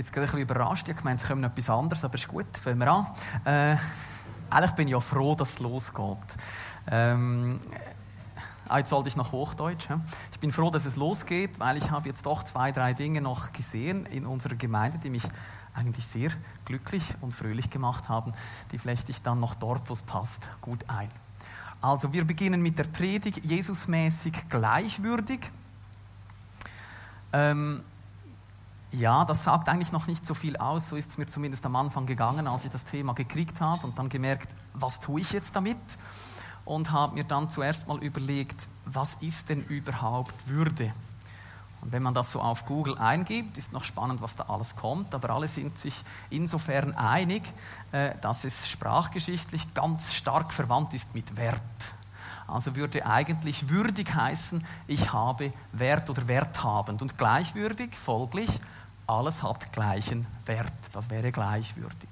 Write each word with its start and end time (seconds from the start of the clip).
bin 0.00 0.06
jetzt 0.06 0.12
gerade 0.14 0.26
ein 0.26 0.30
bisschen 0.30 0.40
überrascht. 0.40 0.88
Ich 0.88 1.04
meine, 1.04 1.16
es 1.16 1.28
kommt 1.28 1.44
etwas 1.44 1.68
anderes, 1.68 2.04
aber 2.04 2.14
ist 2.14 2.26
gut, 2.26 2.46
fangen 2.56 2.78
wir 2.78 2.90
an. 2.90 3.06
Äh, 3.44 3.76
eigentlich 4.48 4.70
bin 4.72 4.88
ich 4.88 4.92
ja 4.92 5.00
froh, 5.00 5.34
dass 5.34 5.50
es 5.50 5.58
losgeht. 5.58 6.16
Ähm, 6.90 7.60
ah, 8.66 8.78
jetzt 8.78 8.88
sollte 8.88 9.10
ich 9.10 9.16
noch 9.16 9.32
Hochdeutsch. 9.32 9.88
Ich 10.32 10.40
bin 10.40 10.52
froh, 10.52 10.70
dass 10.70 10.86
es 10.86 10.96
losgeht, 10.96 11.60
weil 11.60 11.76
ich 11.76 11.90
habe 11.90 12.08
jetzt 12.08 12.24
doch 12.24 12.42
zwei, 12.44 12.72
drei 12.72 12.94
Dinge 12.94 13.20
noch 13.20 13.52
gesehen 13.52 14.06
in 14.06 14.24
unserer 14.24 14.54
Gemeinde, 14.54 14.96
die 14.96 15.10
mich 15.10 15.24
eigentlich 15.74 16.06
sehr 16.06 16.30
glücklich 16.64 17.04
und 17.20 17.32
fröhlich 17.32 17.68
gemacht 17.68 18.08
haben. 18.08 18.32
Die 18.72 18.78
flechte 18.78 19.10
ich 19.10 19.20
dann 19.20 19.38
noch 19.38 19.54
dort, 19.54 19.90
wo 19.90 19.92
es 19.92 20.00
passt, 20.00 20.48
gut 20.62 20.82
ein. 20.88 21.10
Also 21.82 22.14
wir 22.14 22.24
beginnen 22.24 22.62
mit 22.62 22.78
der 22.78 22.84
Predigt, 22.84 23.44
Jesusmäßig 23.44 24.48
gleichwürdig. 24.48 25.50
Ähm, 27.34 27.82
ja, 28.92 29.24
das 29.24 29.44
sagt 29.44 29.68
eigentlich 29.68 29.92
noch 29.92 30.06
nicht 30.06 30.26
so 30.26 30.34
viel 30.34 30.56
aus. 30.56 30.88
So 30.88 30.96
ist 30.96 31.10
es 31.10 31.18
mir 31.18 31.26
zumindest 31.26 31.64
am 31.66 31.76
Anfang 31.76 32.06
gegangen, 32.06 32.46
als 32.46 32.64
ich 32.64 32.70
das 32.70 32.84
Thema 32.84 33.14
gekriegt 33.14 33.60
habe 33.60 33.86
und 33.86 33.98
dann 33.98 34.08
gemerkt, 34.08 34.48
was 34.74 35.00
tue 35.00 35.20
ich 35.20 35.32
jetzt 35.32 35.54
damit? 35.54 35.78
Und 36.64 36.90
habe 36.90 37.14
mir 37.14 37.24
dann 37.24 37.50
zuerst 37.50 37.88
mal 37.88 38.02
überlegt, 38.02 38.68
was 38.84 39.14
ist 39.20 39.48
denn 39.48 39.64
überhaupt 39.64 40.34
Würde? 40.48 40.92
Und 41.80 41.92
wenn 41.92 42.02
man 42.02 42.12
das 42.12 42.32
so 42.32 42.40
auf 42.42 42.66
Google 42.66 42.98
eingibt, 42.98 43.56
ist 43.56 43.72
noch 43.72 43.84
spannend, 43.84 44.20
was 44.20 44.36
da 44.36 44.44
alles 44.48 44.76
kommt, 44.76 45.14
aber 45.14 45.30
alle 45.30 45.48
sind 45.48 45.78
sich 45.78 46.04
insofern 46.28 46.94
einig, 46.94 47.42
äh, 47.92 48.14
dass 48.20 48.44
es 48.44 48.68
sprachgeschichtlich 48.68 49.72
ganz 49.72 50.12
stark 50.12 50.52
verwandt 50.52 50.92
ist 50.92 51.14
mit 51.14 51.36
Wert. 51.36 51.62
Also 52.46 52.76
würde 52.76 53.06
eigentlich 53.06 53.68
würdig 53.68 54.14
heißen, 54.14 54.64
ich 54.88 55.12
habe 55.12 55.52
Wert 55.72 56.10
oder 56.10 56.26
werthabend 56.28 57.00
und 57.00 57.16
gleichwürdig, 57.16 57.94
folglich, 57.96 58.50
alles 59.10 59.42
hat 59.42 59.72
gleichen 59.72 60.26
Wert. 60.46 60.72
Das 60.92 61.10
wäre 61.10 61.32
gleichwürdig. 61.32 62.08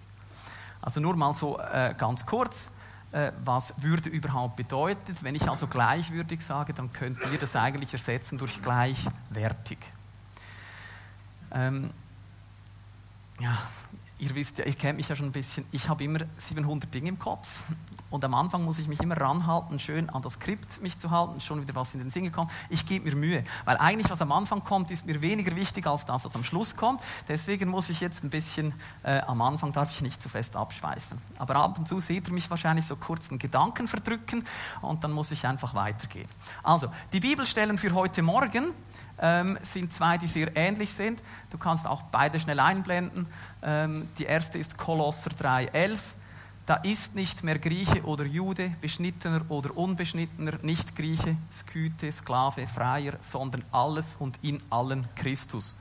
Also 0.82 1.00
nur 1.00 1.16
mal 1.16 1.34
so 1.34 1.58
äh, 1.58 1.94
ganz 1.96 2.24
kurz, 2.26 2.68
äh, 3.12 3.32
was 3.44 3.74
Würde 3.82 4.08
überhaupt 4.08 4.56
bedeutet. 4.56 5.22
Wenn 5.22 5.34
ich 5.34 5.48
also 5.48 5.66
gleichwürdig 5.66 6.44
sage, 6.44 6.74
dann 6.74 6.92
könnt 6.92 7.18
ihr 7.32 7.38
das 7.38 7.56
eigentlich 7.56 7.92
ersetzen 7.92 8.38
durch 8.38 8.60
gleichwertig. 8.60 9.78
Ähm, 11.52 11.90
ja, 13.40 13.58
ihr 14.18 14.34
wisst 14.34 14.58
ja, 14.58 14.64
ihr 14.64 14.74
kennt 14.74 14.96
mich 14.96 15.08
ja 15.08 15.16
schon 15.16 15.26
ein 15.26 15.32
bisschen, 15.32 15.64
ich 15.70 15.88
habe 15.88 16.04
immer 16.04 16.20
700 16.38 16.92
Dinge 16.92 17.10
im 17.10 17.18
Kopf 17.18 17.62
und 18.10 18.24
am 18.24 18.34
Anfang 18.34 18.64
muss 18.64 18.78
ich 18.78 18.88
mich 18.88 19.00
immer 19.00 19.16
ranhalten, 19.16 19.78
schön 19.78 20.10
an 20.10 20.22
das 20.22 20.34
Skript 20.34 20.82
mich 20.82 20.98
zu 20.98 21.10
halten, 21.10 21.40
schon 21.40 21.62
wieder 21.62 21.74
was 21.74 21.94
in 21.94 22.00
den 22.00 22.10
Sinn 22.10 22.24
gekommen. 22.24 22.50
Ich 22.68 22.86
gebe 22.86 23.08
mir 23.08 23.16
Mühe, 23.16 23.44
weil 23.64 23.76
eigentlich 23.76 24.10
was 24.10 24.20
am 24.20 24.32
Anfang 24.32 24.64
kommt, 24.64 24.90
ist 24.90 25.06
mir 25.06 25.20
weniger 25.20 25.54
wichtig 25.54 25.86
als 25.86 26.04
das, 26.04 26.24
was 26.24 26.34
am 26.34 26.44
Schluss 26.44 26.76
kommt. 26.76 27.00
Deswegen 27.28 27.68
muss 27.68 27.90
ich 27.90 28.00
jetzt 28.00 28.24
ein 28.24 28.30
bisschen, 28.30 28.74
äh, 29.02 29.20
am 29.20 29.40
Anfang 29.42 29.72
darf 29.72 29.90
ich 29.90 30.00
nicht 30.00 30.22
zu 30.22 30.28
fest 30.28 30.56
abschweifen. 30.56 31.18
Aber 31.38 31.56
ab 31.56 31.78
und 31.78 31.86
zu 31.86 32.00
seht 32.00 32.28
ihr 32.28 32.34
mich 32.34 32.50
wahrscheinlich 32.50 32.86
so 32.86 32.96
kurz 32.96 33.30
einen 33.30 33.38
Gedanken 33.38 33.88
verdrücken 33.88 34.44
und 34.80 35.04
dann 35.04 35.12
muss 35.12 35.30
ich 35.30 35.46
einfach 35.46 35.74
weitergehen. 35.74 36.28
Also, 36.62 36.88
die 37.12 37.20
Bibelstellen 37.20 37.78
für 37.78 37.92
heute 37.92 38.22
Morgen 38.22 38.72
ähm, 39.20 39.58
sind 39.62 39.92
zwei, 39.92 40.18
die 40.18 40.26
sehr 40.26 40.56
ähnlich 40.56 40.92
sind. 40.92 41.22
Du 41.50 41.58
kannst 41.58 41.86
auch 41.86 42.02
beide 42.02 42.40
schnell 42.40 42.60
einblenden. 42.60 43.26
Ähm, 43.62 44.08
die 44.18 44.24
erste 44.24 44.58
ist 44.58 44.76
Kolosser 44.76 45.30
3,11. 45.30 45.98
Da 46.68 46.74
ist 46.74 47.14
nicht 47.14 47.42
mehr 47.42 47.58
Grieche 47.58 48.02
oder 48.04 48.26
Jude, 48.26 48.72
Beschnittener 48.82 49.42
oder 49.48 49.74
Unbeschnittener, 49.74 50.58
nicht 50.60 50.94
Grieche, 50.94 51.36
Skythe, 51.50 52.12
Sklave, 52.12 52.66
Freier, 52.66 53.14
sondern 53.22 53.64
alles 53.72 54.16
und 54.16 54.38
in 54.42 54.62
allen 54.68 55.08
Christus. 55.14 55.78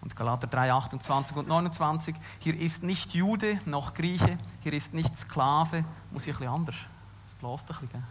Und 0.00 0.16
Galater 0.16 0.46
3, 0.46 0.72
28 0.72 1.36
und 1.36 1.48
29, 1.48 2.14
hier 2.38 2.58
ist 2.58 2.82
nicht 2.82 3.14
Jude 3.14 3.60
noch 3.66 3.92
Grieche, 3.92 4.38
hier 4.62 4.72
ist 4.72 4.94
nicht 4.94 5.14
Sklave, 5.14 5.84
muss 6.10 6.26
ich 6.26 6.34
ein 6.34 6.38
bisschen 6.38 6.54
anders, 6.54 6.76
das 7.24 7.34
bläst 7.34 7.70
ein 7.70 7.86
bisschen. 7.86 8.04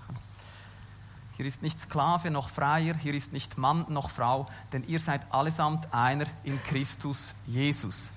Hier 1.35 1.46
ist 1.47 1.64
nicht 1.64 1.80
Sklave 1.80 2.30
noch 2.30 2.50
Freier, 2.50 2.94
hier 2.96 3.16
ist 3.16 3.34
nicht 3.34 3.58
Mann 3.58 3.85
noch 3.90 4.12
Frau, 4.12 4.47
denn 4.72 4.84
ihr 4.88 5.00
seid 5.00 5.22
allesamt 5.34 5.91
einer 5.91 6.25
in 6.44 6.62
Christus 6.64 7.34
Jesus. 7.47 8.12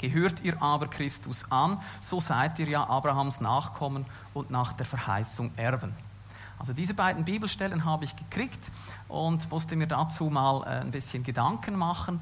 Gehört 0.00 0.40
ihr 0.40 0.62
aber 0.62 0.86
Christus 0.86 1.44
an, 1.50 1.78
so 2.00 2.20
seid 2.20 2.58
ihr 2.58 2.66
ja 2.66 2.88
Abrahams 2.88 3.42
Nachkommen 3.42 4.06
und 4.32 4.50
nach 4.50 4.72
der 4.72 4.86
Verheißung 4.86 5.50
Erben. 5.56 5.94
Also 6.58 6.72
diese 6.72 6.94
beiden 6.94 7.26
Bibelstellen 7.26 7.84
habe 7.84 8.06
ich 8.06 8.16
gekriegt 8.16 8.70
und 9.08 9.50
musste 9.50 9.76
mir 9.76 9.86
dazu 9.86 10.30
mal 10.30 10.62
äh, 10.62 10.80
ein 10.80 10.90
bisschen 10.90 11.22
Gedanken 11.22 11.76
machen. 11.76 12.20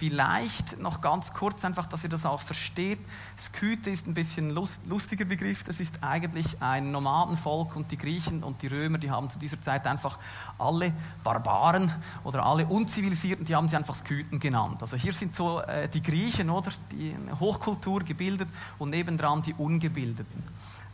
Vielleicht 0.00 0.80
noch 0.80 1.02
ganz 1.02 1.34
kurz, 1.34 1.62
einfach, 1.62 1.84
dass 1.84 2.04
ihr 2.04 2.08
das 2.08 2.24
auch 2.24 2.40
versteht. 2.40 2.98
Skythe 3.38 3.90
ist 3.90 4.06
ein 4.06 4.14
bisschen 4.14 4.48
lust, 4.48 4.86
lustiger 4.86 5.26
Begriff. 5.26 5.62
Das 5.62 5.78
ist 5.78 6.02
eigentlich 6.02 6.62
ein 6.62 6.90
Nomadenvolk 6.90 7.76
und 7.76 7.90
die 7.90 7.98
Griechen 7.98 8.42
und 8.42 8.62
die 8.62 8.68
Römer, 8.68 8.96
die 8.96 9.10
haben 9.10 9.28
zu 9.28 9.38
dieser 9.38 9.60
Zeit 9.60 9.86
einfach 9.86 10.18
alle 10.56 10.94
Barbaren 11.22 11.92
oder 12.24 12.46
alle 12.46 12.64
Unzivilisierten, 12.64 13.44
die 13.44 13.54
haben 13.54 13.68
sie 13.68 13.76
einfach 13.76 13.94
Skythen 13.94 14.40
genannt. 14.40 14.80
Also 14.80 14.96
hier 14.96 15.12
sind 15.12 15.34
so 15.34 15.60
äh, 15.60 15.86
die 15.86 16.00
Griechen, 16.00 16.48
oder? 16.48 16.72
Die 16.92 17.14
Hochkultur 17.38 18.00
gebildet 18.00 18.48
und 18.78 18.88
nebendran 18.88 19.42
die 19.42 19.52
Ungebildeten. 19.52 20.42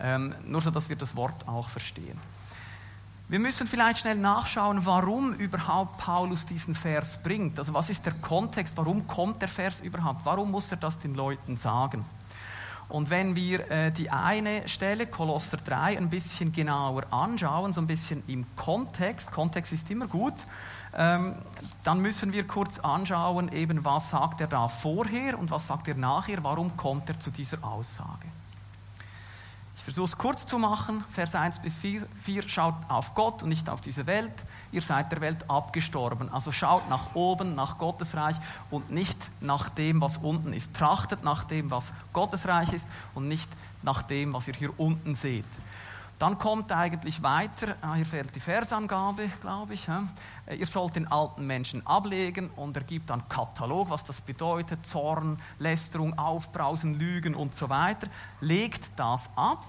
Ähm, 0.00 0.34
nur 0.44 0.62
so, 0.62 0.73
dass 0.73 0.88
wir 0.88 0.97
das 0.97 1.15
Wort 1.15 1.47
auch 1.47 1.69
verstehen. 1.69 2.19
Wir 3.28 3.41
müssen 3.41 3.66
vielleicht 3.66 3.98
schnell 3.98 4.19
nachschauen, 4.19 4.87
warum 4.87 5.32
überhaupt 5.32 5.98
Paulus 5.98 6.47
diesen 6.47 6.76
Vers 6.76 7.19
bringt. 7.20 7.59
Also 7.59 7.75
was 7.75 7.91
ist 7.91 8.06
der 8.06 8.12
Kontext? 8.12 8.76
Warum 8.76 9.09
kommt 9.09 9.42
der 9.42 9.48
Vers 9.48 9.81
überhaupt? 9.81 10.20
Warum 10.25 10.53
muss 10.53 10.70
er 10.70 10.76
das 10.76 11.00
den 11.00 11.16
Leuten 11.16 11.56
sagen? 11.56 12.04
Und 12.88 13.10
wenn 13.10 13.34
wir 13.34 13.69
äh, 13.69 13.91
die 13.91 14.10
eine 14.10 14.69
Stelle, 14.69 15.09
Kolosser 15.09 15.56
3, 15.56 15.98
ein 15.98 16.09
bisschen 16.09 16.53
genauer 16.53 17.12
anschauen, 17.12 17.72
so 17.72 17.81
ein 17.81 17.88
bisschen 17.88 18.22
im 18.28 18.47
Kontext, 18.54 19.32
Kontext 19.32 19.72
ist 19.72 19.91
immer 19.91 20.06
gut, 20.06 20.34
ähm, 20.94 21.34
dann 21.82 21.98
müssen 21.98 22.32
wir 22.32 22.47
kurz 22.47 22.78
anschauen, 22.78 23.50
eben 23.50 23.84
was 23.84 24.10
sagt 24.10 24.41
er 24.41 24.47
da 24.47 24.69
vorher 24.69 25.37
und 25.37 25.50
was 25.50 25.66
sagt 25.66 25.88
er 25.88 25.97
nachher, 25.97 26.44
warum 26.44 26.76
kommt 26.76 27.08
er 27.08 27.19
zu 27.19 27.32
dieser 27.32 27.64
Aussage 27.64 28.28
versuche 29.86 30.06
es 30.06 30.19
kurz 30.19 30.44
zu 30.44 30.58
machen. 30.58 31.04
Vers 31.12 31.36
1 31.36 31.60
bis 31.60 31.76
4, 31.76 32.08
4. 32.24 32.48
Schaut 32.48 32.74
auf 32.88 33.14
Gott 33.14 33.44
und 33.44 33.50
nicht 33.50 33.70
auf 33.70 33.80
diese 33.80 34.08
Welt. 34.08 34.32
Ihr 34.72 34.82
seid 34.82 35.12
der 35.12 35.20
Welt 35.20 35.48
abgestorben. 35.48 36.28
Also 36.32 36.50
schaut 36.50 36.91
nach 36.91 37.14
oben, 37.14 37.54
nach 37.54 37.78
Gottes 37.78 38.16
Reich 38.16 38.34
und 38.69 38.91
nicht 38.91 39.16
nach 39.41 39.69
dem, 39.69 40.00
was 40.00 40.16
unten 40.16 40.52
ist. 40.52 40.75
Trachtet 40.75 41.22
nach 41.22 41.44
dem, 41.44 41.70
was 41.70 41.92
Gottes 42.12 42.48
Reich 42.48 42.72
ist 42.72 42.88
und 43.14 43.28
nicht 43.28 43.48
nach 43.84 44.02
dem, 44.02 44.32
was 44.32 44.48
ihr 44.48 44.54
hier 44.54 44.80
unten 44.80 45.14
seht. 45.14 45.44
Dann 46.19 46.38
kommt 46.38 46.72
eigentlich 46.72 47.22
weiter, 47.22 47.77
ah, 47.82 47.94
hier 47.94 48.06
fehlt 48.06 48.34
die 48.34 48.41
Versangabe, 48.41 49.31
glaube 49.43 49.75
ich. 49.75 49.87
Äh, 50.47 50.54
ihr 50.56 50.66
sollt 50.66 50.97
den 50.97 51.06
alten 51.09 51.47
Menschen 51.47 51.87
ablegen 51.87 52.49
und 52.56 52.75
er 52.75 52.84
gibt 52.84 53.10
dann 53.10 53.28
Katalog, 53.28 53.91
was 53.91 54.03
das 54.04 54.22
bedeutet, 54.22 54.87
Zorn, 54.87 55.38
Lästerung, 55.58 56.19
Aufbrausen, 56.19 56.99
Lügen 56.99 57.35
und 57.35 57.55
so 57.55 57.69
weiter. 57.69 58.08
Legt 58.40 58.90
das 58.96 59.29
ab 59.37 59.67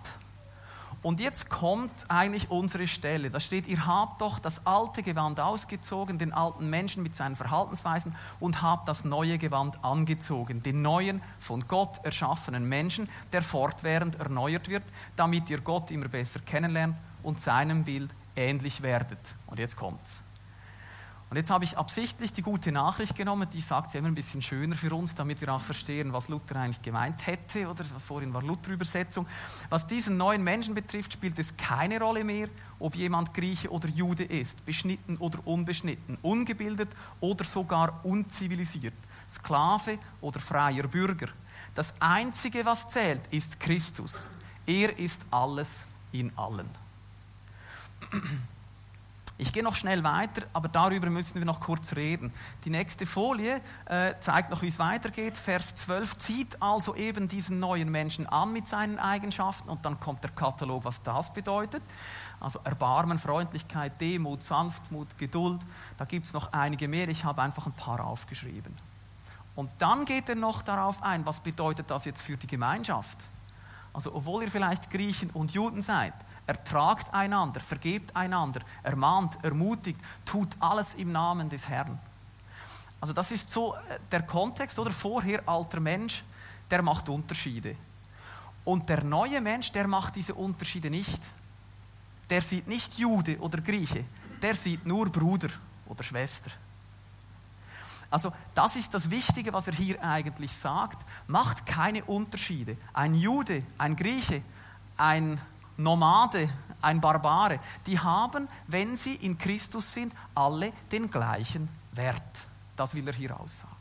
und 1.03 1.19
jetzt 1.19 1.49
kommt 1.49 1.91
eigentlich 2.09 2.49
unsere 2.49 2.87
Stelle. 2.87 3.29
Da 3.29 3.39
steht, 3.39 3.67
ihr 3.67 3.85
habt 3.85 4.21
doch 4.21 4.39
das 4.39 4.65
alte 4.65 5.03
Gewand 5.03 5.39
ausgezogen, 5.39 6.17
den 6.17 6.33
alten 6.33 6.69
Menschen 6.69 7.03
mit 7.03 7.15
seinen 7.15 7.35
Verhaltensweisen 7.35 8.15
und 8.39 8.61
habt 8.61 8.87
das 8.87 9.05
neue 9.05 9.37
Gewand 9.37 9.83
angezogen, 9.83 10.63
den 10.63 10.81
neuen, 10.81 11.21
von 11.39 11.67
Gott 11.67 12.03
erschaffenen 12.03 12.67
Menschen, 12.67 13.09
der 13.31 13.41
fortwährend 13.41 14.15
erneuert 14.15 14.69
wird, 14.69 14.83
damit 15.15 15.49
ihr 15.49 15.61
Gott 15.61 15.91
immer 15.91 16.07
besser 16.07 16.39
kennenlernt 16.39 16.95
und 17.23 17.41
seinem 17.41 17.83
Bild 17.83 18.09
ähnlich 18.35 18.81
werdet. 18.81 19.35
Und 19.47 19.59
jetzt 19.59 19.75
kommt's. 19.75 20.23
Und 21.29 21.35
jetzt 21.35 21.49
habe 21.49 21.65
ich 21.65 21.77
absichtlich 21.77 22.31
die 22.31 22.41
gute 22.41 22.71
Nachricht 22.71 23.13
genommen, 23.13 23.49
die 23.51 23.59
sagt 23.59 23.91
sie 23.91 23.97
immer 23.97 24.07
ein 24.07 24.15
bisschen 24.15 24.41
schöner 24.41 24.77
für 24.77 24.95
uns, 24.95 25.13
damit 25.13 25.41
wir 25.41 25.53
auch 25.53 25.61
verstehen, 25.61 26.13
was 26.13 26.29
Luther 26.29 26.55
eigentlich 26.55 26.81
gemeint 26.81 27.27
hätte, 27.27 27.67
oder 27.69 27.83
was 27.93 28.01
vorhin 28.01 28.33
war 28.33 28.41
Luther-Übersetzung. 28.41 29.27
Was 29.69 29.85
diesen 29.85 30.15
neuen 30.15 30.41
Menschen 30.41 30.73
betrifft, 30.73 31.11
spielt 31.11 31.37
es 31.37 31.57
keine 31.57 31.99
Rolle 31.99 32.23
mehr, 32.23 32.47
ob 32.79 32.95
jemand 32.95 33.33
Grieche 33.33 33.69
oder 33.69 33.89
Jude 33.89 34.23
ist, 34.23 34.65
beschnitten 34.65 35.17
oder 35.17 35.45
unbeschnitten, 35.45 36.17
ungebildet 36.21 36.89
oder 37.19 37.43
sogar 37.43 38.05
unzivilisiert, 38.05 38.95
Sklave 39.29 39.99
oder 40.21 40.39
freier 40.39 40.87
Bürger. 40.87 41.27
Das 41.75 41.93
Einzige, 41.99 42.65
was 42.65 42.87
zählt, 42.87 43.21
ist 43.31 43.59
Christus. 43.59 44.29
Er 44.65 44.97
ist 44.97 45.21
alles 45.29 45.85
in 46.13 46.31
allen. 46.37 46.69
Ich 49.39 49.53
gehe 49.53 49.61
noch 49.61 49.75
schnell 49.75 50.03
weiter, 50.03 50.43
aber 50.53 50.67
darüber 50.67 51.11
müssen 51.11 51.35
wir 51.35 51.45
noch 51.45 51.59
kurz 51.59 51.95
reden. 51.95 52.33
Die 52.65 52.71
nächste 52.71 53.05
Folie 53.05 53.61
äh, 53.85 54.15
zeigt 54.19 54.49
noch, 54.49 54.63
wie 54.63 54.69
es 54.69 54.79
weitergeht. 54.79 55.37
Vers 55.37 55.75
12 55.75 56.17
zieht 56.17 56.61
also 56.61 56.95
eben 56.95 57.27
diesen 57.27 57.59
neuen 57.59 57.91
Menschen 57.91 58.25
an 58.25 58.51
mit 58.51 58.67
seinen 58.67 58.97
Eigenschaften 58.97 59.69
und 59.69 59.85
dann 59.85 59.99
kommt 59.99 60.23
der 60.23 60.31
Katalog, 60.31 60.85
was 60.85 61.03
das 61.03 61.31
bedeutet. 61.31 61.83
Also 62.39 62.59
Erbarmen, 62.63 63.19
Freundlichkeit, 63.19 64.01
Demut, 64.01 64.41
Sanftmut, 64.41 65.19
Geduld. 65.19 65.61
Da 65.97 66.05
gibt 66.05 66.25
es 66.25 66.33
noch 66.33 66.51
einige 66.53 66.87
mehr. 66.87 67.07
Ich 67.07 67.23
habe 67.23 67.43
einfach 67.43 67.67
ein 67.67 67.73
paar 67.73 68.03
aufgeschrieben. 68.03 68.75
Und 69.55 69.69
dann 69.77 70.05
geht 70.05 70.29
er 70.29 70.35
noch 70.35 70.63
darauf 70.63 71.03
ein, 71.03 71.25
was 71.27 71.41
bedeutet 71.41 71.91
das 71.91 72.05
jetzt 72.05 72.23
für 72.23 72.37
die 72.37 72.47
Gemeinschaft? 72.47 73.17
Also 73.93 74.13
obwohl 74.13 74.43
ihr 74.43 74.51
vielleicht 74.51 74.89
Griechen 74.91 75.29
und 75.31 75.51
Juden 75.51 75.81
seid, 75.81 76.13
ertragt 76.47 77.13
einander, 77.13 77.59
vergebt 77.59 78.15
einander, 78.15 78.61
ermahnt, 78.81 79.37
ermutigt, 79.43 79.99
tut 80.25 80.49
alles 80.59 80.95
im 80.95 81.11
Namen 81.11 81.49
des 81.49 81.67
Herrn. 81.67 81.99
Also 82.99 83.13
das 83.13 83.31
ist 83.31 83.51
so 83.51 83.75
äh, 83.75 83.99
der 84.11 84.23
Kontext, 84.23 84.79
oder 84.79 84.91
vorher 84.91 85.47
alter 85.47 85.79
Mensch, 85.79 86.23
der 86.71 86.81
macht 86.81 87.09
Unterschiede. 87.09 87.75
Und 88.63 88.89
der 88.89 89.03
neue 89.03 89.39
Mensch, 89.41 89.71
der 89.71 89.87
macht 89.87 90.15
diese 90.15 90.33
Unterschiede 90.33 90.89
nicht. 90.89 91.21
Der 92.29 92.41
sieht 92.41 92.67
nicht 92.67 92.97
Jude 92.97 93.39
oder 93.39 93.61
Grieche, 93.61 94.03
der 94.41 94.55
sieht 94.55 94.85
nur 94.85 95.09
Bruder 95.09 95.49
oder 95.85 96.03
Schwester. 96.03 96.51
Also 98.09 98.31
das 98.55 98.75
ist 98.75 98.93
das 98.93 99.09
Wichtige, 99.09 99.53
was 99.53 99.67
er 99.67 99.73
hier 99.73 100.01
eigentlich 100.01 100.55
sagt. 100.55 100.97
Macht 101.27 101.65
keine 101.65 102.03
Unterschiede. 102.05 102.77
Ein 102.93 103.15
Jude, 103.15 103.63
ein 103.77 103.95
Grieche, 103.95 104.41
ein 104.95 105.39
Nomade, 105.77 106.49
ein 106.81 106.99
Barbare, 107.01 107.59
die 107.85 107.99
haben, 107.99 108.47
wenn 108.67 108.95
sie 108.95 109.15
in 109.15 109.37
Christus 109.37 109.93
sind, 109.93 110.13
alle 110.35 110.73
den 110.91 111.09
gleichen 111.09 111.69
Wert. 111.93 112.21
Das 112.75 112.93
will 112.93 113.07
er 113.07 113.13
hier 113.13 113.39
aussagen. 113.39 113.75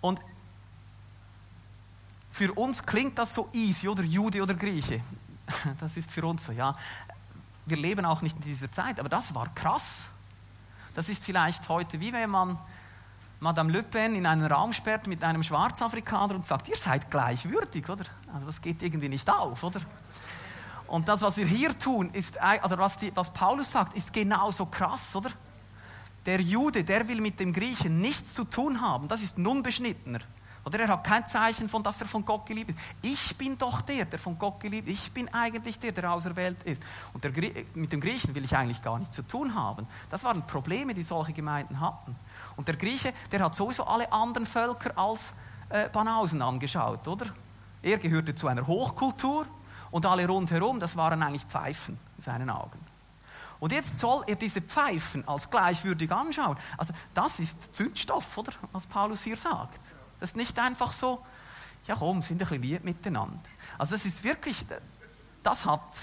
Und 0.00 0.20
für 2.30 2.52
uns 2.52 2.84
klingt 2.84 3.18
das 3.18 3.34
so 3.34 3.48
easy, 3.52 3.88
oder 3.88 4.02
Jude 4.02 4.42
oder 4.42 4.54
Grieche. 4.54 5.00
Das 5.78 5.96
ist 5.96 6.10
für 6.10 6.24
uns 6.24 6.46
so, 6.46 6.52
ja. 6.52 6.74
Wir 7.66 7.76
leben 7.76 8.04
auch 8.04 8.22
nicht 8.22 8.36
in 8.36 8.42
dieser 8.42 8.70
Zeit, 8.72 8.98
aber 8.98 9.08
das 9.08 9.34
war 9.34 9.48
krass. 9.54 10.04
Das 10.94 11.08
ist 11.08 11.24
vielleicht 11.24 11.68
heute 11.68 12.00
wie 12.00 12.12
wenn 12.12 12.30
man 12.30 12.58
Madame 13.40 13.72
Le 13.72 13.82
Pen 13.82 14.14
in 14.14 14.26
einen 14.26 14.46
Raum 14.46 14.72
sperrt 14.72 15.06
mit 15.06 15.22
einem 15.22 15.42
Schwarzafrikaner 15.42 16.34
und 16.34 16.46
sagt, 16.46 16.68
ihr 16.68 16.76
seid 16.76 17.10
gleichwürdig, 17.10 17.88
oder? 17.88 18.04
Also 18.32 18.46
das 18.46 18.62
geht 18.62 18.82
irgendwie 18.82 19.08
nicht 19.08 19.28
auf, 19.28 19.62
oder? 19.62 19.80
Und 20.94 21.08
das, 21.08 21.22
was 21.22 21.36
wir 21.38 21.46
hier 21.46 21.76
tun, 21.76 22.10
ist, 22.12 22.40
also 22.40 22.78
was, 22.78 22.96
die, 22.98 23.10
was 23.16 23.32
Paulus 23.32 23.72
sagt, 23.72 23.96
ist 23.96 24.12
genauso 24.12 24.66
krass, 24.66 25.16
oder? 25.16 25.30
Der 26.24 26.40
Jude, 26.40 26.84
der 26.84 27.08
will 27.08 27.20
mit 27.20 27.40
dem 27.40 27.52
Griechen 27.52 27.98
nichts 27.98 28.32
zu 28.32 28.44
tun 28.44 28.80
haben. 28.80 29.08
Das 29.08 29.20
ist 29.20 29.36
ein 29.36 29.44
Unbeschnittener. 29.44 30.20
Oder 30.64 30.78
er 30.78 30.88
hat 30.90 31.02
kein 31.02 31.26
Zeichen 31.26 31.68
von, 31.68 31.82
dass 31.82 32.00
er 32.00 32.06
von 32.06 32.24
Gott 32.24 32.46
geliebt 32.46 32.70
ist. 32.70 32.78
Ich 33.02 33.36
bin 33.36 33.58
doch 33.58 33.80
der, 33.80 34.04
der 34.04 34.20
von 34.20 34.38
Gott 34.38 34.60
geliebt 34.60 34.86
ist. 34.88 35.06
Ich 35.06 35.12
bin 35.12 35.28
eigentlich 35.34 35.80
der, 35.80 35.90
der 35.90 36.12
auserwählt 36.12 36.62
ist. 36.62 36.80
Und 37.12 37.24
mit 37.74 37.90
dem 37.90 38.00
Griechen 38.00 38.32
will 38.32 38.44
ich 38.44 38.56
eigentlich 38.56 38.80
gar 38.80 38.96
nichts 38.96 39.16
zu 39.16 39.22
tun 39.22 39.56
haben. 39.56 39.88
Das 40.10 40.22
waren 40.22 40.46
Probleme, 40.46 40.94
die 40.94 41.02
solche 41.02 41.32
Gemeinden 41.32 41.80
hatten. 41.80 42.14
Und 42.54 42.68
der 42.68 42.76
Grieche, 42.76 43.12
der 43.32 43.40
hat 43.40 43.56
sowieso 43.56 43.82
alle 43.82 44.12
anderen 44.12 44.46
Völker 44.46 44.96
als 44.96 45.32
äh, 45.70 45.88
Banausen 45.88 46.40
angeschaut, 46.40 47.08
oder? 47.08 47.26
Er 47.82 47.98
gehörte 47.98 48.36
zu 48.36 48.46
einer 48.46 48.68
Hochkultur 48.68 49.48
und 49.94 50.06
alle 50.06 50.26
rundherum, 50.26 50.80
das 50.80 50.96
waren 50.96 51.22
eigentlich 51.22 51.44
Pfeifen 51.44 51.96
in 52.16 52.20
seinen 52.20 52.50
Augen. 52.50 52.84
Und 53.60 53.70
jetzt 53.70 53.96
soll 53.96 54.24
er 54.26 54.34
diese 54.34 54.60
Pfeifen 54.60 55.26
als 55.28 55.48
gleichwürdig 55.48 56.10
anschauen. 56.10 56.56
Also 56.76 56.92
das 57.14 57.38
ist 57.38 57.72
Zündstoff, 57.76 58.36
oder? 58.36 58.50
Was 58.72 58.86
Paulus 58.86 59.22
hier 59.22 59.36
sagt. 59.36 59.78
Das 60.18 60.30
ist 60.30 60.36
nicht 60.36 60.58
einfach 60.58 60.90
so, 60.90 61.24
ja 61.86 61.94
komm, 61.94 62.22
sind 62.22 62.38
ein 62.38 62.38
bisschen 62.38 62.60
lieb 62.60 62.82
miteinander. 62.82 63.38
Also 63.78 63.94
es 63.94 64.04
ist 64.04 64.24
wirklich, 64.24 64.66
das 65.44 65.64
hat, 65.64 65.96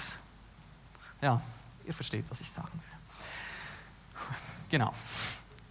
ja, 1.19 1.41
ihr 1.85 1.93
versteht, 1.93 2.23
was 2.29 2.39
ich 2.39 2.49
sagen 2.49 2.71
will. 2.71 4.25
Genau. 4.69 4.93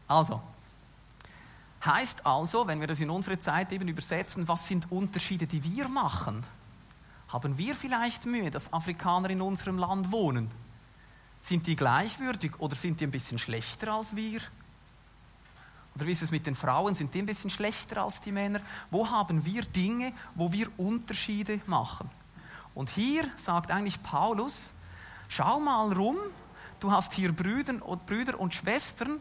Also, 0.07 0.43
heißt 1.87 2.27
also, 2.27 2.67
wenn 2.67 2.81
wir 2.81 2.87
das 2.87 3.01
in 3.01 3.09
unsere 3.09 3.39
Zeit 3.39 3.73
eben 3.73 3.89
übersetzen, 3.89 4.47
was 4.47 4.67
sind 4.67 4.93
Unterschiede, 4.93 5.47
die 5.47 5.65
wir 5.65 5.89
machen? 5.89 6.45
Haben 7.33 7.59
wir 7.59 7.77
vielleicht 7.77 8.27
Mühe, 8.27 8.51
dass 8.51 8.73
Afrikaner 8.73 9.31
in 9.31 9.41
unserem 9.41 9.79
Land 9.79 10.11
wohnen? 10.11 10.51
Sind 11.41 11.67
die 11.67 11.77
gleichwürdig 11.77 12.59
oder 12.59 12.75
sind 12.75 13.01
die 13.01 13.05
ein 13.05 13.11
bisschen 13.11 13.39
schlechter 13.39 13.93
als 13.93 14.17
wir? 14.17 14.41
Oder 15.95 16.07
wie 16.07 16.13
ist 16.13 16.23
es 16.23 16.31
mit 16.31 16.47
den 16.47 16.55
Frauen? 16.55 16.95
Sind 16.95 17.15
die 17.15 17.21
ein 17.21 17.27
bisschen 17.27 17.51
schlechter 17.51 18.03
als 18.03 18.21
die 18.21 18.33
Männer? 18.33 18.61
Wo 18.91 19.09
haben 19.09 19.45
wir 19.45 19.63
Dinge, 19.63 20.13
wo 20.35 20.53
wir 20.53 20.69
Unterschiede 20.79 21.61
machen? 21.67 22.11
Und 22.75 22.91
hier 22.91 23.25
sagt 23.37 23.71
eigentlich 23.71 24.03
Paulus, 24.03 24.73
schau 25.29 25.61
mal 25.61 25.93
rum, 25.93 26.17
du 26.81 26.91
hast 26.91 27.13
hier 27.13 27.33
Brüder 27.33 27.85
und, 27.85 28.07
Brüder 28.07 28.39
und 28.39 28.55
Schwestern, 28.55 29.21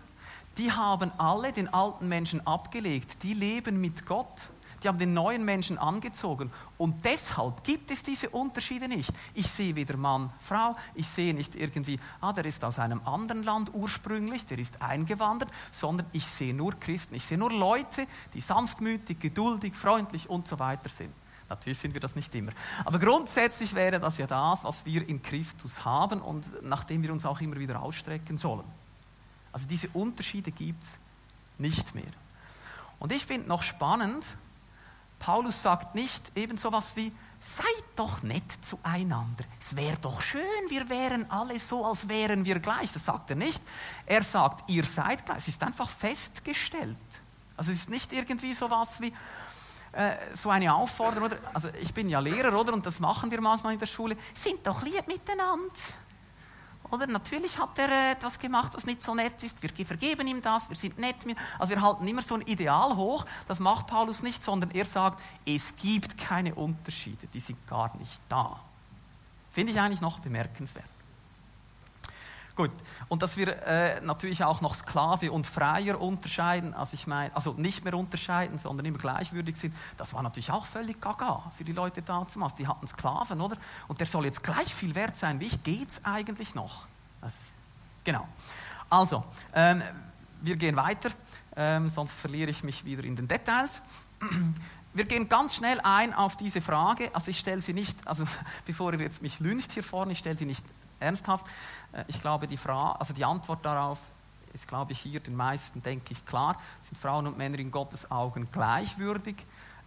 die 0.58 0.72
haben 0.72 1.12
alle 1.18 1.54
den 1.54 1.72
alten 1.74 2.08
Menschen 2.08 2.46
abgelegt, 2.46 3.24
die 3.24 3.34
leben 3.34 3.80
mit 3.80 4.06
Gott 4.06 4.50
die 4.82 4.88
haben 4.88 4.98
den 4.98 5.14
neuen 5.14 5.44
Menschen 5.44 5.78
angezogen. 5.78 6.52
Und 6.78 7.06
deshalb 7.06 7.64
gibt 7.64 7.92
es 7.92 8.04
diese 8.04 8.30
Unterschiede 8.30 8.88
nicht. 8.88 9.12
Ich 9.34 9.48
sehe 9.48 9.76
weder 9.76 9.98
Mann, 9.98 10.32
Frau, 10.40 10.76
ich 10.96 11.08
sehe 11.08 11.34
nicht 11.34 11.56
irgendwie, 11.56 12.00
ah, 12.22 12.34
der 12.34 12.46
ist 12.46 12.64
aus 12.64 12.80
einem 12.80 13.02
anderen 13.06 13.44
Land 13.44 13.72
ursprünglich, 13.74 14.46
der 14.46 14.60
ist 14.60 14.82
eingewandert, 14.82 15.50
sondern 15.72 16.08
ich 16.12 16.26
sehe 16.26 16.54
nur 16.54 16.80
Christen. 16.80 17.16
Ich 17.16 17.26
sehe 17.26 17.38
nur 17.38 17.52
Leute, 17.52 18.08
die 18.34 18.42
sanftmütig, 18.42 19.20
geduldig, 19.20 19.76
freundlich 19.76 20.30
und 20.30 20.48
so 20.48 20.60
weiter 20.60 20.90
sind. 20.90 21.14
Natürlich 21.50 21.80
sind 21.80 21.94
wir 21.94 22.02
das 22.02 22.16
nicht 22.16 22.34
immer. 22.36 22.52
Aber 22.86 23.00
grundsätzlich 23.00 23.74
wäre 23.74 24.00
das 24.00 24.18
ja 24.20 24.28
das, 24.28 24.64
was 24.64 24.86
wir 24.86 25.08
in 25.10 25.22
Christus 25.22 25.84
haben 25.84 26.22
und 26.22 26.64
nach 26.64 26.84
dem 26.84 27.02
wir 27.02 27.12
uns 27.12 27.26
auch 27.26 27.42
immer 27.42 27.58
wieder 27.58 27.82
ausstrecken 27.82 28.38
sollen. 28.38 28.66
Also 29.52 29.68
diese 29.68 29.90
Unterschiede 29.90 30.52
gibt 30.52 30.84
es 30.84 31.00
nicht 31.58 31.96
mehr. 31.96 32.12
Und 33.00 33.12
ich 33.12 33.26
finde 33.26 33.48
noch 33.48 33.64
spannend, 33.64 34.26
Paulus 35.20 35.62
sagt 35.62 35.96
nicht 35.96 36.32
eben 36.36 36.58
so 36.58 36.72
was 36.72 36.96
wie, 36.96 37.12
seid 37.42 37.66
doch 37.96 38.24
nett 38.24 38.44
zueinander. 38.62 39.44
Es 39.60 39.76
wäre 39.76 39.98
doch 39.98 40.22
schön, 40.22 40.42
wir 40.70 40.90
wären 40.90 41.30
alle 41.30 41.60
so, 41.60 41.86
als 41.86 42.08
wären 42.08 42.46
wir 42.46 42.60
gleich. 42.60 42.92
Das 42.92 43.06
sagt 43.06 43.30
er 43.30 43.36
nicht. 43.36 43.62
Er 44.06 44.24
sagt, 44.24 44.70
ihr 44.70 44.84
seid 44.84 45.26
gleich. 45.26 45.38
Es 45.38 45.48
ist 45.48 45.64
einfach 45.64 45.90
festgestellt. 45.90 46.98
Also 47.56 47.72
es 47.72 47.80
ist 47.80 47.90
nicht 47.90 48.14
irgendwie 48.14 48.54
so 48.54 48.70
was 48.70 49.02
wie 49.02 49.14
äh, 49.92 50.16
so 50.34 50.50
eine 50.50 50.74
Aufforderung. 50.74 51.26
Oder? 51.26 51.38
Also 51.54 51.70
ich 51.82 51.94
bin 51.94 52.10
ja 52.10 52.20
Lehrer, 52.20 52.58
oder? 52.58 52.74
Und 52.74 52.86
das 52.86 53.00
machen 53.00 53.32
wir 53.32 53.42
manchmal 53.42 53.74
in 53.74 53.80
der 53.80 53.88
Schule. 53.88 54.18
Sind 54.34 54.66
doch 54.66 54.82
lieb 54.82 55.08
miteinander. 55.08 55.72
Oder 56.92 57.08
natürlich 57.08 57.60
hat 57.60 57.78
er 57.78 58.12
etwas 58.12 58.38
äh, 58.38 58.42
gemacht, 58.42 58.74
was 58.74 58.86
nicht 58.86 59.04
so 59.04 59.14
nett 59.14 59.44
ist. 59.44 59.62
Wir 59.62 59.86
vergeben 59.86 60.28
ihm 60.28 60.42
das, 60.42 60.70
wir 60.70 60.76
sind 60.76 60.98
nett 60.98 61.26
mit. 61.26 61.38
Also 61.58 61.74
wir 61.74 61.82
halten 61.82 62.08
immer 62.08 62.22
so 62.22 62.36
ein 62.36 62.42
Ideal 62.42 62.96
hoch. 62.96 63.26
Das 63.48 63.60
macht 63.60 63.88
Paulus 63.88 64.24
nicht, 64.24 64.44
sondern 64.44 64.72
er 64.72 64.86
sagt, 64.86 65.22
es 65.46 65.76
gibt 65.76 66.18
keine 66.18 66.56
Unterschiede, 66.56 67.28
die 67.34 67.40
sind 67.40 67.68
gar 67.68 67.96
nicht 67.98 68.20
da. 68.28 68.60
Finde 69.52 69.72
ich 69.72 69.80
eigentlich 69.80 70.02
noch 70.02 70.20
bemerkenswert. 70.20 70.90
Gut, 72.60 72.72
und 73.08 73.22
dass 73.22 73.38
wir 73.38 73.66
äh, 73.66 74.02
natürlich 74.02 74.44
auch 74.44 74.60
noch 74.60 74.76
Sklave 74.76 75.32
und 75.32 75.48
Freier 75.48 76.02
unterscheiden, 76.02 76.74
also 76.74 76.94
ich 76.94 77.08
meine, 77.08 77.34
also 77.34 77.54
nicht 77.54 77.86
mehr 77.86 77.94
unterscheiden, 77.94 78.60
sondern 78.60 78.86
immer 78.86 78.98
gleichwürdig 78.98 79.56
sind, 79.56 79.74
das 79.96 80.14
war 80.14 80.22
natürlich 80.24 80.52
auch 80.52 80.66
völlig 80.66 81.00
gaga 81.00 81.50
für 81.58 81.64
die 81.64 81.72
Leute 81.72 82.02
damals. 82.02 82.56
Die 82.56 82.68
hatten 82.68 82.86
Sklaven, 82.86 83.40
oder? 83.40 83.56
Und 83.88 84.02
der 84.02 84.08
soll 84.08 84.26
jetzt 84.26 84.44
gleich 84.44 84.76
viel 84.76 84.94
wert 84.94 85.16
sein 85.16 85.40
wie 85.40 85.46
ich. 85.46 85.64
Geht's 85.64 86.04
eigentlich 86.04 86.54
noch? 86.54 86.86
Das, 87.22 87.34
genau. 88.04 88.28
Also, 88.90 89.24
ähm, 89.54 89.82
wir 90.42 90.58
gehen 90.58 90.76
weiter, 90.76 91.12
ähm, 91.56 91.88
sonst 91.88 92.20
verliere 92.20 92.52
ich 92.52 92.62
mich 92.66 92.84
wieder 92.84 93.06
in 93.06 93.16
den 93.16 93.30
Details. 93.30 93.82
Wir 94.92 95.06
gehen 95.06 95.30
ganz 95.30 95.56
schnell 95.56 95.80
ein 95.82 96.16
auf 96.16 96.36
diese 96.36 96.62
Frage. 96.62 97.12
Also 97.14 97.30
ich 97.30 97.38
stelle 97.40 97.62
sie 97.62 97.74
nicht, 97.74 97.96
also 98.08 98.26
bevor 98.66 98.92
ihr 98.92 99.00
jetzt 99.00 99.22
mich 99.22 99.40
lüncht 99.40 99.72
hier 99.72 99.84
vorne, 99.84 100.14
ich 100.14 100.20
stelle 100.20 100.36
die 100.36 100.48
nicht 100.48 100.66
ernsthaft. 101.00 101.46
Äh, 101.92 102.04
ich 102.08 102.20
glaube, 102.22 102.48
die, 102.48 102.58
Frage, 102.58 103.00
also 103.00 103.14
die 103.14 103.26
Antwort 103.26 103.64
darauf 103.66 104.00
ist, 104.54 104.68
glaube 104.68 104.94
ich, 104.94 105.00
hier 105.00 105.20
den 105.20 105.36
meisten, 105.36 105.82
denke 105.82 106.14
ich, 106.14 106.26
klar. 106.26 106.58
Sind 106.82 106.98
Frauen 106.98 107.28
und 107.28 107.38
Männer 107.38 107.60
in 107.60 107.72
Gottes 107.72 108.10
Augen 108.10 108.48
gleichwürdig? 108.52 109.36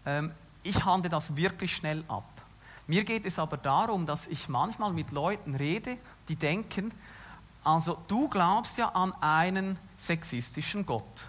Ähm, 0.07 0.33
ich 0.63 0.85
handle 0.85 1.11
das 1.11 1.37
wirklich 1.37 1.75
schnell 1.75 2.05
ab. 2.09 2.25
Mir 2.87 3.05
geht 3.05 3.27
es 3.27 3.39
aber 3.39 3.57
darum, 3.57 4.07
dass 4.07 4.27
ich 4.27 4.49
manchmal 4.49 4.93
mit 4.93 5.13
Leuten 5.13 5.55
rede, 5.55 5.99
die 6.29 6.37
denken, 6.37 6.93
also 7.65 7.99
du 8.09 8.29
glaubst 8.29 8.77
ja 8.79 8.89
an 8.89 9.13
einen 9.21 9.79
sexistischen 9.97 10.85
Gott, 10.85 11.27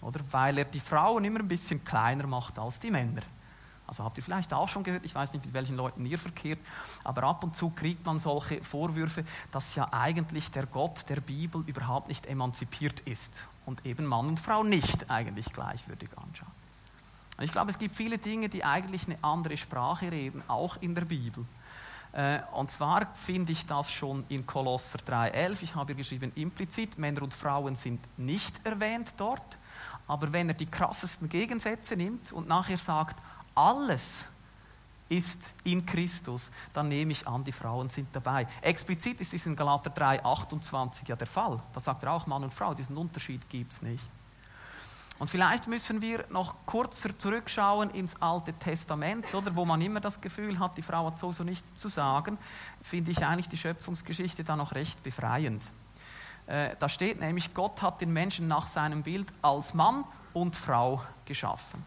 oder? 0.00 0.20
Weil 0.30 0.58
er 0.58 0.64
die 0.64 0.80
Frauen 0.80 1.24
immer 1.24 1.40
ein 1.40 1.48
bisschen 1.48 1.84
kleiner 1.84 2.26
macht 2.26 2.58
als 2.58 2.80
die 2.80 2.90
Männer. 2.90 3.22
Also 3.88 4.04
habt 4.04 4.18
ihr 4.18 4.22
vielleicht 4.22 4.52
auch 4.52 4.68
schon 4.68 4.84
gehört, 4.84 5.04
ich 5.04 5.14
weiß 5.14 5.32
nicht, 5.32 5.46
mit 5.46 5.54
welchen 5.54 5.76
Leuten 5.76 6.04
ihr 6.04 6.18
verkehrt, 6.18 6.58
aber 7.04 7.22
ab 7.24 7.42
und 7.42 7.56
zu 7.56 7.70
kriegt 7.70 8.04
man 8.04 8.18
solche 8.18 8.62
Vorwürfe, 8.62 9.24
dass 9.50 9.74
ja 9.74 9.88
eigentlich 9.92 10.50
der 10.50 10.66
Gott 10.66 11.08
der 11.08 11.20
Bibel 11.20 11.64
überhaupt 11.66 12.08
nicht 12.08 12.26
emanzipiert 12.26 13.00
ist 13.00 13.48
und 13.64 13.84
eben 13.86 14.04
Mann 14.04 14.28
und 14.28 14.38
Frau 14.40 14.62
nicht 14.62 15.10
eigentlich 15.10 15.52
gleichwürdig 15.52 16.10
anschaut. 16.16 16.48
Und 17.38 17.44
ich 17.44 17.52
glaube, 17.52 17.70
es 17.70 17.78
gibt 17.78 17.94
viele 17.94 18.18
Dinge, 18.18 18.48
die 18.48 18.64
eigentlich 18.64 19.06
eine 19.06 19.16
andere 19.22 19.56
Sprache 19.56 20.12
reden, 20.12 20.42
auch 20.48 20.76
in 20.80 20.94
der 20.94 21.06
Bibel. 21.06 21.46
Äh, 22.12 22.40
und 22.52 22.70
zwar 22.70 23.14
finde 23.14 23.52
ich 23.52 23.64
das 23.64 23.90
schon 23.90 24.24
in 24.28 24.46
Kolosser 24.46 24.98
3,11. 24.98 25.62
Ich 25.62 25.74
habe 25.74 25.94
hier 25.94 25.96
geschrieben, 25.96 26.32
implizit, 26.34 26.98
Männer 26.98 27.22
und 27.22 27.32
Frauen 27.32 27.76
sind 27.76 28.00
nicht 28.18 28.54
erwähnt 28.66 29.14
dort. 29.16 29.56
Aber 30.06 30.32
wenn 30.32 30.48
er 30.48 30.54
die 30.54 30.66
krassesten 30.66 31.28
Gegensätze 31.28 31.96
nimmt 31.96 32.32
und 32.32 32.48
nachher 32.48 32.78
sagt, 32.78 33.16
alles 33.58 34.28
ist 35.08 35.42
in 35.64 35.84
Christus, 35.84 36.50
dann 36.72 36.88
nehme 36.88 37.12
ich 37.12 37.26
an, 37.26 37.42
die 37.42 37.52
Frauen 37.52 37.88
sind 37.88 38.08
dabei. 38.12 38.46
Explizit 38.60 39.20
ist 39.20 39.34
es 39.34 39.46
in 39.46 39.56
Galater 39.56 39.90
3, 39.90 40.24
28 40.24 41.08
ja 41.08 41.16
der 41.16 41.26
Fall. 41.26 41.60
Da 41.72 41.80
sagt 41.80 42.04
er 42.04 42.12
auch 42.12 42.26
Mann 42.26 42.44
und 42.44 42.54
Frau, 42.54 42.74
diesen 42.74 42.96
Unterschied 42.96 43.48
gibt 43.48 43.72
es 43.72 43.82
nicht. 43.82 44.04
Und 45.18 45.28
vielleicht 45.28 45.66
müssen 45.66 46.00
wir 46.00 46.24
noch 46.30 46.54
kurzer 46.64 47.18
zurückschauen 47.18 47.90
ins 47.90 48.14
Alte 48.22 48.52
Testament, 48.52 49.34
oder 49.34 49.56
wo 49.56 49.64
man 49.64 49.80
immer 49.80 49.98
das 49.98 50.20
Gefühl 50.20 50.60
hat, 50.60 50.76
die 50.76 50.82
Frau 50.82 51.06
hat 51.06 51.18
so 51.18 51.32
so 51.32 51.42
nichts 51.42 51.74
zu 51.74 51.88
sagen, 51.88 52.38
finde 52.80 53.10
ich 53.10 53.26
eigentlich 53.26 53.48
die 53.48 53.56
Schöpfungsgeschichte 53.56 54.44
da 54.44 54.54
noch 54.54 54.74
recht 54.74 55.02
befreiend. 55.02 55.64
Äh, 56.46 56.76
da 56.78 56.88
steht 56.88 57.18
nämlich, 57.18 57.52
Gott 57.52 57.82
hat 57.82 58.00
den 58.00 58.12
Menschen 58.12 58.46
nach 58.46 58.68
seinem 58.68 59.02
Bild 59.02 59.26
als 59.42 59.74
Mann 59.74 60.04
und 60.34 60.54
Frau 60.54 61.02
geschaffen. 61.24 61.84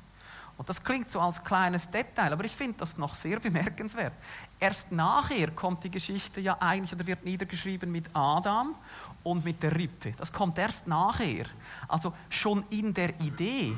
Und 0.58 0.70
das 0.70 0.84
klingt 0.84 1.10
so 1.10 1.20
als 1.20 1.44
kleines 1.44 1.90
Detail, 1.90 2.34
aber 2.34 2.44
ich 2.44 2.56
finde 2.56 2.78
das 2.80 2.98
noch 2.98 3.16
sehr 3.16 3.40
bemerkenswert. 3.40 4.14
Erst 4.60 4.92
nachher 4.92 5.52
kommt 5.52 5.84
die 5.84 5.90
Geschichte 5.90 6.40
ja 6.40 6.58
eigentlich 6.60 6.94
oder 6.94 7.08
wird 7.08 7.26
niedergeschrieben 7.26 7.92
mit 7.92 8.06
Adam 8.14 8.76
und 9.24 9.44
mit 9.44 9.64
der 9.64 9.76
Rippe. 9.76 10.12
Das 10.18 10.32
kommt 10.32 10.58
erst 10.58 10.88
nachher. 10.88 11.46
Also 11.88 12.14
schon 12.30 12.64
in 12.70 12.94
der 12.94 13.20
Idee 13.22 13.76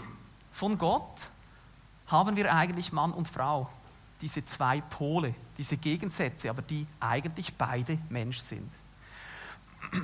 von 0.51 0.77
Gott 0.77 1.29
haben 2.07 2.35
wir 2.35 2.53
eigentlich 2.53 2.91
Mann 2.91 3.13
und 3.13 3.27
Frau, 3.27 3.69
diese 4.21 4.45
zwei 4.45 4.81
Pole, 4.81 5.33
diese 5.57 5.77
Gegensätze, 5.77 6.49
aber 6.49 6.61
die 6.61 6.85
eigentlich 6.99 7.55
beide 7.55 7.97
Mensch 8.09 8.39
sind. 8.39 8.71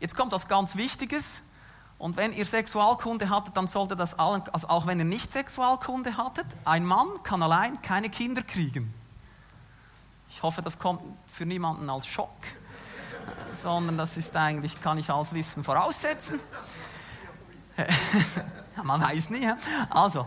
Jetzt 0.00 0.16
kommt 0.16 0.32
was 0.32 0.48
ganz 0.48 0.76
Wichtiges. 0.76 1.42
Und 2.00 2.16
wenn 2.16 2.32
ihr 2.32 2.46
Sexualkunde 2.46 3.28
hattet, 3.28 3.58
dann 3.58 3.66
sollte 3.66 3.94
das 3.94 4.18
allen, 4.18 4.42
also 4.52 4.70
auch 4.70 4.86
wenn 4.86 4.98
ihr 4.98 5.04
nicht 5.04 5.32
Sexualkunde 5.32 6.16
hattet, 6.16 6.46
ein 6.64 6.86
Mann 6.86 7.08
kann 7.22 7.42
allein 7.42 7.82
keine 7.82 8.08
Kinder 8.08 8.42
kriegen. 8.42 8.94
Ich 10.30 10.42
hoffe, 10.42 10.62
das 10.62 10.78
kommt 10.78 11.02
für 11.28 11.44
niemanden 11.44 11.90
als 11.90 12.06
Schock, 12.06 12.30
sondern 13.52 13.98
das 13.98 14.16
ist 14.16 14.34
eigentlich, 14.34 14.80
kann 14.80 14.96
ich 14.96 15.10
als 15.10 15.34
Wissen 15.34 15.62
voraussetzen. 15.62 16.40
Man 18.82 19.02
weiß 19.02 19.28
nie. 19.28 19.52
Also, 19.90 20.26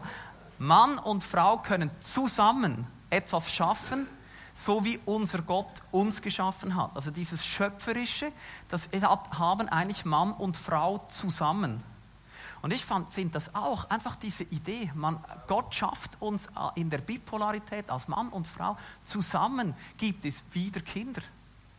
Mann 0.60 1.00
und 1.00 1.24
Frau 1.24 1.58
können 1.58 1.90
zusammen 2.02 2.86
etwas 3.10 3.52
schaffen, 3.52 4.08
so 4.54 4.86
wie 4.86 5.00
unser 5.06 5.42
Gott 5.42 5.82
uns 5.92 6.22
geschaffen 6.22 6.76
hat. 6.76 6.92
Also 6.96 7.12
dieses 7.12 7.46
Schöpferische, 7.46 8.32
das 8.70 8.90
haben 9.32 9.70
eigentlich 9.70 10.06
Mann 10.06 10.32
und 10.34 10.58
Frau 10.58 11.00
zusammen. 11.08 11.84
Und 12.62 12.72
ich 12.72 12.86
finde 12.86 13.34
das 13.34 13.54
auch, 13.56 13.90
einfach 13.90 14.16
diese 14.16 14.44
Idee, 14.44 14.90
man, 14.96 15.22
Gott 15.48 15.76
schafft 15.76 16.22
uns 16.22 16.46
äh, 16.46 16.80
in 16.80 16.90
der 16.90 17.00
Bipolarität 17.00 17.90
als 17.90 18.08
Mann 18.08 18.30
und 18.30 18.48
Frau, 18.48 18.78
zusammen 19.04 19.76
gibt 19.98 20.24
es 20.24 20.46
wieder 20.54 20.80
Kinder, 20.80 21.22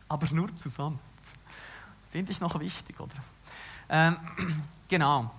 aber 0.07 0.27
nur 0.31 0.55
zusammen. 0.55 0.99
Finde 2.11 2.31
ich 2.31 2.39
noch 2.39 2.59
wichtig, 2.59 2.99
oder? 2.99 3.15
Ähm, 3.89 4.17
genau. 4.87 5.31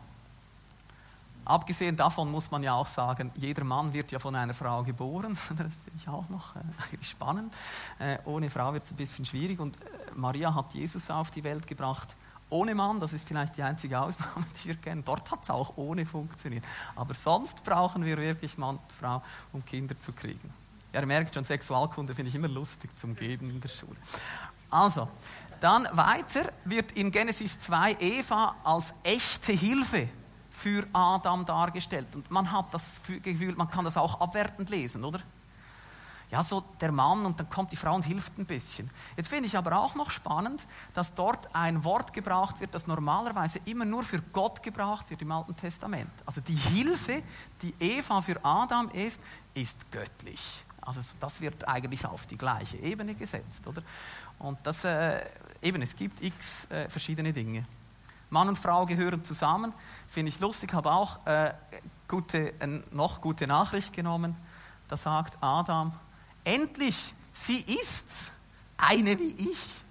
Abgesehen 1.47 1.97
davon 1.97 2.31
muss 2.31 2.51
man 2.51 2.65
ja 2.65 2.75
auch 2.75 2.89
sagen, 2.89 3.31
jeder 3.37 3.63
Mann 3.63 3.93
wird 3.93 4.11
ja 4.11 4.19
von 4.19 4.35
einer 4.35 4.53
Frau 4.53 4.83
geboren. 4.83 5.39
Das 5.49 5.77
finde 5.85 5.99
ich 5.99 6.09
auch 6.09 6.29
noch 6.29 6.57
äh, 6.57 6.61
spannend. 7.03 7.55
Äh, 8.01 8.19
ohne 8.25 8.51
Frau 8.51 8.73
wird 8.73 8.85
es 8.85 8.91
ein 8.91 8.97
bisschen 8.97 9.25
schwierig. 9.25 9.61
Und 9.61 9.77
äh, 9.77 9.89
Maria 10.17 10.53
hat 10.55 10.75
Jesus 10.75 11.09
auf 11.09 11.31
die 11.31 11.45
Welt 11.45 11.67
gebracht 11.67 12.17
ohne 12.51 12.75
Mann. 12.75 12.99
Das 12.99 13.13
ist 13.13 13.27
vielleicht 13.27 13.57
die 13.57 13.63
einzige 13.63 14.01
Ausnahme, 14.01 14.45
die 14.65 14.69
wir 14.69 14.77
kennen. 14.77 15.05
Dort 15.05 15.31
hat 15.31 15.45
es 15.45 15.51
auch 15.51 15.77
ohne 15.77 16.05
funktioniert. 16.05 16.65
Aber 16.97 17.15
sonst 17.15 17.63
brauchen 17.65 18.05
wir 18.05 18.17
wirklich 18.17 18.59
Mann 18.59 18.77
und 18.77 18.93
Frau, 18.93 19.23
um 19.53 19.65
Kinder 19.65 19.99
zu 19.99 20.13
kriegen. 20.13 20.53
Ihr 20.93 21.07
merkt 21.07 21.35
schon, 21.35 21.45
Sexualkunde 21.45 22.15
finde 22.15 22.31
ich 22.31 22.35
immer 22.35 22.49
lustig 22.49 22.97
zum 22.99 23.15
Geben 23.15 23.51
in 23.51 23.61
der 23.61 23.69
Schule. 23.69 23.97
Also, 24.69 25.09
dann 25.61 25.87
weiter 25.93 26.53
wird 26.65 26.93
in 26.93 27.13
Genesis 27.13 27.61
2 27.61 27.99
Eva 28.01 28.57
als 28.65 28.95
echte 29.05 29.53
Hilfe 29.53 30.09
für 30.57 30.87
Adam 30.95 31.45
dargestellt. 31.45 32.17
Und 32.17 32.31
man 32.31 32.51
hat 32.51 32.73
das 32.73 33.03
Gefühl, 33.03 33.55
man 33.57 33.69
kann 33.69 33.85
das 33.85 33.99
auch 33.99 34.21
abwertend 34.23 34.71
lesen, 34.71 35.05
oder? 35.05 35.21
Ja, 36.31 36.43
so 36.43 36.65
der 36.81 36.91
Mann 36.91 37.27
und 37.27 37.39
dann 37.39 37.49
kommt 37.51 37.71
die 37.73 37.77
Frau 37.77 37.95
und 37.95 38.05
hilft 38.05 38.37
ein 38.39 38.47
bisschen. 38.47 38.91
Jetzt 39.17 39.29
finde 39.29 39.47
ich 39.47 39.57
aber 39.57 39.79
auch 39.79 39.95
noch 39.95 40.11
spannend, 40.11 40.67
dass 40.95 41.15
dort 41.15 41.55
ein 41.55 41.85
Wort 41.85 42.15
gebraucht 42.15 42.59
wird, 42.59 42.75
das 42.75 42.87
normalerweise 42.87 43.61
immer 43.67 43.85
nur 43.85 44.03
für 44.03 44.21
Gott 44.33 44.63
gebraucht 44.63 45.11
wird 45.11 45.23
im 45.23 45.31
Alten 45.31 45.55
Testament. 45.57 46.11
Also 46.25 46.41
die 46.41 46.55
Hilfe, 46.55 47.23
die 47.61 47.75
Eva 47.79 48.23
für 48.23 48.43
Adam 48.43 48.89
ist, 48.89 49.23
ist 49.55 49.93
göttlich. 49.93 50.65
Also 50.81 51.01
das 51.21 51.41
wird 51.43 51.69
eigentlich 51.69 52.05
auf 52.07 52.27
die 52.27 52.39
gleiche 52.39 52.79
Ebene 52.79 53.15
gesetzt, 53.15 53.67
oder? 53.67 53.83
Und 54.39 54.59
das, 54.67 54.85
äh, 54.85 55.21
eben, 55.61 55.83
es 55.83 55.95
gibt 55.95 56.23
x 56.23 56.67
äh, 56.71 56.89
verschiedene 56.89 57.33
Dinge. 57.33 57.67
Mann 58.31 58.49
und 58.49 58.57
Frau 58.59 58.87
gehören 58.87 59.25
zusammen. 59.25 59.73
Finde 60.09 60.31
ich 60.31 60.41
lustig, 60.41 60.73
habe 60.73 60.91
auch 60.93 61.25
äh, 61.27 61.55
gute, 62.09 62.61
äh, 62.61 62.83
noch 62.91 63.21
gute 63.21 63.47
Nachricht 63.47 63.93
genommen. 63.93 64.37
Da 64.89 64.97
sagt 64.97 65.39
Adam, 65.41 65.93
endlich, 66.45 67.15
sie 67.33 67.61
ist's, 67.61 68.31
eine 68.77 69.19
wie 69.19 69.51
ich. 69.53 69.83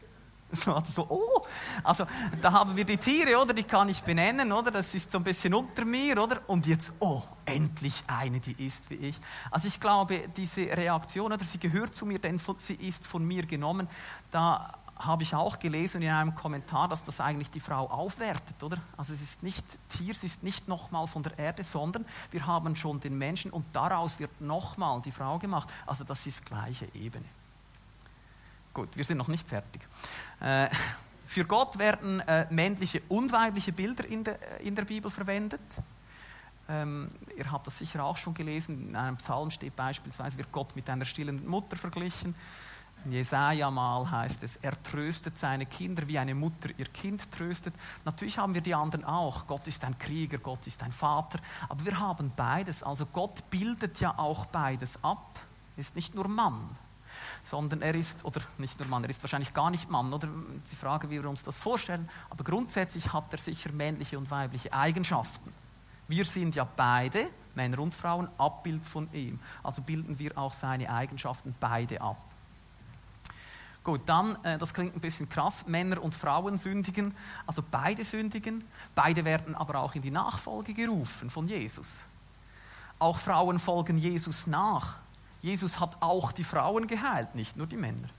So, 0.52 1.06
oh, 1.10 1.46
also 1.84 2.06
da 2.42 2.52
haben 2.52 2.78
wir 2.78 2.86
die 2.86 2.98
Tiere, 2.98 3.38
oder? 3.42 3.54
Die 3.54 3.64
kann 3.64 3.90
ich 3.90 4.02
benennen, 4.04 4.52
oder? 4.52 4.72
Das 4.72 4.94
ist 4.94 5.12
so 5.12 5.18
ein 5.18 5.24
bisschen 5.24 5.54
unter 5.54 5.84
mir, 5.84 6.22
oder? 6.22 6.42
Und 6.48 6.66
jetzt, 6.66 6.94
oh, 7.00 7.24
endlich 7.46 8.04
eine, 8.08 8.40
die 8.40 8.66
ist 8.66 8.90
wie 8.90 8.96
ich. 8.96 9.16
Also 9.52 9.68
ich 9.68 9.80
glaube, 9.80 10.30
diese 10.38 10.62
Reaktion, 10.62 11.34
oder 11.34 11.44
sie 11.44 11.58
gehört 11.58 11.96
zu 11.96 12.06
mir, 12.06 12.20
denn 12.20 12.40
sie 12.58 12.76
ist 12.76 13.06
von 13.06 13.26
mir 13.26 13.46
genommen, 13.46 13.90
da 14.32 14.78
habe 14.98 15.24
ich 15.24 15.36
auch 15.36 15.60
gelesen 15.60 16.02
in 16.02 16.10
einem 16.10 16.36
Kommentar, 16.36 16.88
dass 16.88 17.04
das 17.04 17.20
eigentlich 17.20 17.52
die 17.52 17.60
Frau 17.60 17.90
aufwertet, 17.90 18.64
oder? 18.64 18.78
Also 18.96 19.14
es 19.14 19.22
ist 19.22 19.44
nicht 19.44 19.66
Tier, 19.90 20.12
es 20.12 20.24
ist 20.24 20.42
nicht 20.42 20.68
nochmal 20.68 21.06
von 21.08 21.22
der 21.22 21.38
Erde, 21.38 21.64
sondern 21.64 22.06
wir 22.32 22.46
haben 22.48 22.76
schon 22.76 23.00
den 23.00 23.18
Menschen 23.18 23.52
und 23.52 23.66
daraus 23.74 24.20
wird 24.20 24.40
nochmal 24.40 25.02
die 25.02 25.12
Frau 25.12 25.38
gemacht. 25.38 25.70
Also 25.86 26.04
das 26.04 26.26
ist 26.26 26.46
gleiche 26.46 26.88
Ebene. 26.94 27.26
Gut, 28.74 28.96
wir 28.96 29.04
sind 29.04 29.18
noch 29.18 29.28
nicht 29.28 29.48
fertig. 29.48 29.82
Äh, 30.40 30.70
für 31.26 31.46
Gott 31.46 31.78
werden 31.78 32.22
äh, 32.22 32.46
männliche 32.50 33.02
und 33.10 33.32
weibliche 33.32 33.74
Bilder 33.74 34.06
in 34.06 34.24
der, 34.24 34.62
in 34.62 34.76
der 34.76 34.86
Bibel 34.86 35.12
verwendet. 35.12 35.62
Ähm, 36.68 37.10
ihr 37.38 37.52
habt 37.52 37.68
das 37.68 37.78
sicher 37.78 38.04
auch 38.04 38.18
schon 38.18 38.34
gelesen. 38.34 38.90
In 38.90 38.96
einem 38.96 39.18
Psalm 39.18 39.52
steht 39.52 39.76
beispielsweise, 39.76 40.38
wird 40.38 40.52
Gott 40.52 40.76
mit 40.76 40.90
einer 40.90 41.06
stillen 41.06 41.48
Mutter 41.48 41.76
verglichen. 41.76 42.36
Jesaja 43.12 43.70
mal 43.70 44.10
heißt 44.10 44.44
es, 44.44 44.58
er 44.58 44.82
tröstet 44.82 45.38
seine 45.38 45.66
Kinder, 45.66 46.08
wie 46.08 46.18
eine 46.18 46.34
Mutter 46.34 46.70
ihr 46.78 46.88
Kind 46.88 47.32
tröstet. 47.32 47.74
Natürlich 48.04 48.38
haben 48.38 48.54
wir 48.54 48.62
die 48.62 48.74
anderen 48.74 49.06
auch. 49.06 49.46
Gott 49.48 49.68
ist 49.68 49.84
ein 49.84 49.98
Krieger, 50.00 50.38
Gott 50.38 50.66
ist 50.68 50.82
ein 50.84 50.92
Vater. 50.92 51.40
Aber 51.70 51.86
wir 51.86 52.00
haben 52.00 52.32
beides. 52.36 52.84
Also 52.84 53.06
Gott 53.06 53.50
bildet 53.50 54.00
ja 54.00 54.18
auch 54.18 54.46
beides 54.48 55.04
ab. 55.04 55.40
Ist 55.78 55.96
nicht 55.96 56.16
nur 56.16 56.28
Mann, 56.28 56.78
sondern 57.44 57.82
er 57.82 57.96
ist, 57.96 58.24
oder 58.26 58.42
nicht 58.58 58.80
nur 58.80 58.88
Mann, 58.88 59.04
er 59.04 59.10
ist 59.10 59.22
wahrscheinlich 59.22 59.54
gar 59.54 59.70
nicht 59.70 59.90
Mann, 59.90 60.14
oder 60.14 60.30
die 60.72 60.76
Frage, 60.76 61.10
wie 61.10 61.22
wir 61.22 61.30
uns 61.30 61.44
das 61.44 61.58
vorstellen. 61.58 62.10
Aber 62.30 62.44
grundsätzlich 62.44 63.14
hat 63.14 63.32
er 63.32 63.40
sicher 63.40 63.72
männliche 63.72 64.18
und 64.18 64.32
weibliche 64.32 64.72
Eigenschaften. 64.74 65.54
Wir 66.08 66.24
sind 66.24 66.56
ja 66.56 66.64
beide, 66.64 67.28
Männer 67.56 67.80
und 67.80 67.96
Frauen, 67.96 68.30
Abbild 68.38 68.86
von 68.86 69.12
ihm. 69.12 69.40
Also 69.64 69.82
bilden 69.82 70.20
wir 70.20 70.38
auch 70.38 70.54
seine 70.54 70.90
Eigenschaften 70.90 71.56
beide 71.60 72.02
ab. 72.02 72.18
Gut, 73.86 74.02
dann, 74.08 74.36
äh, 74.44 74.58
das 74.58 74.74
klingt 74.74 74.96
ein 74.96 75.00
bisschen 75.00 75.30
krass, 75.30 75.68
Männer 75.68 76.02
und 76.02 76.16
Frauen 76.16 76.58
sündigen, 76.58 77.14
also 77.46 77.64
beide 77.70 78.04
sündigen, 78.04 78.64
beide 78.96 79.24
werden 79.24 79.54
aber 79.54 79.80
auch 79.80 79.94
in 79.94 80.02
die 80.02 80.10
Nachfolge 80.10 80.74
gerufen 80.74 81.30
von 81.30 81.48
Jesus. 81.48 82.08
Auch 82.98 83.20
Frauen 83.20 83.60
folgen 83.60 84.00
Jesus 84.00 84.48
nach. 84.48 84.96
Jesus 85.44 85.80
hat 85.80 85.98
auch 86.00 86.32
die 86.32 86.44
Frauen 86.44 86.88
geheilt, 86.88 87.36
nicht 87.36 87.58
nur 87.58 87.68
die 87.68 87.78
Männer. 87.78 88.10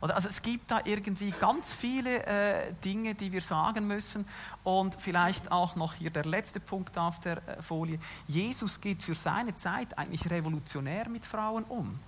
Also 0.00 0.28
es 0.28 0.40
gibt 0.40 0.70
da 0.70 0.80
irgendwie 0.84 1.32
ganz 1.32 1.72
viele 1.72 2.24
äh, 2.24 2.72
Dinge, 2.84 3.16
die 3.16 3.32
wir 3.32 3.40
sagen 3.40 3.86
müssen. 3.86 4.26
Und 4.64 4.96
vielleicht 5.00 5.50
auch 5.50 5.76
noch 5.76 5.94
hier 5.94 6.10
der 6.10 6.24
letzte 6.24 6.58
Punkt 6.58 6.98
auf 6.98 7.20
der 7.20 7.36
äh, 7.46 7.62
Folie. 7.62 7.98
Jesus 8.26 8.80
geht 8.80 9.02
für 9.02 9.14
seine 9.14 9.54
Zeit 9.54 9.96
eigentlich 9.98 10.28
revolutionär 10.28 11.08
mit 11.08 11.24
Frauen 11.24 11.64
um. 11.64 12.00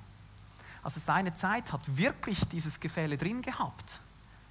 Also 0.85 1.01
seine 1.01 1.35
Zeit 1.35 1.73
hat 1.73 1.97
wirklich 1.97 2.39
dieses 2.49 2.79
Gefälle 2.79 3.17
drin 3.17 3.43
gehabt. 3.43 4.01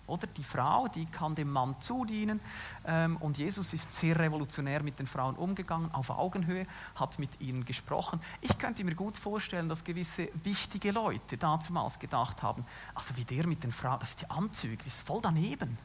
Oder 0.06 0.28
die 0.28 0.44
Frau, 0.44 0.90
die 0.90 1.06
kann 1.06 1.34
dem 1.34 1.50
Mann 1.50 1.80
zudienen 1.80 2.42
ähm, 2.86 3.16
und 3.18 3.38
Jesus 3.38 3.74
ist 3.74 3.94
sehr 3.94 4.20
revolutionär 4.20 4.84
mit 4.84 5.00
den 5.00 5.08
Frauen 5.08 5.36
umgegangen, 5.36 5.94
auf 5.94 6.10
Augenhöhe, 6.10 6.68
hat 6.96 7.20
mit 7.20 7.40
ihnen 7.40 7.64
gesprochen. 7.64 8.20
Ich 8.42 8.58
könnte 8.58 8.84
mir 8.84 8.96
gut 8.96 9.16
vorstellen, 9.16 9.70
dass 9.70 9.86
gewisse 9.86 10.28
wichtige 10.44 10.92
Leute 10.92 11.38
damals 11.38 12.00
gedacht 12.00 12.44
haben, 12.44 12.66
also 12.94 13.16
wie 13.16 13.24
der 13.24 13.48
mit 13.48 13.64
den 13.64 13.72
Frauen, 13.72 14.00
das 14.02 14.10
ist 14.10 14.22
ja 14.24 14.30
anzüglich, 14.30 14.80
das 14.80 14.98
ist 14.98 15.08
voll 15.08 15.22
daneben. 15.22 15.78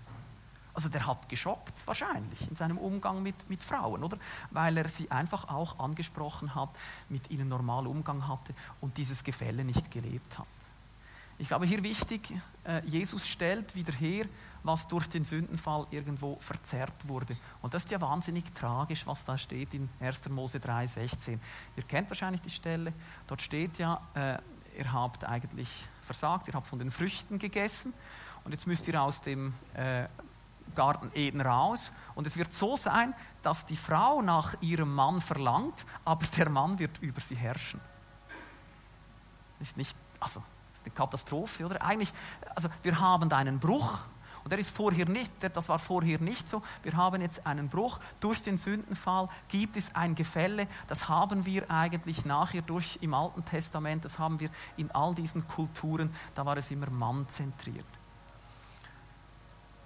Also 0.79 0.91
der 0.91 1.09
hat 1.09 1.29
geschockt 1.29 1.85
wahrscheinlich 1.87 2.49
in 2.49 2.55
seinem 2.55 2.79
Umgang 2.79 3.21
mit, 3.21 3.51
mit 3.51 3.65
Frauen, 3.65 4.05
oder? 4.05 4.17
Weil 4.53 4.77
er 4.77 4.89
sie 4.89 5.11
einfach 5.11 5.49
auch 5.49 5.81
angesprochen 5.81 6.55
hat, 6.55 6.71
mit 7.09 7.33
ihnen 7.33 7.49
normal 7.49 7.89
Umgang 7.89 8.29
hatte 8.29 8.55
und 8.81 8.97
dieses 8.97 9.25
Gefälle 9.25 9.65
nicht 9.65 9.91
gelebt 9.91 10.39
hat. 10.39 10.47
Ich 11.37 11.49
glaube, 11.49 11.67
hier 11.67 11.83
wichtig, 11.83 12.33
äh, 12.63 12.81
Jesus 12.87 13.27
stellt 13.27 13.75
wieder 13.75 13.93
her, 13.93 14.27
was 14.63 14.87
durch 14.87 15.09
den 15.09 15.25
Sündenfall 15.25 15.89
irgendwo 15.91 16.37
verzerrt 16.39 17.09
wurde. 17.09 17.37
Und 17.61 17.75
das 17.75 17.83
ist 17.83 17.91
ja 17.91 18.01
wahnsinnig 18.01 18.45
tragisch, 18.55 19.05
was 19.05 19.25
da 19.25 19.37
steht 19.37 19.75
in 19.75 19.89
1. 19.99 20.29
Mose 20.29 20.59
3,16. 20.59 21.41
Ihr 21.77 21.83
kennt 21.83 22.09
wahrscheinlich 22.09 22.43
die 22.43 22.51
Stelle. 22.51 22.93
Dort 23.27 23.43
steht 23.43 23.79
ja, 23.79 24.01
äh, 24.15 24.39
ihr 24.79 24.93
habt 24.93 25.25
eigentlich 25.25 25.89
versagt, 26.03 26.47
ihr 26.47 26.55
habt 26.55 26.69
von 26.69 26.79
den 26.79 26.93
Früchten 26.93 27.41
gegessen 27.41 27.93
und 28.45 28.53
jetzt 28.53 28.69
müsst 28.69 28.87
ihr 28.87 29.03
aus 29.03 29.21
dem 29.21 29.53
äh, 29.75 30.07
Garten 30.75 31.11
Eden 31.15 31.41
raus. 31.41 31.93
Und 32.15 32.27
es 32.27 32.37
wird 32.37 32.53
so 32.53 32.77
sein, 32.77 33.15
dass 33.43 33.67
die 33.67 33.77
Frau 33.77 34.23
nach 34.23 34.55
ihrem 34.61 34.95
Mann 34.95 35.21
verlangt, 35.21 35.87
aber 36.05 36.27
der 36.37 36.49
Mann 36.51 36.79
wird 36.79 36.99
über 36.99 37.21
sie 37.21 37.37
herrschen. 37.37 37.81
Ist 39.61 39.77
nicht, 39.77 39.97
also 40.21 40.43
eine 40.85 40.95
Katastrophe, 40.95 41.67
oder? 41.67 41.83
Eigentlich, 41.83 42.13
also 42.55 42.69
wir 42.83 42.99
haben 43.01 43.31
einen 43.33 43.59
Bruch 43.59 43.99
und 44.49 44.53
der 44.53 44.59
ist 44.61 44.71
vorher 44.71 45.07
nicht, 45.07 45.31
das 45.53 45.69
war 45.69 45.79
vorher 45.79 46.19
nicht 46.21 46.49
so. 46.49 46.63
Wir 46.83 46.97
haben 46.97 47.21
jetzt 47.21 47.47
einen 47.47 47.69
Bruch. 47.69 47.99
Durch 48.21 48.43
den 48.43 48.57
Sündenfall 48.57 49.29
gibt 49.49 49.77
es 49.77 49.95
ein 49.95 50.15
Gefälle. 50.15 50.69
Das 50.87 51.09
haben 51.09 51.45
wir 51.45 51.71
eigentlich 51.71 52.25
nachher 52.25 52.63
durch 52.63 52.99
im 53.03 53.13
Alten 53.15 53.45
Testament, 53.45 54.07
das 54.07 54.19
haben 54.19 54.41
wir 54.41 54.49
in 54.77 54.91
all 54.93 55.15
diesen 55.15 55.47
Kulturen, 55.47 56.15
da 56.35 56.47
war 56.47 56.57
es 56.57 56.71
immer 56.71 56.89
mannzentriert. 56.89 57.85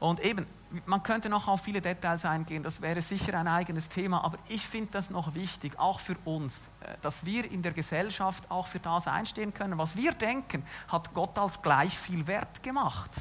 Und 0.03 0.19
eben, 0.19 0.49
man 0.85 1.05
könnte 1.05 1.29
noch 1.29 1.47
auf 1.47 1.61
viele 1.61 1.81
Details 1.81 2.25
eingehen, 2.25 2.65
das 2.65 2.83
wäre 2.83 3.01
sicher 3.03 3.39
ein 3.39 3.47
eigenes 3.47 3.89
Thema, 3.89 4.25
aber 4.25 4.37
ich 4.49 4.67
finde 4.67 4.91
das 4.91 5.11
noch 5.11 5.35
wichtig, 5.35 5.79
auch 5.79 6.01
für 6.01 6.17
uns, 6.25 6.63
äh, 6.81 6.97
dass 7.03 7.25
wir 7.25 7.49
in 7.49 7.63
der 7.63 7.71
Gesellschaft 7.71 8.51
auch 8.51 8.67
für 8.67 8.81
das 8.81 9.07
einstehen 9.07 9.55
können. 9.55 9.79
Was 9.79 9.95
wir 9.95 10.11
denken, 10.11 10.65
hat 10.89 11.15
Gott 11.15 11.39
als 11.39 11.63
gleich 11.63 11.97
viel 11.97 12.27
Wert 12.27 12.65
gemacht. 12.65 13.13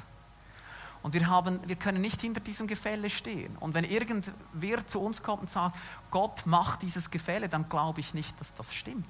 Und 1.03 1.13
wir, 1.13 1.27
haben, 1.27 1.59
wir 1.67 1.75
können 1.75 2.01
nicht 2.01 2.19
hinter 2.19 2.39
diesem 2.41 2.65
Gefälle 2.65 3.11
stehen. 3.11 3.55
Und 3.57 3.75
wenn 3.75 3.83
irgendwer 3.83 4.88
zu 4.88 5.01
uns 5.01 5.21
kommt 5.21 5.43
und 5.43 5.51
sagt, 5.51 5.77
Gott 6.09 6.47
macht 6.47 6.81
dieses 6.81 7.11
Gefälle, 7.11 7.47
dann 7.47 7.69
glaube 7.69 8.00
ich 8.00 8.15
nicht, 8.15 8.39
dass 8.41 8.55
das 8.55 8.73
stimmt. 8.73 9.05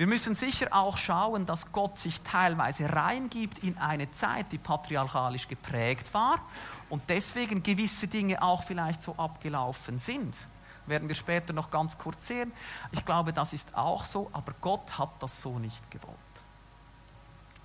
Wir 0.00 0.06
müssen 0.06 0.34
sicher 0.34 0.68
auch 0.70 0.96
schauen, 0.96 1.44
dass 1.44 1.72
Gott 1.72 1.98
sich 1.98 2.22
teilweise 2.22 2.90
reingibt 2.90 3.58
in 3.58 3.76
eine 3.76 4.10
Zeit, 4.10 4.50
die 4.50 4.56
patriarchalisch 4.56 5.46
geprägt 5.46 6.14
war 6.14 6.40
und 6.88 7.02
deswegen 7.10 7.62
gewisse 7.62 8.08
Dinge 8.08 8.40
auch 8.40 8.62
vielleicht 8.62 9.02
so 9.02 9.14
abgelaufen 9.16 9.98
sind. 9.98 10.34
Werden 10.86 11.06
wir 11.06 11.14
später 11.14 11.52
noch 11.52 11.70
ganz 11.70 11.98
kurz 11.98 12.28
sehen. 12.28 12.50
Ich 12.92 13.04
glaube, 13.04 13.34
das 13.34 13.52
ist 13.52 13.74
auch 13.74 14.06
so, 14.06 14.30
aber 14.32 14.54
Gott 14.62 14.98
hat 14.98 15.10
das 15.22 15.42
so 15.42 15.58
nicht 15.58 15.90
gewollt. 15.90 16.16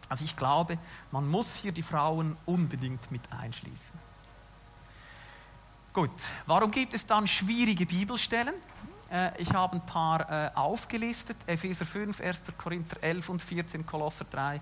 Also 0.10 0.26
ich 0.26 0.36
glaube, 0.36 0.78
man 1.12 1.26
muss 1.30 1.56
hier 1.56 1.72
die 1.72 1.84
Frauen 1.84 2.36
unbedingt 2.46 3.12
mit 3.12 3.32
einschließen. 3.32 3.98
Gut, 5.94 6.12
warum 6.48 6.70
gibt 6.70 6.96
es 6.96 7.08
dann 7.08 7.30
schwierige 7.30 7.86
Bibelstellen? 7.86 8.56
Äh, 9.10 9.42
ich 9.42 9.52
habe 9.54 9.76
ein 9.76 9.86
paar 9.86 10.30
äh, 10.30 10.52
aufgelistet. 10.56 11.38
Epheser 11.46 11.86
5, 11.86 12.22
1. 12.22 12.54
Korinther 12.58 12.98
11 13.02 13.30
und 13.30 13.42
14, 13.42 13.86
Kolosser 13.86 14.26
3, 14.26 14.62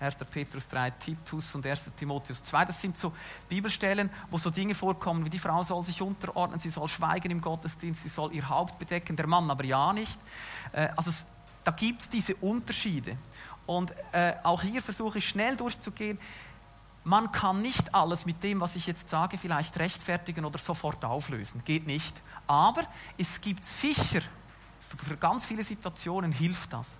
1. 0.00 0.16
Petrus 0.30 0.68
3, 0.68 0.90
Titus 0.90 1.54
und 1.54 1.66
1. 1.66 1.92
Timotheus 1.96 2.42
2. 2.42 2.64
Das 2.66 2.80
sind 2.80 2.98
so 2.98 3.12
Bibelstellen, 3.48 4.10
wo 4.30 4.38
so 4.38 4.50
Dinge 4.50 4.74
vorkommen, 4.74 5.24
wie 5.24 5.30
die 5.30 5.38
Frau 5.38 5.62
soll 5.62 5.84
sich 5.84 6.02
unterordnen, 6.02 6.58
sie 6.58 6.70
soll 6.70 6.88
schweigen 6.88 7.30
im 7.30 7.40
Gottesdienst, 7.40 8.02
sie 8.02 8.08
soll 8.08 8.34
ihr 8.34 8.48
Haupt 8.48 8.78
bedecken, 8.78 9.16
der 9.16 9.26
Mann 9.26 9.50
aber 9.50 9.64
ja 9.64 9.92
nicht. 9.92 10.18
Äh, 10.72 10.88
also 10.96 11.10
es, 11.10 11.26
da 11.64 11.70
gibt 11.70 12.02
es 12.02 12.10
diese 12.10 12.34
Unterschiede. 12.36 13.16
Und 13.66 13.92
auch 14.44 14.62
hier 14.62 14.80
versuche 14.80 15.18
ich 15.18 15.28
schnell 15.28 15.56
durchzugehen. 15.56 16.20
Man 17.06 17.30
kann 17.30 17.62
nicht 17.62 17.94
alles 17.94 18.26
mit 18.26 18.42
dem, 18.42 18.60
was 18.60 18.74
ich 18.74 18.88
jetzt 18.88 19.08
sage, 19.10 19.38
vielleicht 19.38 19.78
rechtfertigen 19.78 20.44
oder 20.44 20.58
sofort 20.58 21.04
auflösen. 21.04 21.62
Geht 21.64 21.86
nicht. 21.86 22.20
Aber 22.48 22.82
es 23.16 23.40
gibt 23.40 23.64
sicher, 23.64 24.22
für 25.04 25.16
ganz 25.16 25.44
viele 25.44 25.62
Situationen 25.62 26.32
hilft 26.32 26.72
das. 26.72 26.98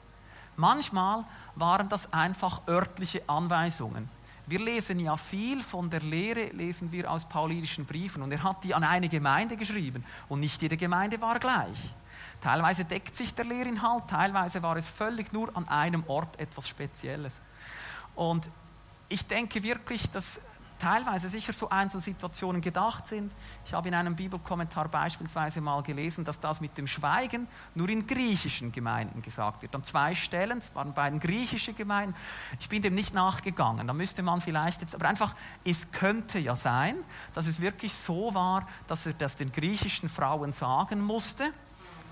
Manchmal 0.54 1.24
waren 1.56 1.88
das 1.88 2.12
einfach 2.12 2.68
örtliche 2.68 3.28
Anweisungen. 3.28 4.08
Wir 4.46 4.60
lesen 4.60 5.00
ja 5.00 5.16
viel 5.16 5.60
von 5.60 5.90
der 5.90 6.02
Lehre, 6.02 6.50
lesen 6.52 6.92
wir 6.92 7.10
aus 7.10 7.24
paulinischen 7.24 7.84
Briefen. 7.84 8.22
Und 8.22 8.30
er 8.30 8.44
hat 8.44 8.62
die 8.62 8.76
an 8.76 8.84
eine 8.84 9.08
Gemeinde 9.08 9.56
geschrieben. 9.56 10.04
Und 10.28 10.38
nicht 10.38 10.62
jede 10.62 10.76
Gemeinde 10.76 11.20
war 11.20 11.40
gleich. 11.40 11.80
Teilweise 12.40 12.84
deckt 12.84 13.16
sich 13.16 13.34
der 13.34 13.46
Lehrinhalt, 13.46 14.04
teilweise 14.06 14.62
war 14.62 14.76
es 14.76 14.86
völlig 14.86 15.32
nur 15.32 15.56
an 15.56 15.66
einem 15.66 16.04
Ort 16.06 16.38
etwas 16.38 16.68
Spezielles. 16.68 17.40
Und 18.14 18.48
ich 19.08 19.26
denke 19.26 19.62
wirklich, 19.62 20.10
dass 20.10 20.40
teilweise 20.78 21.30
sicher 21.30 21.52
so 21.52 21.70
Einzelsituationen 21.70 22.60
gedacht 22.60 23.06
sind. 23.06 23.32
Ich 23.64 23.72
habe 23.72 23.88
in 23.88 23.94
einem 23.94 24.14
Bibelkommentar 24.14 24.88
beispielsweise 24.88 25.60
mal 25.60 25.82
gelesen, 25.82 26.24
dass 26.24 26.40
das 26.40 26.60
mit 26.60 26.76
dem 26.76 26.86
Schweigen 26.86 27.48
nur 27.74 27.88
in 27.88 28.06
griechischen 28.06 28.72
Gemeinden 28.72 29.22
gesagt 29.22 29.62
wird. 29.62 29.74
An 29.74 29.84
zwei 29.84 30.14
Stellen, 30.14 30.58
es 30.58 30.74
waren 30.74 30.92
beiden 30.92 31.20
griechische 31.20 31.72
Gemeinden. 31.72 32.14
Ich 32.60 32.68
bin 32.68 32.82
dem 32.82 32.94
nicht 32.94 33.14
nachgegangen. 33.14 33.86
Da 33.86 33.92
müsste 33.92 34.22
man 34.22 34.40
vielleicht 34.40 34.82
jetzt, 34.82 34.94
aber 34.94 35.08
einfach, 35.08 35.34
es 35.64 35.92
könnte 35.92 36.38
ja 36.38 36.56
sein, 36.56 36.96
dass 37.34 37.46
es 37.46 37.60
wirklich 37.60 37.94
so 37.94 38.34
war, 38.34 38.66
dass 38.86 39.06
er 39.06 39.14
das 39.14 39.36
den 39.36 39.52
griechischen 39.52 40.08
Frauen 40.08 40.52
sagen 40.52 41.00
musste 41.00 41.52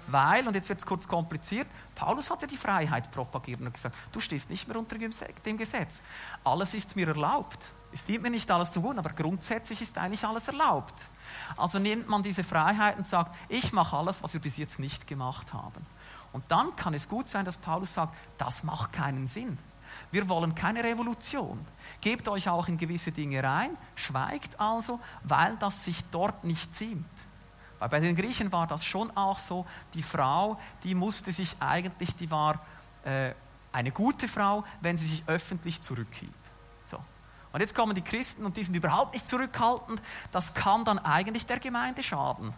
weil, 0.06 0.46
und 0.46 0.54
jetzt 0.54 0.68
wird 0.68 0.80
es 0.80 0.86
kurz 0.86 1.08
kompliziert, 1.08 1.66
Paulus 1.94 2.30
hat 2.30 2.42
ja 2.42 2.48
die 2.48 2.56
Freiheit 2.56 3.10
propagiert 3.10 3.60
und 3.60 3.72
gesagt, 3.72 3.96
du 4.12 4.20
stehst 4.20 4.50
nicht 4.50 4.68
mehr 4.68 4.78
unter 4.78 4.96
dem 4.98 5.58
Gesetz. 5.58 6.02
Alles 6.42 6.74
ist 6.74 6.96
mir 6.96 7.08
erlaubt. 7.08 7.70
Es 7.92 8.04
dient 8.04 8.22
mir 8.24 8.30
nicht 8.30 8.50
alles 8.50 8.72
zu 8.72 8.82
gut, 8.82 8.98
aber 8.98 9.10
grundsätzlich 9.10 9.80
ist 9.80 9.98
eigentlich 9.98 10.24
alles 10.24 10.48
erlaubt. 10.48 10.94
Also 11.56 11.78
nimmt 11.78 12.08
man 12.08 12.22
diese 12.22 12.42
Freiheit 12.42 12.98
und 12.98 13.06
sagt, 13.06 13.36
ich 13.48 13.72
mache 13.72 13.96
alles, 13.96 14.22
was 14.22 14.32
wir 14.32 14.40
bis 14.40 14.56
jetzt 14.56 14.80
nicht 14.80 15.06
gemacht 15.06 15.52
haben. 15.52 15.86
Und 16.32 16.50
dann 16.50 16.74
kann 16.74 16.94
es 16.94 17.08
gut 17.08 17.28
sein, 17.28 17.44
dass 17.44 17.56
Paulus 17.56 17.94
sagt, 17.94 18.16
das 18.36 18.64
macht 18.64 18.92
keinen 18.92 19.28
Sinn. 19.28 19.56
Wir 20.10 20.28
wollen 20.28 20.56
keine 20.56 20.82
Revolution. 20.82 21.64
Gebt 22.00 22.26
euch 22.26 22.48
auch 22.48 22.66
in 22.66 22.78
gewisse 22.78 23.12
Dinge 23.12 23.42
rein, 23.42 23.76
schweigt 23.94 24.58
also, 24.58 24.98
weil 25.22 25.56
das 25.58 25.84
sich 25.84 26.02
dort 26.10 26.42
nicht 26.42 26.74
ziemt. 26.74 27.06
Weil 27.78 27.88
bei 27.88 28.00
den 28.00 28.16
Griechen 28.16 28.52
war 28.52 28.66
das 28.66 28.84
schon 28.84 29.10
auch 29.16 29.38
so, 29.38 29.66
die 29.94 30.02
Frau, 30.02 30.58
die 30.82 30.94
musste 30.94 31.32
sich 31.32 31.56
eigentlich, 31.60 32.14
die 32.14 32.30
war 32.30 32.60
äh, 33.04 33.32
eine 33.72 33.90
gute 33.90 34.28
Frau, 34.28 34.64
wenn 34.80 34.96
sie 34.96 35.06
sich 35.06 35.24
öffentlich 35.26 35.82
zurückhielt. 35.82 36.32
So. 36.84 36.98
Und 37.52 37.60
jetzt 37.60 37.74
kommen 37.74 37.94
die 37.94 38.02
Christen 38.02 38.44
und 38.44 38.56
die 38.56 38.64
sind 38.64 38.74
überhaupt 38.74 39.14
nicht 39.14 39.28
zurückhaltend. 39.28 40.00
Das 40.32 40.54
kann 40.54 40.84
dann 40.84 40.98
eigentlich 40.98 41.46
der 41.46 41.58
Gemeinde 41.58 42.02
schaden. 42.02 42.52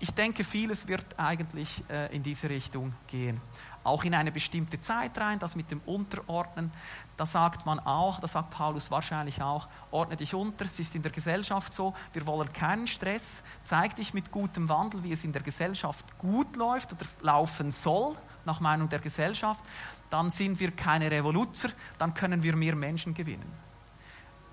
Ich 0.00 0.12
denke, 0.12 0.44
vieles 0.44 0.88
wird 0.88 1.18
eigentlich 1.18 1.84
äh, 1.88 2.14
in 2.14 2.22
diese 2.22 2.50
Richtung 2.50 2.92
gehen. 3.06 3.40
Auch 3.84 4.04
in 4.04 4.14
eine 4.14 4.32
bestimmte 4.32 4.80
Zeit 4.80 5.16
rein, 5.18 5.38
das 5.38 5.56
mit 5.56 5.70
dem 5.70 5.80
Unterordnen, 5.86 6.72
da 7.16 7.26
sagt 7.26 7.66
man 7.66 7.78
auch, 7.78 8.18
da 8.18 8.26
sagt 8.26 8.50
Paulus 8.50 8.90
wahrscheinlich 8.90 9.42
auch, 9.42 9.68
ordne 9.90 10.16
dich 10.16 10.34
unter, 10.34 10.64
es 10.64 10.78
ist 10.78 10.94
in 10.94 11.02
der 11.02 11.12
Gesellschaft 11.12 11.74
so, 11.74 11.94
wir 12.12 12.26
wollen 12.26 12.52
keinen 12.52 12.86
Stress, 12.86 13.42
zeig 13.62 13.94
dich 13.96 14.14
mit 14.14 14.32
gutem 14.32 14.68
Wandel, 14.68 15.02
wie 15.04 15.12
es 15.12 15.22
in 15.22 15.32
der 15.32 15.42
Gesellschaft 15.42 16.18
gut 16.18 16.56
läuft 16.56 16.92
oder 16.92 17.06
laufen 17.20 17.70
soll, 17.70 18.16
nach 18.46 18.60
Meinung 18.60 18.88
der 18.88 19.00
Gesellschaft, 19.00 19.60
dann 20.10 20.30
sind 20.30 20.60
wir 20.60 20.70
keine 20.70 21.10
Revoluzer, 21.10 21.70
dann 21.98 22.14
können 22.14 22.42
wir 22.42 22.56
mehr 22.56 22.74
Menschen 22.74 23.14
gewinnen. 23.14 23.52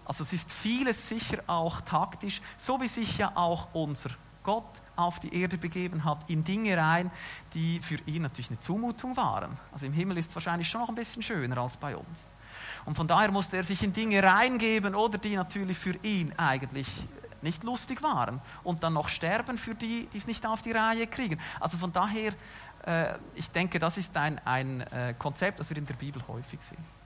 Also 0.06 0.24
es 0.24 0.34
ist 0.34 0.52
vieles 0.52 1.08
sicher 1.08 1.44
auch 1.48 1.82
taktisch, 1.82 2.42
so 2.58 2.82
wie 2.82 2.88
sich 2.88 3.18
ja 3.18 3.32
auch 3.36 3.70
unser 3.74 4.10
Gott 4.44 4.81
auf 4.96 5.20
die 5.20 5.34
Erde 5.34 5.58
begeben 5.58 6.04
hat, 6.04 6.30
in 6.30 6.44
Dinge 6.44 6.78
rein, 6.78 7.12
die 7.54 7.80
für 7.80 7.98
ihn 8.06 8.24
natürlich 8.24 8.50
eine 8.50 8.60
Zumutung 8.60 9.16
waren. 9.18 9.58
Also 9.72 9.86
im 9.86 9.94
Himmel 9.94 10.18
ist 10.18 10.30
es 10.30 10.36
wahrscheinlich 10.36 10.70
schon 10.70 10.82
noch 10.82 10.90
ein 10.90 10.96
bisschen 10.96 11.22
schöner 11.22 11.58
als 11.58 11.78
bei 11.78 11.96
uns. 11.96 12.28
Und 12.86 12.96
von 12.96 13.08
daher 13.08 13.32
musste 13.32 13.58
er 13.58 13.64
sich 13.64 13.82
in 13.84 13.94
Dinge 13.94 14.22
reingeben, 14.22 14.96
oder 14.96 15.18
die 15.18 15.36
natürlich 15.36 15.78
für 15.78 15.96
ihn 16.04 16.34
eigentlich 16.38 16.88
nicht 17.42 17.64
lustig 17.64 18.04
waren. 18.04 18.42
Und 18.64 18.84
dann 18.84 18.94
noch 18.94 19.10
sterben 19.10 19.58
für 19.58 19.76
die, 19.76 20.08
die 20.14 20.18
es 20.18 20.28
nicht 20.28 20.46
auf 20.46 20.62
die 20.62 20.72
Reihe 20.72 21.08
kriegen. 21.08 21.40
Also 21.60 21.78
von 21.78 21.92
daher, 21.92 22.34
äh, 22.86 23.16
ich 23.36 23.50
denke, 23.52 23.80
das 23.80 23.98
ist 23.98 24.16
ein, 24.18 24.40
ein 24.46 24.82
äh, 24.82 25.14
Konzept, 25.18 25.60
das 25.60 25.70
wir 25.70 25.78
in 25.78 25.86
der 25.86 25.96
Bibel 25.96 26.22
häufig 26.28 26.62
sehen. 26.62 27.01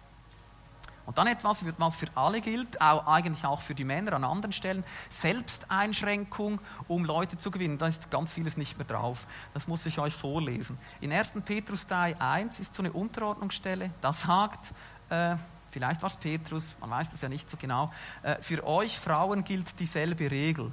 Und 1.06 1.18
dann 1.18 1.28
etwas, 1.28 1.64
was 1.78 1.96
für 1.96 2.08
alle 2.16 2.42
gilt, 2.42 2.82
auch, 2.82 3.06
eigentlich 3.08 3.46
auch 3.46 3.62
für 3.62 3.76
die 3.76 3.84
Männer 3.84 4.14
an 4.14 4.24
anderen 4.24 4.54
Stellen, 4.54 4.84
Selbsteinschränkung, 5.10 6.60
um 6.88 7.06
Leute 7.06 7.38
zu 7.38 7.52
gewinnen. 7.52 7.78
Da 7.78 7.88
ist 7.88 8.10
ganz 8.10 8.32
vieles 8.32 8.58
nicht 8.58 8.78
mehr 8.78 8.88
drauf. 8.88 9.28
Das 9.54 9.68
muss 9.68 9.86
ich 9.86 10.00
euch 10.00 10.14
vorlesen. 10.14 10.78
In 11.02 11.12
1. 11.12 11.34
Petrus 11.46 11.88
3, 11.88 12.20
1 12.20 12.60
ist 12.60 12.76
so 12.76 12.82
eine 12.82 12.92
Unterordnungsstelle, 12.92 13.92
da 14.02 14.14
sagt, 14.14 14.74
äh, 15.10 15.36
vielleicht 15.70 16.02
war 16.02 16.10
es 16.10 16.18
Petrus, 16.18 16.76
man 16.80 16.90
weiß 16.90 17.12
das 17.12 17.22
ja 17.22 17.30
nicht 17.30 17.50
so 17.50 17.58
genau, 17.58 17.92
äh, 18.24 18.42
für 18.42 18.66
euch 18.66 19.00
Frauen 19.00 19.44
gilt 19.44 19.80
dieselbe 19.80 20.32
Regel. 20.32 20.72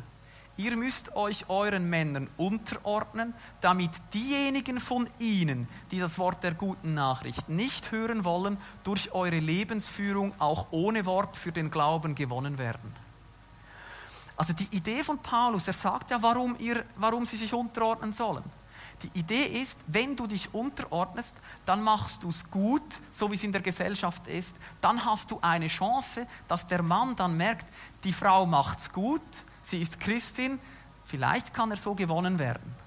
Ihr 0.59 0.77
müsst 0.77 1.17
euch 1.17 1.49
euren 1.49 1.89
Männern 1.89 2.29
unterordnen, 2.37 3.33
damit 3.63 3.91
diejenigen 4.13 4.81
von 4.81 5.09
ihnen, 5.19 5.67
die 5.91 5.99
das 5.99 6.19
Wort 6.19 6.45
der 6.45 6.53
guten 6.53 6.93
Nachricht 6.93 7.49
nicht 7.49 7.91
hören 7.91 8.25
wollen, 8.25 8.59
durch 8.85 9.13
eure 9.13 9.39
Lebensführung 9.39 10.35
auch 10.39 10.67
ohne 10.71 11.07
Wort 11.07 11.37
für 11.37 11.53
den 11.53 11.71
Glauben 11.71 12.15
gewonnen 12.15 12.59
werden. 12.59 12.95
Also 14.37 14.53
die 14.53 14.69
Idee 14.77 15.03
von 15.03 15.19
Paulus, 15.19 15.69
er 15.69 15.75
sagt 15.75 16.11
ja, 16.11 16.23
warum, 16.23 16.57
ihr, 16.59 16.85
warum 16.97 17.25
sie 17.25 17.37
sich 17.37 17.55
unterordnen 17.55 18.13
sollen. 18.13 18.45
Die 19.03 19.19
Idee 19.19 19.45
ist, 19.63 19.79
wenn 19.87 20.17
du 20.17 20.27
dich 20.27 20.53
unterordnest, 20.55 21.37
dann 21.65 21.83
machst 21.83 22.23
du 22.23 22.29
es 22.29 22.49
gut, 22.51 22.83
so 23.11 23.31
wie 23.31 23.35
es 23.35 23.43
in 23.43 23.53
der 23.53 23.63
Gesellschaft 23.63 24.27
ist. 24.27 24.57
Dann 24.81 25.05
hast 25.05 25.31
du 25.31 25.39
eine 25.41 25.67
Chance, 25.67 26.27
dass 26.47 26.67
der 26.67 26.83
Mann 26.83 27.17
dann 27.17 27.37
merkt, 27.37 27.67
die 28.05 28.13
Frau 28.13 28.47
macht 28.47 28.79
es 28.79 28.93
gut, 28.93 29.23
sie 29.63 29.81
ist 29.81 30.01
Christin, 30.01 30.59
vielleicht 31.05 31.53
kann 31.55 31.71
er 31.71 31.77
so 31.77 31.95
gewonnen 31.95 32.39
werden. 32.39 32.83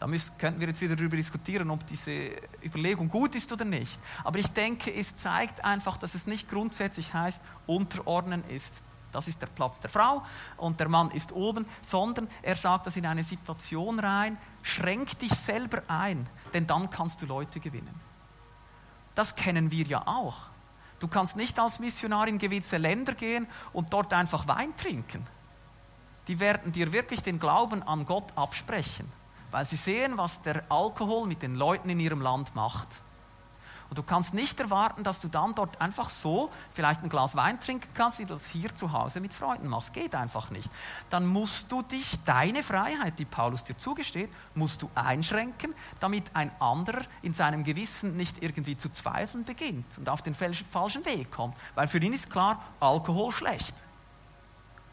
Da 0.00 0.06
könnten 0.38 0.60
wir 0.60 0.68
jetzt 0.68 0.80
wieder 0.80 0.96
darüber 0.96 1.16
diskutieren, 1.16 1.70
ob 1.70 1.86
diese 1.86 2.30
Überlegung 2.62 3.08
gut 3.08 3.34
ist 3.34 3.52
oder 3.52 3.64
nicht. 3.64 3.98
Aber 4.22 4.38
ich 4.38 4.48
denke, 4.48 4.92
es 4.92 5.16
zeigt 5.16 5.64
einfach, 5.64 5.96
dass 5.96 6.14
es 6.14 6.26
nicht 6.26 6.48
grundsätzlich 6.48 7.14
heißt, 7.14 7.42
unterordnen 7.66 8.44
ist. 8.48 8.74
Das 9.12 9.28
ist 9.28 9.40
der 9.40 9.46
Platz 9.46 9.78
der 9.80 9.88
Frau 9.88 10.22
und 10.56 10.80
der 10.80 10.88
Mann 10.88 11.10
ist 11.12 11.32
oben, 11.32 11.66
sondern 11.80 12.28
er 12.42 12.56
sagt 12.56 12.86
das 12.86 12.96
in 12.96 13.06
eine 13.06 13.22
Situation 13.22 14.00
rein, 14.00 14.36
schränk 14.62 15.18
dich 15.20 15.32
selber 15.32 15.82
ein, 15.86 16.26
denn 16.52 16.66
dann 16.66 16.90
kannst 16.90 17.22
du 17.22 17.26
Leute 17.26 17.60
gewinnen. 17.60 17.94
Das 19.14 19.36
kennen 19.36 19.70
wir 19.70 19.86
ja 19.86 20.06
auch. 20.06 20.48
Du 20.98 21.06
kannst 21.06 21.36
nicht 21.36 21.58
als 21.60 21.78
Missionar 21.78 22.26
in 22.26 22.38
gewisse 22.38 22.76
Länder 22.76 23.14
gehen 23.14 23.46
und 23.72 23.92
dort 23.92 24.12
einfach 24.12 24.48
Wein 24.48 24.76
trinken 24.76 25.24
die 26.28 26.40
werden 26.40 26.72
dir 26.72 26.92
wirklich 26.92 27.22
den 27.22 27.38
Glauben 27.38 27.82
an 27.82 28.04
Gott 28.06 28.32
absprechen, 28.36 29.10
weil 29.50 29.66
sie 29.66 29.76
sehen, 29.76 30.16
was 30.16 30.42
der 30.42 30.64
Alkohol 30.68 31.26
mit 31.26 31.42
den 31.42 31.54
Leuten 31.54 31.90
in 31.90 32.00
ihrem 32.00 32.20
Land 32.20 32.54
macht. 32.54 32.88
Und 33.90 33.98
du 33.98 34.02
kannst 34.02 34.34
nicht 34.34 34.58
erwarten, 34.58 35.04
dass 35.04 35.20
du 35.20 35.28
dann 35.28 35.54
dort 35.54 35.80
einfach 35.80 36.10
so 36.10 36.50
vielleicht 36.72 37.02
ein 37.02 37.08
Glas 37.08 37.36
Wein 37.36 37.60
trinken 37.60 37.88
kannst, 37.94 38.18
wie 38.18 38.24
du 38.24 38.32
das 38.32 38.46
hier 38.46 38.74
zu 38.74 38.92
Hause 38.92 39.20
mit 39.20 39.32
Freunden 39.32 39.68
machst. 39.68 39.92
Geht 39.92 40.14
einfach 40.14 40.50
nicht. 40.50 40.70
Dann 41.10 41.26
musst 41.26 41.70
du 41.70 41.82
dich, 41.82 42.18
deine 42.24 42.62
Freiheit, 42.62 43.18
die 43.18 43.24
Paulus 43.24 43.62
dir 43.62 43.76
zugesteht, 43.76 44.30
musst 44.54 44.82
du 44.82 44.90
einschränken, 44.94 45.74
damit 46.00 46.24
ein 46.34 46.50
anderer 46.60 47.02
in 47.22 47.34
seinem 47.34 47.62
Gewissen 47.62 48.16
nicht 48.16 48.42
irgendwie 48.42 48.76
zu 48.76 48.88
zweifeln 48.88 49.44
beginnt 49.44 49.98
und 49.98 50.08
auf 50.08 50.22
den 50.22 50.34
falschen 50.34 51.04
Weg 51.04 51.30
kommt. 51.30 51.56
Weil 51.74 51.86
für 51.86 51.98
ihn 51.98 52.14
ist 52.14 52.30
klar, 52.30 52.62
Alkohol 52.80 53.32
schlecht. 53.32 53.74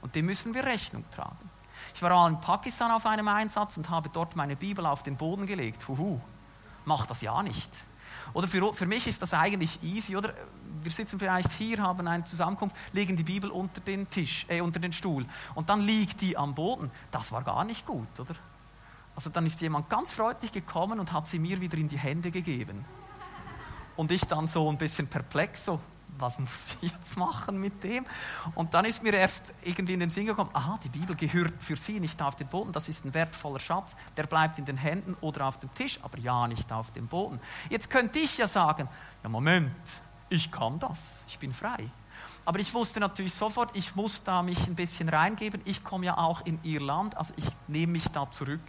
Und 0.01 0.15
dem 0.15 0.25
müssen 0.25 0.53
wir 0.53 0.63
Rechnung 0.63 1.05
tragen. 1.11 1.49
Ich 1.93 2.01
war 2.01 2.27
in 2.27 2.39
Pakistan 2.39 2.91
auf 2.91 3.05
einem 3.05 3.27
Einsatz 3.27 3.77
und 3.77 3.89
habe 3.89 4.09
dort 4.09 4.35
meine 4.35 4.55
Bibel 4.55 4.85
auf 4.85 5.03
den 5.03 5.17
Boden 5.17 5.45
gelegt. 5.45 5.87
Huhu, 5.87 6.19
mach 6.85 7.05
das 7.05 7.21
ja 7.21 7.41
nicht. 7.43 7.69
Oder 8.33 8.47
für, 8.47 8.73
für 8.73 8.85
mich 8.85 9.07
ist 9.07 9.21
das 9.21 9.33
eigentlich 9.33 9.81
easy, 9.83 10.15
oder? 10.15 10.33
Wir 10.81 10.91
sitzen 10.91 11.19
vielleicht 11.19 11.51
hier, 11.53 11.79
haben 11.79 12.07
eine 12.07 12.23
Zusammenkunft, 12.23 12.75
legen 12.93 13.17
die 13.17 13.23
Bibel 13.23 13.51
unter 13.51 13.81
den 13.81 14.09
Tisch, 14.09 14.45
äh, 14.47 14.61
unter 14.61 14.79
den 14.79 14.93
Stuhl 14.93 15.25
und 15.53 15.69
dann 15.69 15.81
liegt 15.81 16.21
die 16.21 16.37
am 16.37 16.55
Boden. 16.55 16.91
Das 17.11 17.31
war 17.31 17.43
gar 17.43 17.63
nicht 17.63 17.85
gut, 17.85 18.19
oder? 18.19 18.35
Also 19.15 19.29
dann 19.29 19.45
ist 19.45 19.61
jemand 19.61 19.89
ganz 19.89 20.11
freundlich 20.11 20.51
gekommen 20.51 20.99
und 20.99 21.11
hat 21.11 21.27
sie 21.27 21.39
mir 21.39 21.59
wieder 21.61 21.77
in 21.77 21.89
die 21.89 21.99
Hände 21.99 22.31
gegeben. 22.31 22.85
Und 23.97 24.11
ich 24.11 24.21
dann 24.21 24.47
so 24.47 24.69
ein 24.69 24.77
bisschen 24.77 25.07
perplex, 25.07 25.65
so, 25.65 25.79
was 26.21 26.39
muss 26.39 26.77
ich 26.81 26.91
jetzt 26.91 27.17
machen 27.17 27.59
mit 27.59 27.83
dem? 27.83 28.05
Und 28.55 28.73
dann 28.73 28.85
ist 28.85 29.03
mir 29.03 29.13
erst 29.13 29.53
irgendwie 29.63 29.93
in 29.93 29.99
den 29.99 30.11
Sinn 30.11 30.25
gekommen, 30.25 30.51
aha, 30.53 30.79
die 30.83 30.89
Bibel 30.89 31.15
gehört 31.15 31.53
für 31.59 31.75
sie 31.75 31.99
nicht 31.99 32.21
auf 32.21 32.35
den 32.35 32.47
Boden, 32.47 32.71
das 32.71 32.89
ist 32.89 33.05
ein 33.05 33.13
wertvoller 33.13 33.59
Schatz, 33.59 33.95
der 34.17 34.23
bleibt 34.27 34.57
in 34.59 34.65
den 34.65 34.77
Händen 34.77 35.15
oder 35.21 35.47
auf 35.47 35.59
dem 35.59 35.73
Tisch, 35.73 35.99
aber 36.01 36.17
ja 36.19 36.47
nicht 36.47 36.71
auf 36.71 36.91
dem 36.91 37.07
Boden. 37.07 37.39
Jetzt 37.69 37.89
könnte 37.89 38.19
ich 38.19 38.37
ja 38.37 38.47
sagen, 38.47 38.87
ja 39.23 39.29
Moment, 39.29 39.71
ich 40.29 40.51
kann 40.51 40.79
das, 40.79 41.23
ich 41.27 41.39
bin 41.39 41.53
frei. 41.53 41.89
Aber 42.43 42.59
ich 42.59 42.73
wusste 42.73 42.99
natürlich 42.99 43.33
sofort, 43.33 43.69
ich 43.75 43.95
muss 43.95 44.23
da 44.23 44.41
mich 44.41 44.65
ein 44.67 44.75
bisschen 44.75 45.09
reingeben. 45.09 45.61
Ich 45.65 45.83
komme 45.83 46.07
ja 46.07 46.17
auch 46.17 46.43
in 46.45 46.59
ihr 46.63 46.81
Land, 46.81 47.15
also 47.15 47.33
ich 47.37 47.45
nehme 47.67 47.93
mich 47.93 48.07
da 48.07 48.29
zurück, 48.31 48.61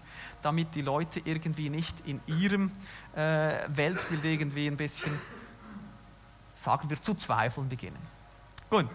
damit 0.42 0.74
die 0.74 0.82
Leute 0.82 1.22
irgendwie 1.24 1.70
nicht 1.70 1.94
in 2.06 2.20
ihrem 2.26 2.70
äh, 3.14 3.60
Weltbild 3.68 4.24
irgendwie 4.24 4.66
ein 4.66 4.76
bisschen 4.76 5.12
sagen 6.62 6.88
wir, 6.90 7.00
zu 7.00 7.14
zweifeln 7.14 7.68
beginnen. 7.68 7.98
Gut. 8.70 8.88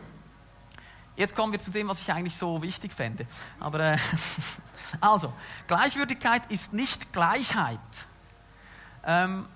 Jetzt 1.16 1.36
kommen 1.36 1.52
wir 1.52 1.60
zu 1.60 1.72
dem, 1.72 1.88
was 1.88 2.00
ich 2.00 2.12
eigentlich 2.12 2.36
so 2.36 2.62
wichtig 2.62 2.94
fände. 2.94 3.26
Aber 3.60 3.80
äh, 3.80 3.98
also, 5.02 5.34
Gleichwürdigkeit 5.68 6.44
ist 6.52 6.74
nicht 6.74 7.12
Gleichheit. 7.12 7.80
Ähm, 9.04 9.48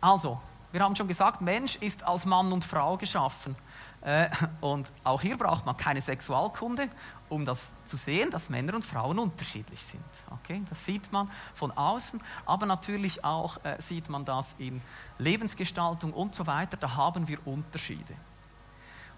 also, 0.00 0.40
wir 0.72 0.80
haben 0.80 0.96
schon 0.96 1.08
gesagt, 1.08 1.40
Mensch 1.40 1.76
ist 1.76 2.02
als 2.02 2.26
Mann 2.26 2.52
und 2.52 2.64
Frau 2.64 2.96
geschaffen. 2.96 3.56
Äh, 4.02 4.30
und 4.60 4.90
auch 5.04 5.20
hier 5.20 5.36
braucht 5.36 5.66
man 5.66 5.76
keine 5.76 6.00
Sexualkunde, 6.00 6.88
um 7.28 7.44
das 7.44 7.74
zu 7.84 7.96
sehen, 7.96 8.30
dass 8.30 8.48
Männer 8.48 8.74
und 8.74 8.84
Frauen 8.84 9.18
unterschiedlich 9.18 9.82
sind. 9.82 10.02
Okay? 10.30 10.62
Das 10.70 10.84
sieht 10.84 11.12
man 11.12 11.30
von 11.54 11.70
außen, 11.70 12.20
aber 12.46 12.66
natürlich 12.66 13.24
auch 13.24 13.62
äh, 13.64 13.76
sieht 13.80 14.08
man 14.08 14.24
das 14.24 14.54
in 14.58 14.80
Lebensgestaltung 15.18 16.12
und 16.12 16.34
so 16.34 16.46
weiter. 16.46 16.76
Da 16.76 16.96
haben 16.96 17.28
wir 17.28 17.46
Unterschiede. 17.46 18.14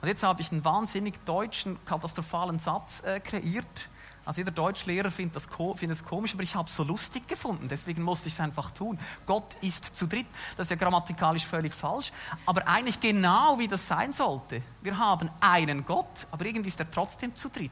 Und 0.00 0.08
jetzt 0.08 0.24
habe 0.24 0.40
ich 0.40 0.50
einen 0.50 0.64
wahnsinnig 0.64 1.24
deutschen, 1.24 1.82
katastrophalen 1.84 2.58
Satz 2.58 3.04
äh, 3.04 3.20
kreiert. 3.20 3.88
Also 4.24 4.40
jeder 4.40 4.52
Deutschlehrer 4.52 5.10
findet, 5.10 5.34
das, 5.36 5.48
findet 5.76 5.98
es 5.98 6.04
komisch, 6.04 6.34
aber 6.34 6.44
ich 6.44 6.54
habe 6.54 6.68
es 6.68 6.76
so 6.76 6.84
lustig 6.84 7.26
gefunden, 7.26 7.66
deswegen 7.68 8.02
musste 8.02 8.28
ich 8.28 8.34
es 8.34 8.40
einfach 8.40 8.70
tun. 8.70 8.98
Gott 9.26 9.56
ist 9.60 9.96
zu 9.96 10.06
dritt, 10.06 10.26
das 10.56 10.66
ist 10.66 10.70
ja 10.70 10.76
grammatikalisch 10.76 11.44
völlig 11.44 11.74
falsch, 11.74 12.12
aber 12.46 12.66
eigentlich 12.68 13.00
genau 13.00 13.58
wie 13.58 13.66
das 13.66 13.86
sein 13.88 14.12
sollte. 14.12 14.62
Wir 14.80 14.96
haben 14.96 15.28
einen 15.40 15.84
Gott, 15.84 16.26
aber 16.30 16.46
irgendwie 16.46 16.68
ist 16.68 16.78
er 16.78 16.90
trotzdem 16.90 17.34
zu 17.34 17.48
dritt. 17.48 17.70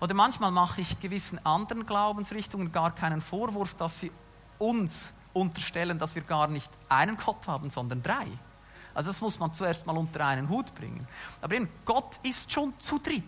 Oder 0.00 0.14
manchmal 0.14 0.50
mache 0.50 0.80
ich 0.80 0.98
gewissen 0.98 1.44
anderen 1.44 1.86
Glaubensrichtungen 1.86 2.72
gar 2.72 2.92
keinen 2.94 3.20
Vorwurf, 3.20 3.74
dass 3.74 4.00
sie 4.00 4.10
uns 4.58 5.12
unterstellen, 5.32 5.98
dass 5.98 6.14
wir 6.14 6.22
gar 6.22 6.48
nicht 6.48 6.70
einen 6.88 7.16
Gott 7.16 7.46
haben, 7.46 7.70
sondern 7.70 8.02
drei. 8.02 8.26
Also 8.94 9.10
das 9.10 9.20
muss 9.20 9.38
man 9.38 9.54
zuerst 9.54 9.86
mal 9.86 9.96
unter 9.96 10.26
einen 10.26 10.48
Hut 10.48 10.74
bringen. 10.74 11.06
Aber 11.40 11.54
eben, 11.54 11.68
Gott 11.84 12.18
ist 12.22 12.50
schon 12.50 12.72
zu 12.78 12.98
dritt. 12.98 13.22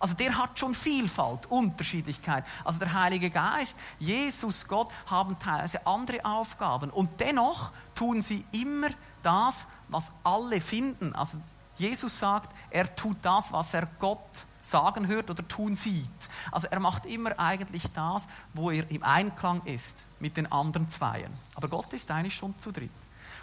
Also 0.00 0.14
der 0.14 0.36
hat 0.36 0.58
schon 0.58 0.74
Vielfalt, 0.74 1.46
Unterschiedlichkeit. 1.46 2.44
Also 2.64 2.78
der 2.78 2.92
Heilige 2.94 3.30
Geist, 3.30 3.78
Jesus, 3.98 4.66
Gott 4.66 4.90
haben 5.06 5.38
teilweise 5.38 5.86
andere 5.86 6.24
Aufgaben 6.24 6.90
und 6.90 7.20
dennoch 7.20 7.70
tun 7.94 8.22
sie 8.22 8.44
immer 8.50 8.88
das, 9.22 9.66
was 9.88 10.10
alle 10.24 10.60
finden. 10.62 11.14
Also 11.14 11.38
Jesus 11.76 12.18
sagt, 12.18 12.50
er 12.70 12.94
tut 12.96 13.18
das, 13.22 13.52
was 13.52 13.74
er 13.74 13.86
Gott 13.98 14.18
sagen 14.62 15.06
hört 15.06 15.30
oder 15.30 15.46
tun 15.46 15.76
sieht. 15.76 16.08
Also 16.50 16.68
er 16.70 16.80
macht 16.80 17.06
immer 17.06 17.38
eigentlich 17.38 17.84
das, 17.92 18.26
wo 18.54 18.70
er 18.70 18.90
im 18.90 19.02
Einklang 19.02 19.62
ist 19.64 19.98
mit 20.18 20.36
den 20.36 20.50
anderen 20.50 20.88
Zweien. 20.88 21.32
Aber 21.54 21.68
Gott 21.68 21.92
ist 21.92 22.10
eigentlich 22.10 22.34
schon 22.34 22.58
zu 22.58 22.72
dritt. 22.72 22.90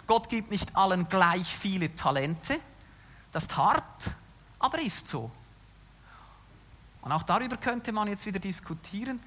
Gott 0.06 0.28
gibt 0.28 0.50
nicht 0.50 0.74
allen 0.76 1.08
gleich 1.08 1.46
viele 1.46 1.94
Talente. 1.94 2.58
Das 3.30 3.44
ist 3.44 3.56
hart, 3.56 4.10
aber 4.58 4.80
ist 4.80 5.06
so. 5.06 5.30
Und 7.08 7.12
auch 7.12 7.22
darüber 7.22 7.56
könnte 7.56 7.90
man 7.90 8.06
jetzt 8.06 8.26
wieder 8.26 8.38
diskutieren, 8.38 9.18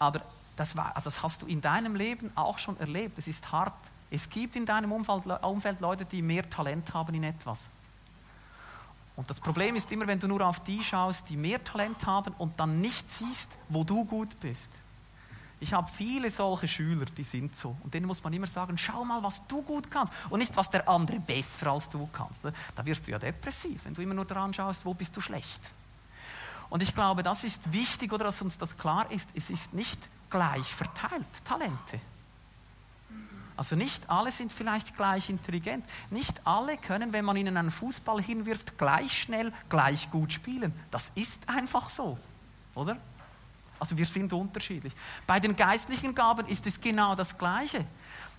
aber 0.00 0.20
das, 0.56 0.76
war, 0.76 0.96
also 0.96 1.04
das 1.04 1.22
hast 1.22 1.42
du 1.42 1.46
in 1.46 1.60
deinem 1.60 1.94
Leben 1.94 2.32
auch 2.34 2.58
schon 2.58 2.76
erlebt. 2.80 3.18
Es 3.18 3.28
ist 3.28 3.52
hart. 3.52 3.72
Es 4.10 4.28
gibt 4.28 4.56
in 4.56 4.66
deinem 4.66 4.90
Umfeld, 4.90 5.24
Umfeld 5.44 5.80
Leute, 5.80 6.04
die 6.06 6.22
mehr 6.22 6.50
Talent 6.50 6.92
haben 6.92 7.14
in 7.14 7.22
etwas. 7.22 7.70
Und 9.14 9.30
das 9.30 9.38
Problem 9.38 9.76
ist 9.76 9.92
immer, 9.92 10.08
wenn 10.08 10.18
du 10.18 10.26
nur 10.26 10.44
auf 10.44 10.64
die 10.64 10.82
schaust, 10.82 11.30
die 11.30 11.36
mehr 11.36 11.62
Talent 11.62 12.04
haben 12.04 12.34
und 12.36 12.58
dann 12.58 12.80
nicht 12.80 13.08
siehst, 13.08 13.52
wo 13.68 13.84
du 13.84 14.04
gut 14.04 14.40
bist. 14.40 14.72
Ich 15.60 15.72
habe 15.72 15.88
viele 15.88 16.32
solche 16.32 16.66
Schüler, 16.66 17.04
die 17.16 17.22
sind 17.22 17.54
so. 17.54 17.76
Und 17.84 17.94
denen 17.94 18.06
muss 18.06 18.24
man 18.24 18.32
immer 18.32 18.48
sagen, 18.48 18.76
schau 18.76 19.04
mal, 19.04 19.22
was 19.22 19.46
du 19.46 19.62
gut 19.62 19.88
kannst. 19.88 20.12
Und 20.30 20.40
nicht, 20.40 20.56
was 20.56 20.68
der 20.68 20.88
andere 20.88 21.20
besser 21.20 21.70
als 21.70 21.88
du 21.88 22.08
kannst. 22.12 22.44
Da 22.44 22.84
wirst 22.84 23.06
du 23.06 23.12
ja 23.12 23.20
depressiv, 23.20 23.84
wenn 23.84 23.94
du 23.94 24.02
immer 24.02 24.14
nur 24.14 24.24
daran 24.24 24.52
schaust, 24.52 24.84
wo 24.84 24.94
bist 24.94 25.16
du 25.16 25.20
schlecht. 25.20 25.60
Und 26.74 26.82
ich 26.82 26.92
glaube, 26.92 27.22
das 27.22 27.44
ist 27.44 27.72
wichtig, 27.72 28.12
oder 28.12 28.24
dass 28.24 28.42
uns 28.42 28.58
das 28.58 28.76
klar 28.76 29.08
ist. 29.12 29.30
Es 29.36 29.48
ist 29.48 29.74
nicht 29.74 29.96
gleich 30.28 30.74
verteilt, 30.74 31.24
Talente. 31.44 32.00
Also 33.56 33.76
nicht 33.76 34.10
alle 34.10 34.32
sind 34.32 34.52
vielleicht 34.52 34.96
gleich 34.96 35.30
intelligent. 35.30 35.84
Nicht 36.10 36.44
alle 36.44 36.76
können, 36.76 37.12
wenn 37.12 37.24
man 37.24 37.36
ihnen 37.36 37.56
einen 37.56 37.70
Fußball 37.70 38.20
hinwirft, 38.20 38.76
gleich 38.76 39.22
schnell, 39.22 39.52
gleich 39.68 40.10
gut 40.10 40.32
spielen. 40.32 40.74
Das 40.90 41.12
ist 41.14 41.48
einfach 41.48 41.88
so, 41.88 42.18
oder? 42.74 42.96
Also 43.78 43.96
wir 43.96 44.06
sind 44.06 44.32
unterschiedlich. 44.32 44.94
Bei 45.28 45.38
den 45.38 45.54
geistlichen 45.54 46.12
Gaben 46.12 46.44
ist 46.48 46.66
es 46.66 46.80
genau 46.80 47.14
das 47.14 47.38
Gleiche. 47.38 47.86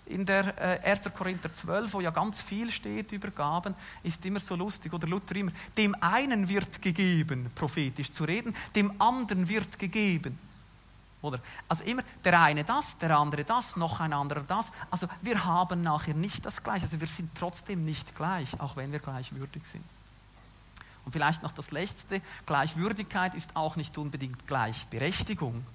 In 0.08 0.26
der 0.26 0.84
äh, 0.86 0.91
1. 0.91 1.13
Korinther 1.13 1.52
12, 1.52 1.94
wo 1.94 2.02
ja 2.02 2.12
ganz 2.12 2.39
viel 2.41 2.72
steht 2.72 3.12
über 3.12 3.32
Gaben, 3.32 3.74
ist 4.04 4.24
immer 4.26 4.39
so 4.39 4.56
lustig, 4.56 4.94
oder 4.94 5.08
Luther 5.08 5.36
immer, 5.36 5.52
dem 5.78 5.96
einen 6.02 6.48
wird 6.48 6.82
gegeben, 6.82 7.50
prophetisch 7.56 8.12
zu 8.12 8.24
reden, 8.24 8.56
dem 8.76 9.02
anderen 9.02 9.50
wird 9.50 9.80
gegeben. 9.80 10.38
Oder? 11.26 11.39
Also 11.68 11.84
immer 11.86 12.04
der 12.24 12.39
eine 12.39 12.63
das, 12.63 13.00
der 13.00 13.18
andere 13.18 13.44
das, 13.44 13.76
noch 13.76 14.00
ein 14.00 14.13
anderer 14.13 14.44
das. 14.48 14.72
Also 14.91 15.08
wir 15.24 15.44
haben 15.44 15.82
nachher 15.82 16.13
nicht 16.13 16.46
das 16.46 16.63
Gleiche. 16.63 16.84
Also 16.84 17.00
wir 17.00 17.08
sind 17.08 17.32
trotzdem 17.34 17.84
nicht 17.84 18.15
gleich, 18.15 18.60
auch 18.60 18.76
wenn 18.76 18.91
wir 18.91 19.00
gleichwürdig 19.00 19.65
sind. 19.65 19.84
Und 21.04 21.12
vielleicht 21.12 21.41
noch 21.41 21.52
das 21.52 21.72
Letzte, 21.72 22.22
Gleichwürdigkeit 22.46 23.34
ist 23.34 23.56
auch 23.56 23.76
nicht 23.76 23.98
unbedingt 23.98 24.46
Gleichberechtigung. 24.48 25.65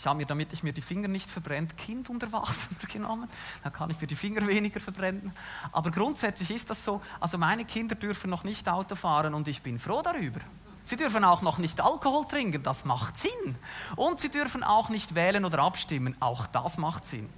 Ich 0.00 0.06
habe 0.06 0.16
mir, 0.16 0.24
damit 0.24 0.50
ich 0.54 0.62
mir 0.62 0.72
die 0.72 0.80
Finger 0.80 1.08
nicht 1.08 1.28
verbrennt, 1.28 1.76
Kind 1.76 2.08
und 2.08 2.22
Erwachsener 2.22 2.80
genommen. 2.90 3.28
Dann 3.62 3.70
kann 3.70 3.90
ich 3.90 4.00
mir 4.00 4.06
die 4.06 4.16
Finger 4.16 4.46
weniger 4.46 4.80
verbrennen. 4.80 5.30
Aber 5.72 5.90
grundsätzlich 5.90 6.50
ist 6.50 6.70
das 6.70 6.82
so. 6.82 7.02
Also 7.20 7.36
meine 7.36 7.66
Kinder 7.66 7.96
dürfen 7.96 8.30
noch 8.30 8.42
nicht 8.42 8.66
Auto 8.66 8.94
fahren 8.94 9.34
und 9.34 9.46
ich 9.46 9.60
bin 9.60 9.78
froh 9.78 10.00
darüber. 10.00 10.40
Sie 10.84 10.96
dürfen 10.96 11.22
auch 11.22 11.42
noch 11.42 11.58
nicht 11.58 11.82
Alkohol 11.82 12.24
trinken, 12.24 12.62
das 12.62 12.86
macht 12.86 13.18
Sinn. 13.18 13.56
Und 13.94 14.20
sie 14.20 14.30
dürfen 14.30 14.64
auch 14.64 14.88
nicht 14.88 15.14
wählen 15.14 15.44
oder 15.44 15.58
abstimmen, 15.58 16.16
auch 16.18 16.46
das 16.46 16.78
macht 16.78 17.04
Sinn. 17.04 17.28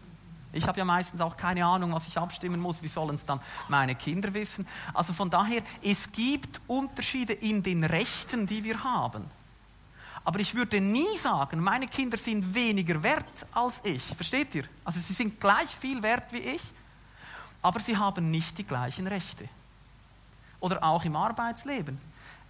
Ich 0.53 0.69
habe 0.69 0.79
ja 0.79 0.85
meistens 0.85 1.21
auch 1.21 1.37
keine 1.37 1.67
Ahnung, 1.67 1.93
was 1.93 2.07
ich 2.07 2.17
abstimmen 2.17 2.61
muss. 2.61 2.81
Wie 2.81 2.89
sollen 2.89 3.17
es 3.17 3.27
dann 3.27 3.41
meine 3.69 3.97
Kinder 3.97 4.35
wissen? 4.35 4.69
Also 4.95 5.13
von 5.15 5.31
daher, 5.31 5.63
es 5.83 6.13
gibt 6.13 6.61
Unterschiede 6.69 7.33
in 7.33 7.65
den 7.65 7.83
Rechten, 7.83 8.47
die 8.47 8.63
wir 8.63 8.85
haben. 8.85 9.29
Aber 10.25 10.39
ich 10.39 10.55
würde 10.55 10.81
nie 10.81 11.17
sagen, 11.17 11.61
meine 11.61 11.87
Kinder 11.87 12.17
sind 12.17 12.55
weniger 12.55 13.03
wert 13.03 13.47
als 13.53 13.81
ich. 13.85 14.03
Versteht 14.03 14.55
ihr? 14.55 14.65
Also 14.85 15.01
sie 15.01 15.13
sind 15.13 15.41
gleich 15.41 15.69
viel 15.69 16.03
wert 16.03 16.33
wie 16.33 16.39
ich, 16.39 16.63
aber 17.61 17.81
sie 17.81 17.97
haben 17.97 18.31
nicht 18.31 18.57
die 18.57 18.65
gleichen 18.65 19.07
Rechte. 19.07 19.49
Oder 20.61 20.83
auch 20.83 21.05
im 21.05 21.17
Arbeitsleben. 21.17 21.99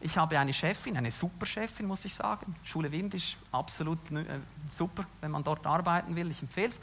Ich 0.00 0.16
habe 0.18 0.38
eine 0.38 0.52
Chefin, 0.52 0.96
eine 0.96 1.10
super 1.10 1.46
Chefin, 1.46 1.86
muss 1.86 2.04
ich 2.04 2.14
sagen. 2.14 2.54
Schule 2.64 2.90
Wind 2.90 3.14
ist 3.14 3.36
absolut 3.52 3.98
äh, 4.10 4.40
super, 4.70 5.06
wenn 5.20 5.30
man 5.30 5.44
dort 5.44 5.64
arbeiten 5.64 6.14
will. 6.16 6.30
Ich 6.30 6.42
empfehle 6.42 6.68
es. 6.68 6.80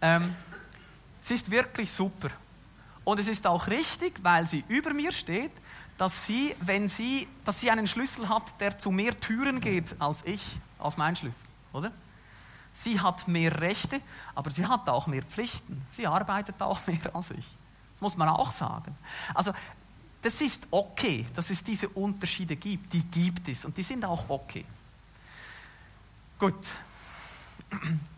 Ähm, 0.00 0.34
sie 1.20 1.34
ist 1.34 1.50
wirklich 1.50 1.92
super. 1.92 2.30
Und 3.04 3.20
es 3.20 3.28
ist 3.28 3.46
auch 3.46 3.66
richtig, 3.66 4.14
weil 4.22 4.46
sie 4.46 4.64
über 4.68 4.94
mir 4.94 5.12
steht, 5.12 5.52
dass 5.96 6.26
sie, 6.26 6.56
wenn 6.60 6.88
sie, 6.88 7.28
dass 7.44 7.60
sie 7.60 7.70
einen 7.70 7.86
Schlüssel 7.86 8.28
hat, 8.28 8.60
der 8.60 8.78
zu 8.78 8.90
mehr 8.90 9.18
Türen 9.20 9.60
geht 9.60 10.00
als 10.00 10.24
ich 10.24 10.42
auf 10.78 10.96
meinen 10.96 11.16
Schlüssel, 11.16 11.46
oder? 11.72 11.92
Sie 12.72 13.00
hat 13.00 13.28
mehr 13.28 13.60
Rechte, 13.60 14.00
aber 14.34 14.50
sie 14.50 14.66
hat 14.66 14.88
auch 14.88 15.06
mehr 15.06 15.22
Pflichten. 15.22 15.86
Sie 15.92 16.06
arbeitet 16.06 16.60
auch 16.60 16.80
mehr 16.86 17.14
als 17.14 17.30
ich. 17.30 17.46
Das 17.94 18.00
muss 18.00 18.16
man 18.16 18.28
auch 18.28 18.50
sagen. 18.50 18.96
Also, 19.32 19.52
das 20.22 20.40
ist 20.40 20.66
okay, 20.70 21.26
dass 21.34 21.50
es 21.50 21.62
diese 21.62 21.88
Unterschiede 21.90 22.56
gibt. 22.56 22.92
Die 22.92 23.02
gibt 23.02 23.48
es 23.48 23.64
und 23.64 23.76
die 23.76 23.82
sind 23.82 24.04
auch 24.04 24.28
okay. 24.28 24.64
Gut. 26.38 26.54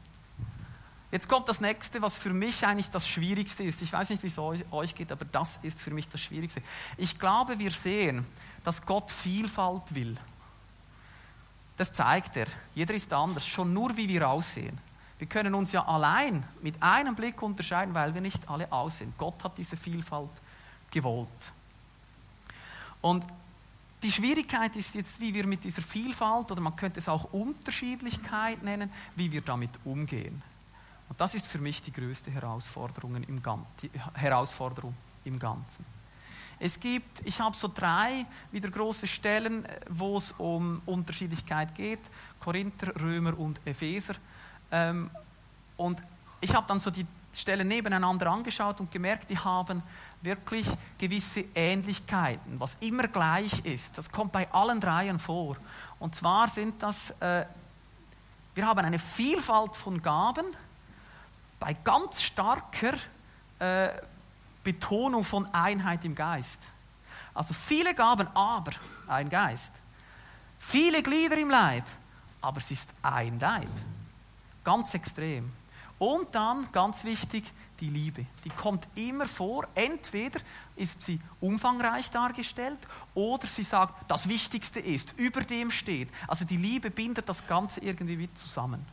Jetzt 1.13 1.29
kommt 1.29 1.49
das 1.49 1.61
nächste, 1.61 2.03
was 2.03 2.15
für 2.15 2.35
mich 2.35 2.67
eigentlich 2.67 2.91
das 2.91 3.07
Schwierigste 3.07 3.63
ist. 3.63 3.81
Ich 3.81 3.93
weiß 3.93 4.11
nicht, 4.11 4.23
wie 4.23 4.27
es 4.27 4.39
euch 4.39 4.95
geht, 4.95 5.13
aber 5.13 5.25
das 5.25 5.59
ist 5.63 5.81
für 5.81 5.93
mich 5.93 6.09
das 6.09 6.21
Schwierigste. 6.21 6.63
Ich 6.97 7.19
glaube, 7.19 7.59
wir 7.59 7.71
sehen, 7.71 8.27
dass 8.65 8.85
Gott 8.85 9.11
Vielfalt 9.11 9.95
will. 9.95 10.17
Das 11.77 11.93
zeigt 11.93 12.37
er. 12.37 12.47
Jeder 12.75 12.95
ist 12.95 13.13
anders, 13.13 13.47
schon 13.47 13.73
nur 13.73 13.97
wie 13.97 14.09
wir 14.09 14.29
aussehen. 14.29 14.79
Wir 15.19 15.29
können 15.29 15.55
uns 15.55 15.73
ja 15.73 15.87
allein 15.87 16.45
mit 16.61 16.83
einem 16.83 17.15
Blick 17.15 17.41
unterscheiden, 17.41 17.95
weil 17.95 18.13
wir 18.13 18.21
nicht 18.21 18.49
alle 18.49 18.71
aussehen. 18.73 19.15
Gott 19.17 19.45
hat 19.45 19.57
diese 19.57 19.77
Vielfalt 19.77 20.31
gewollt. 20.91 21.53
Und 23.01 23.25
die 24.03 24.11
Schwierigkeit 24.11 24.75
ist 24.77 24.95
jetzt, 24.95 25.21
wie 25.21 25.33
wir 25.33 25.47
mit 25.47 25.65
dieser 25.65 25.83
Vielfalt, 25.83 26.51
oder 26.51 26.61
man 26.61 26.77
könnte 26.77 26.99
es 26.99 27.09
auch 27.09 27.33
Unterschiedlichkeit 27.33 28.63
nennen, 28.63 28.93
wie 29.15 29.31
wir 29.33 29.41
damit 29.41 29.71
umgehen. 29.85 30.43
Und 31.09 31.21
das 31.21 31.35
ist 31.35 31.47
für 31.47 31.59
mich 31.59 31.83
die 31.83 31.93
größte 31.93 32.31
Herausforderung 32.31 33.17
im, 33.17 33.43
Herausforderung 34.15 34.95
im 35.25 35.39
Ganzen. 35.39 35.85
Es 36.59 36.81
gibt, 36.81 37.27
ich 37.27 37.39
habe 37.41 37.55
so 37.57 37.71
drei 37.73 38.25
wieder 38.51 38.71
große 38.71 39.07
Stellen, 39.07 39.65
äh, 39.67 39.81
wo 39.91 40.17
es 40.17 40.33
um 40.33 40.81
Unterschiedlichkeit 40.87 41.75
geht: 41.75 42.01
Korinther, 42.41 42.99
Römer 43.01 43.39
und 43.39 43.61
Epheser. 43.67 44.15
Ähm, 44.71 45.11
und 45.77 46.01
ich 46.41 46.55
habe 46.55 46.67
dann 46.67 46.81
so 46.81 46.91
die 46.91 47.07
Stellen 47.35 47.69
nebeneinander 47.69 48.31
angeschaut 48.31 48.81
und 48.81 48.91
gemerkt, 48.91 49.29
die 49.29 49.39
haben 49.39 49.83
wirklich 50.23 50.67
gewisse 50.97 51.45
Ähnlichkeiten, 51.55 52.59
was 52.59 52.77
immer 52.81 53.09
gleich 53.09 53.65
ist. 53.65 53.99
Das 53.99 54.11
kommt 54.11 54.33
bei 54.33 54.51
allen 54.53 54.81
dreien 54.81 55.19
vor. 55.19 55.57
Und 55.99 56.15
zwar 56.15 56.49
sind 56.49 56.83
das, 56.83 57.11
äh, 57.21 57.45
wir 58.55 58.67
haben 58.67 58.79
eine 58.81 58.99
Vielfalt 58.99 59.77
von 59.77 60.01
Gaben, 60.01 60.47
bei 61.59 61.75
ganz 61.75 62.23
starker 62.23 62.95
äh, 63.59 63.91
Betonung 64.63 65.25
von 65.25 65.47
Einheit 65.55 66.05
im 66.05 66.15
Geist. 66.15 66.61
Also 67.35 67.55
viele 67.55 67.95
Gaben, 67.95 68.29
aber 68.35 68.73
ein 69.07 69.29
Geist. 69.29 69.73
Viele 70.59 71.03
Glieder 71.03 71.37
im 71.37 71.51
Leib, 71.51 71.85
aber 72.41 72.59
es 72.59 72.71
ist 72.71 72.91
ein 73.03 73.39
Leib. 73.39 73.69
Ganz 74.65 74.95
extrem. 74.95 75.53
Und 75.99 76.35
dann, 76.35 76.71
ganz 76.73 77.05
wichtig, 77.05 77.45
die 77.81 77.89
Liebe. 77.89 78.27
Die 78.45 78.51
kommt 78.51 78.87
immer 78.95 79.27
vor. 79.27 79.67
Entweder 79.75 80.41
ist 80.75 81.03
sie 81.03 81.21
umfangreich 81.41 82.11
dargestellt 82.11 82.79
oder 83.15 83.47
sie 83.47 83.63
sagt, 83.63 84.11
das 84.11 84.29
Wichtigste 84.29 84.81
ist, 84.81 85.15
über 85.19 85.43
dem 85.43 85.71
steht. 85.71 86.09
Also 86.27 86.45
die 86.45 86.57
Liebe 86.57 86.91
bindet 86.91 87.29
das 87.29 87.47
Ganze 87.47 87.81
irgendwie 87.81 88.33
zusammen. 88.35 88.85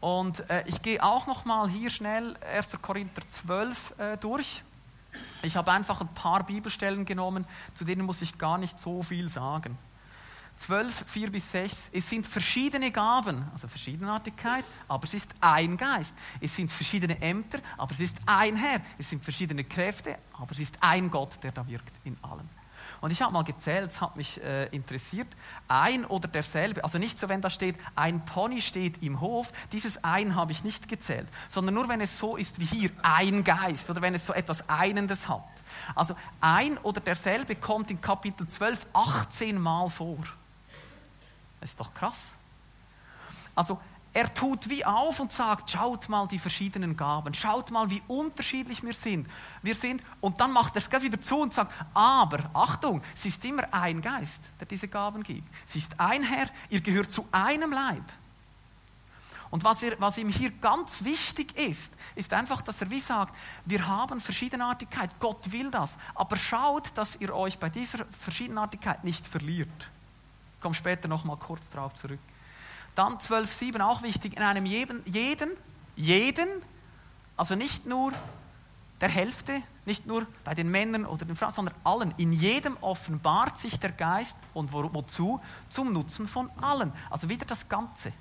Und 0.00 0.48
äh, 0.48 0.64
ich 0.66 0.82
gehe 0.82 1.02
auch 1.02 1.26
noch 1.26 1.44
mal 1.44 1.68
hier 1.68 1.90
schnell 1.90 2.36
1. 2.54 2.78
Korinther 2.80 3.22
12 3.28 3.94
äh, 3.98 4.16
durch. 4.16 4.62
Ich 5.42 5.56
habe 5.56 5.72
einfach 5.72 6.00
ein 6.00 6.14
paar 6.14 6.44
Bibelstellen 6.44 7.04
genommen, 7.04 7.46
zu 7.74 7.84
denen 7.84 8.02
muss 8.02 8.22
ich 8.22 8.38
gar 8.38 8.58
nicht 8.58 8.78
so 8.78 9.02
viel 9.02 9.28
sagen. 9.28 9.76
12, 10.58 11.04
4 11.06 11.30
bis 11.30 11.50
6, 11.52 11.90
es 11.92 12.08
sind 12.08 12.26
verschiedene 12.26 12.90
Gaben, 12.90 13.44
also 13.52 13.68
Verschiedenartigkeit, 13.68 14.64
aber 14.88 15.04
es 15.04 15.14
ist 15.14 15.32
ein 15.40 15.76
Geist. 15.76 16.16
Es 16.40 16.56
sind 16.56 16.70
verschiedene 16.70 17.20
Ämter, 17.22 17.60
aber 17.76 17.92
es 17.92 18.00
ist 18.00 18.18
ein 18.26 18.56
Herr. 18.56 18.80
Es 18.98 19.08
sind 19.08 19.22
verschiedene 19.22 19.62
Kräfte, 19.64 20.18
aber 20.32 20.50
es 20.52 20.58
ist 20.58 20.76
ein 20.80 21.10
Gott, 21.10 21.42
der 21.42 21.52
da 21.52 21.66
wirkt 21.66 21.94
in 22.04 22.16
allen. 22.22 22.48
Und 23.00 23.10
ich 23.10 23.22
habe 23.22 23.32
mal 23.32 23.44
gezählt, 23.44 23.90
es 23.90 24.00
hat 24.00 24.16
mich 24.16 24.42
äh, 24.42 24.66
interessiert, 24.66 25.28
ein 25.68 26.04
oder 26.04 26.28
derselbe, 26.28 26.82
also 26.82 26.98
nicht 26.98 27.18
so, 27.18 27.28
wenn 27.28 27.40
da 27.40 27.50
steht, 27.50 27.76
ein 27.94 28.24
Pony 28.24 28.60
steht 28.60 29.02
im 29.02 29.20
Hof, 29.20 29.52
dieses 29.72 30.02
ein 30.04 30.34
habe 30.34 30.52
ich 30.52 30.64
nicht 30.64 30.88
gezählt, 30.88 31.28
sondern 31.48 31.74
nur, 31.74 31.88
wenn 31.88 32.00
es 32.00 32.18
so 32.18 32.36
ist 32.36 32.58
wie 32.58 32.64
hier, 32.64 32.90
ein 33.02 33.44
Geist 33.44 33.88
oder 33.88 34.02
wenn 34.02 34.14
es 34.14 34.26
so 34.26 34.32
etwas 34.32 34.68
Einendes 34.68 35.28
hat. 35.28 35.42
Also 35.94 36.16
ein 36.40 36.78
oder 36.78 37.00
derselbe 37.00 37.54
kommt 37.54 37.90
in 37.90 38.00
Kapitel 38.00 38.48
12 38.48 38.86
18 38.92 39.60
Mal 39.60 39.88
vor. 39.88 40.18
Das 41.60 41.70
ist 41.70 41.80
doch 41.80 41.94
krass. 41.94 42.32
Also 43.54 43.80
er 44.18 44.34
tut 44.34 44.68
wie 44.68 44.84
auf 44.84 45.20
und 45.20 45.30
sagt, 45.30 45.70
schaut 45.70 46.08
mal 46.08 46.26
die 46.26 46.40
verschiedenen 46.40 46.96
Gaben, 46.96 47.34
schaut 47.34 47.70
mal, 47.70 47.88
wie 47.88 48.02
unterschiedlich 48.08 48.82
wir 48.82 48.92
sind. 48.92 49.28
Wir 49.62 49.76
sind 49.76 50.02
und 50.20 50.40
dann 50.40 50.50
macht 50.50 50.74
er 50.74 50.82
es 50.82 51.02
wieder 51.04 51.20
zu 51.20 51.40
und 51.40 51.52
sagt, 51.52 51.72
aber 51.94 52.50
Achtung, 52.52 53.00
es 53.14 53.26
ist 53.26 53.44
immer 53.44 53.72
ein 53.72 54.00
Geist, 54.00 54.42
der 54.58 54.66
diese 54.66 54.88
Gaben 54.88 55.22
gibt. 55.22 55.46
Es 55.68 55.76
ist 55.76 56.00
ein 56.00 56.24
Herr, 56.24 56.48
ihr 56.68 56.80
gehört 56.80 57.12
zu 57.12 57.28
einem 57.30 57.70
Leib. 57.70 58.02
Und 59.50 59.62
was, 59.62 59.84
er, 59.84 60.00
was 60.00 60.18
ihm 60.18 60.30
hier 60.30 60.50
ganz 60.50 61.04
wichtig 61.04 61.56
ist, 61.56 61.94
ist 62.16 62.32
einfach, 62.32 62.60
dass 62.60 62.80
er 62.80 62.90
wie 62.90 63.00
sagt, 63.00 63.36
wir 63.66 63.86
haben 63.86 64.20
Verschiedenartigkeit, 64.20 65.10
Gott 65.20 65.52
will 65.52 65.70
das, 65.70 65.96
aber 66.16 66.36
schaut, 66.36 66.90
dass 66.96 67.14
ihr 67.20 67.32
euch 67.32 67.60
bei 67.60 67.68
dieser 67.68 68.04
Verschiedenartigkeit 68.06 69.04
nicht 69.04 69.24
verliert. 69.24 69.68
Ich 70.56 70.60
komme 70.60 70.74
später 70.74 71.06
noch 71.06 71.22
mal 71.22 71.36
kurz 71.36 71.70
darauf 71.70 71.94
zurück. 71.94 72.18
Dann 72.98 73.18
12,7 73.18 73.80
auch 73.80 74.02
wichtig, 74.02 74.36
in 74.36 74.42
einem 74.42 74.66
jeden, 74.66 75.02
jeden, 75.04 75.50
jeden, 75.94 76.48
also 77.36 77.54
nicht 77.54 77.86
nur 77.86 78.12
der 79.00 79.08
Hälfte, 79.08 79.62
nicht 79.84 80.04
nur 80.08 80.26
bei 80.42 80.52
den 80.56 80.68
Männern 80.68 81.06
oder 81.06 81.24
den 81.24 81.36
Frauen, 81.36 81.52
sondern 81.52 81.76
allen. 81.84 82.12
In 82.16 82.32
jedem 82.32 82.76
offenbart 82.80 83.56
sich 83.56 83.78
der 83.78 83.92
Geist 83.92 84.36
und 84.52 84.72
wo, 84.72 84.92
wozu? 84.92 85.40
Zum 85.68 85.92
Nutzen 85.92 86.26
von 86.26 86.50
allen. 86.60 86.92
Also 87.08 87.28
wieder 87.28 87.46
das 87.46 87.68
Ganze. 87.68 88.12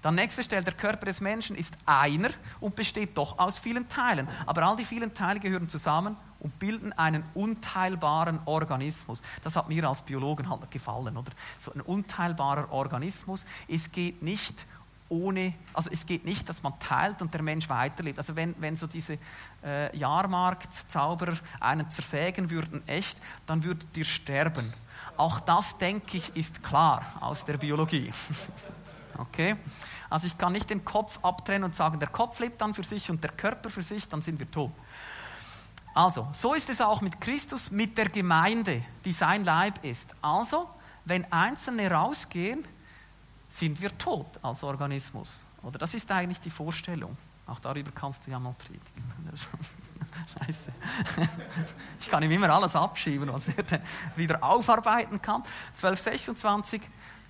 Dann 0.00 0.14
nächste 0.14 0.42
Stelle, 0.42 0.64
der 0.64 0.72
Körper 0.72 1.04
des 1.04 1.20
Menschen 1.20 1.56
ist 1.56 1.76
einer 1.84 2.30
und 2.60 2.76
besteht 2.76 3.14
doch 3.14 3.38
aus 3.38 3.58
vielen 3.58 3.90
Teilen. 3.90 4.26
Aber 4.46 4.62
all 4.62 4.76
die 4.76 4.86
vielen 4.86 5.12
Teile 5.12 5.38
gehören 5.38 5.68
zusammen 5.68 6.16
und 6.40 6.58
bilden 6.58 6.92
einen 6.92 7.22
unteilbaren 7.34 8.40
Organismus. 8.46 9.22
Das 9.44 9.56
hat 9.56 9.68
mir 9.68 9.88
als 9.88 10.02
Biologen 10.02 10.48
halt 10.48 10.70
gefallen, 10.70 11.16
oder? 11.16 11.32
So 11.58 11.72
ein 11.72 11.80
unteilbarer 11.80 12.72
Organismus. 12.72 13.46
Es 13.68 13.92
geht 13.92 14.22
nicht 14.22 14.66
ohne, 15.10 15.54
also 15.74 15.90
es 15.92 16.06
geht 16.06 16.24
nicht, 16.24 16.48
dass 16.48 16.62
man 16.62 16.78
teilt 16.78 17.20
und 17.20 17.34
der 17.34 17.42
Mensch 17.42 17.68
weiterlebt. 17.68 18.18
Also 18.18 18.36
wenn, 18.36 18.54
wenn 18.60 18.76
so 18.76 18.86
diese 18.86 19.18
äh, 19.64 19.94
Jahrmarkt-Zauberer 19.96 21.36
einen 21.58 21.90
zersägen 21.90 22.48
würden, 22.48 22.86
echt, 22.86 23.18
dann 23.46 23.64
würdet 23.64 23.96
ihr 23.96 24.04
sterben. 24.04 24.72
Auch 25.16 25.40
das, 25.40 25.76
denke 25.78 26.16
ich, 26.16 26.34
ist 26.36 26.62
klar 26.62 27.04
aus 27.20 27.44
der 27.44 27.56
Biologie. 27.56 28.12
okay? 29.18 29.56
Also 30.08 30.28
ich 30.28 30.38
kann 30.38 30.52
nicht 30.52 30.70
den 30.70 30.84
Kopf 30.84 31.18
abtrennen 31.22 31.64
und 31.64 31.74
sagen, 31.74 31.98
der 31.98 32.08
Kopf 32.08 32.38
lebt 32.38 32.60
dann 32.60 32.72
für 32.72 32.84
sich 32.84 33.10
und 33.10 33.22
der 33.22 33.32
Körper 33.32 33.68
für 33.68 33.82
sich, 33.82 34.08
dann 34.08 34.22
sind 34.22 34.38
wir 34.38 34.50
tot. 34.50 34.72
Also, 35.94 36.28
so 36.32 36.54
ist 36.54 36.70
es 36.70 36.80
auch 36.80 37.00
mit 37.00 37.20
Christus, 37.20 37.70
mit 37.70 37.98
der 37.98 38.08
Gemeinde, 38.08 38.82
die 39.04 39.12
sein 39.12 39.44
Leib 39.44 39.84
ist. 39.84 40.10
Also, 40.22 40.68
wenn 41.04 41.30
Einzelne 41.32 41.90
rausgehen, 41.90 42.64
sind 43.48 43.80
wir 43.80 43.96
tot 43.98 44.38
als 44.42 44.62
Organismus. 44.62 45.46
Oder 45.62 45.78
das 45.78 45.94
ist 45.94 46.10
eigentlich 46.10 46.40
die 46.40 46.50
Vorstellung. 46.50 47.16
Auch 47.46 47.58
darüber 47.58 47.90
kannst 47.90 48.26
du 48.26 48.30
ja 48.30 48.38
mal 48.38 48.54
predigen. 48.54 48.80
Scheiße. 50.38 50.72
Ich 52.00 52.08
kann 52.08 52.22
ihm 52.22 52.30
immer 52.30 52.50
alles 52.50 52.76
abschieben, 52.76 53.32
was 53.32 53.42
er 53.48 53.80
wieder 54.16 54.42
aufarbeiten 54.42 55.20
kann. 55.20 55.42
1226, 55.74 56.80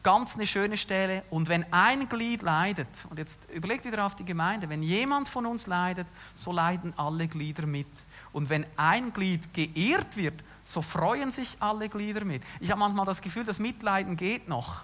ganz 0.03 0.35
eine 0.35 0.47
schöne 0.47 0.77
Stelle. 0.77 1.25
Und 1.31 1.49
wenn 1.49 1.73
ein 1.73 2.09
Glied 2.09 2.43
leidet, 2.43 2.89
und 3.09 3.19
jetzt 3.19 3.41
überlegt 3.51 3.87
wieder 3.87 4.05
auf 4.05 4.15
die 4.15 4.25
Gemeinde, 4.25 4.69
wenn 4.69 4.83
jemand 4.83 5.29
von 5.29 5.47
uns 5.47 5.67
leidet, 5.67 6.07
so 6.35 6.53
leiden 6.53 6.93
alle 6.99 7.27
Glieder 7.27 7.67
mit. 7.67 7.89
Und 8.33 8.49
wenn 8.49 8.67
ein 8.77 9.13
Glied 9.13 9.53
geehrt 9.55 10.17
wird, 10.17 10.43
so 10.65 10.83
freuen 10.83 11.33
sich 11.33 11.57
alle 11.61 11.89
Glieder 11.89 12.25
mit. 12.25 12.43
Ich 12.61 12.71
habe 12.71 12.79
manchmal 12.79 13.07
das 13.07 13.21
Gefühl, 13.21 13.45
das 13.45 13.59
Mitleiden 13.59 14.17
geht 14.17 14.49
noch. 14.49 14.83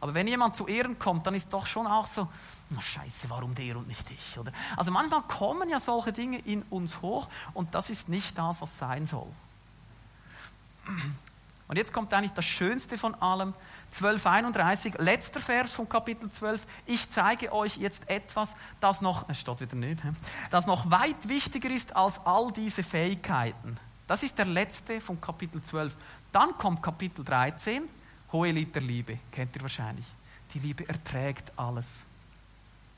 Aber 0.00 0.14
wenn 0.14 0.26
jemand 0.26 0.56
zu 0.56 0.66
Ehren 0.66 0.98
kommt, 0.98 1.26
dann 1.26 1.34
ist 1.34 1.52
doch 1.52 1.64
schon 1.64 1.86
auch 1.86 2.08
so, 2.08 2.28
na 2.70 2.80
scheiße, 2.80 3.30
warum 3.30 3.54
der 3.54 3.76
und 3.76 3.86
nicht 3.86 4.10
ich? 4.10 4.36
Oder? 4.36 4.52
Also 4.76 4.90
manchmal 4.90 5.22
kommen 5.22 5.68
ja 5.68 5.78
solche 5.78 6.12
Dinge 6.12 6.38
in 6.40 6.62
uns 6.70 7.00
hoch 7.02 7.28
und 7.54 7.74
das 7.74 7.88
ist 7.88 8.08
nicht 8.08 8.36
das, 8.36 8.60
was 8.60 8.76
sein 8.76 9.06
soll. 9.06 9.28
Und 11.68 11.76
jetzt 11.76 11.92
kommt 11.92 12.12
eigentlich 12.12 12.32
das 12.32 12.44
Schönste 12.44 12.98
von 12.98 13.14
allem, 13.14 13.54
1231, 13.92 14.94
letzter 14.98 15.40
Vers 15.40 15.74
von 15.74 15.88
Kapitel 15.88 16.30
12. 16.30 16.66
Ich 16.86 17.10
zeige 17.10 17.52
euch 17.52 17.76
jetzt 17.76 18.08
etwas, 18.08 18.56
das 18.80 19.02
noch, 19.02 19.28
es 19.28 19.38
steht 19.38 19.60
wieder 19.60 19.76
nicht, 19.76 20.02
das 20.50 20.66
noch 20.66 20.90
weit 20.90 21.28
wichtiger 21.28 21.70
ist 21.70 21.94
als 21.94 22.24
all 22.24 22.50
diese 22.52 22.82
Fähigkeiten. 22.82 23.76
Das 24.06 24.22
ist 24.22 24.38
der 24.38 24.46
letzte 24.46 25.00
von 25.00 25.20
Kapitel 25.20 25.60
12. 25.60 25.94
Dann 26.32 26.56
kommt 26.56 26.82
Kapitel 26.82 27.24
13 27.24 27.88
Hohe 28.32 28.50
Lied 28.50 28.74
der 28.74 28.82
Liebe, 28.82 29.18
kennt 29.30 29.54
ihr 29.56 29.62
wahrscheinlich. 29.62 30.06
Die 30.54 30.58
Liebe 30.58 30.88
erträgt 30.88 31.52
alles. 31.56 32.06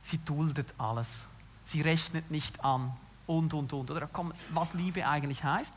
Sie 0.02 0.18
duldet 0.18 0.72
alles. 0.78 1.24
Sie 1.64 1.80
rechnet 1.80 2.30
nicht 2.30 2.64
an. 2.64 2.96
Und, 3.26 3.52
und, 3.52 3.72
und. 3.72 3.90
Oder 3.90 4.08
was 4.50 4.74
Liebe 4.74 5.06
eigentlich 5.06 5.42
heißt. 5.42 5.74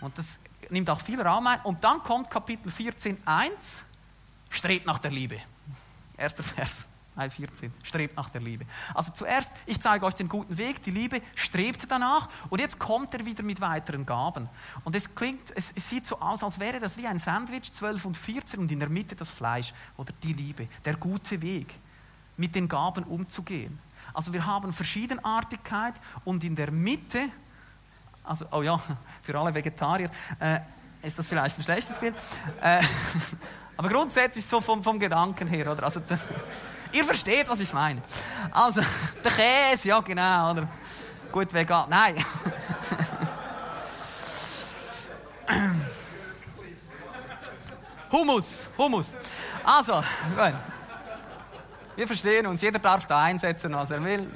Und 0.00 0.16
das 0.18 0.38
nimmt 0.68 0.90
auch 0.90 1.00
viel 1.00 1.20
Raum 1.20 1.46
ein. 1.46 1.60
Und 1.62 1.84
dann 1.84 2.02
kommt 2.02 2.30
Kapitel 2.30 2.70
14, 2.70 3.18
1. 3.26 3.84
Strebt 4.50 4.86
nach 4.86 4.98
der 4.98 5.10
Liebe. 5.10 5.40
Erster 6.16 6.42
Vers. 6.42 6.86
14. 7.28 7.72
Strebt 7.82 8.16
nach 8.16 8.30
der 8.30 8.40
Liebe. 8.40 8.64
Also 8.94 9.12
zuerst, 9.12 9.52
ich 9.66 9.78
zeige 9.80 10.06
euch 10.06 10.14
den 10.14 10.28
guten 10.28 10.56
Weg, 10.56 10.82
die 10.82 10.90
Liebe 10.90 11.20
strebt 11.34 11.90
danach 11.90 12.28
und 12.48 12.60
jetzt 12.60 12.78
kommt 12.78 13.12
er 13.12 13.26
wieder 13.26 13.42
mit 13.42 13.60
weiteren 13.60 14.06
Gaben. 14.06 14.48
Und 14.84 14.94
es 14.94 15.14
klingt, 15.14 15.52
es, 15.54 15.72
es 15.74 15.88
sieht 15.88 16.06
so 16.06 16.18
aus, 16.20 16.42
als 16.42 16.58
wäre 16.58 16.80
das 16.80 16.96
wie 16.96 17.06
ein 17.06 17.18
Sandwich, 17.18 17.72
12 17.72 18.04
und 18.06 18.16
14 18.16 18.60
und 18.60 18.72
in 18.72 18.78
der 18.78 18.88
Mitte 18.88 19.16
das 19.16 19.28
Fleisch 19.28 19.74
oder 19.98 20.14
die 20.22 20.32
Liebe, 20.32 20.68
der 20.84 20.96
gute 20.96 21.42
Weg, 21.42 21.74
mit 22.36 22.54
den 22.54 22.68
Gaben 22.68 23.04
umzugehen. 23.04 23.78
Also 24.14 24.32
wir 24.32 24.46
haben 24.46 24.72
Verschiedenartigkeit 24.72 25.94
und 26.24 26.42
in 26.42 26.56
der 26.56 26.70
Mitte, 26.70 27.28
also, 28.24 28.46
oh 28.52 28.62
ja, 28.62 28.80
für 29.22 29.38
alle 29.38 29.54
Vegetarier, 29.54 30.10
äh, 30.38 30.60
ist 31.02 31.18
das 31.18 31.28
vielleicht 31.28 31.58
ein 31.58 31.62
schlechtes 31.62 31.98
Bild. 31.98 32.14
Äh, 32.62 32.82
aber 33.76 33.88
grundsätzlich 33.88 34.44
so 34.44 34.60
vom, 34.60 34.82
vom 34.82 34.98
Gedanken 34.98 35.48
her, 35.48 35.70
oder? 35.72 35.84
Also, 35.84 36.00
Ihr 36.92 37.04
versteht, 37.04 37.48
was 37.48 37.60
ich 37.60 37.72
meine. 37.72 38.02
Also, 38.50 38.80
der 39.24 39.30
Käse, 39.30 39.88
ja 39.88 40.00
genau, 40.00 40.50
oder? 40.50 40.68
Gut 41.30 41.54
vegan, 41.54 41.88
nein. 41.88 42.16
Humus, 48.10 48.68
Humus. 48.76 49.14
Also, 49.64 50.02
gut. 50.34 50.54
Wir 51.94 52.06
verstehen 52.06 52.46
uns, 52.46 52.60
jeder 52.60 52.78
darf 52.80 53.06
da 53.06 53.22
einsetzen, 53.22 53.72
was 53.74 53.90
er 53.90 54.02
will. 54.02 54.26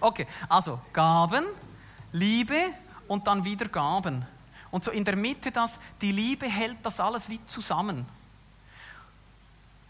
Okay, 0.00 0.26
also 0.48 0.80
Gaben, 0.92 1.44
Liebe 2.10 2.70
und 3.06 3.26
dann 3.26 3.44
wieder 3.44 3.68
Gaben. 3.68 4.26
Und 4.70 4.84
so 4.84 4.90
in 4.90 5.04
der 5.04 5.16
Mitte 5.16 5.50
das, 5.50 5.80
die 6.00 6.12
Liebe 6.12 6.48
hält 6.48 6.78
das 6.82 7.00
alles 7.00 7.28
wie 7.28 7.44
zusammen. 7.46 8.06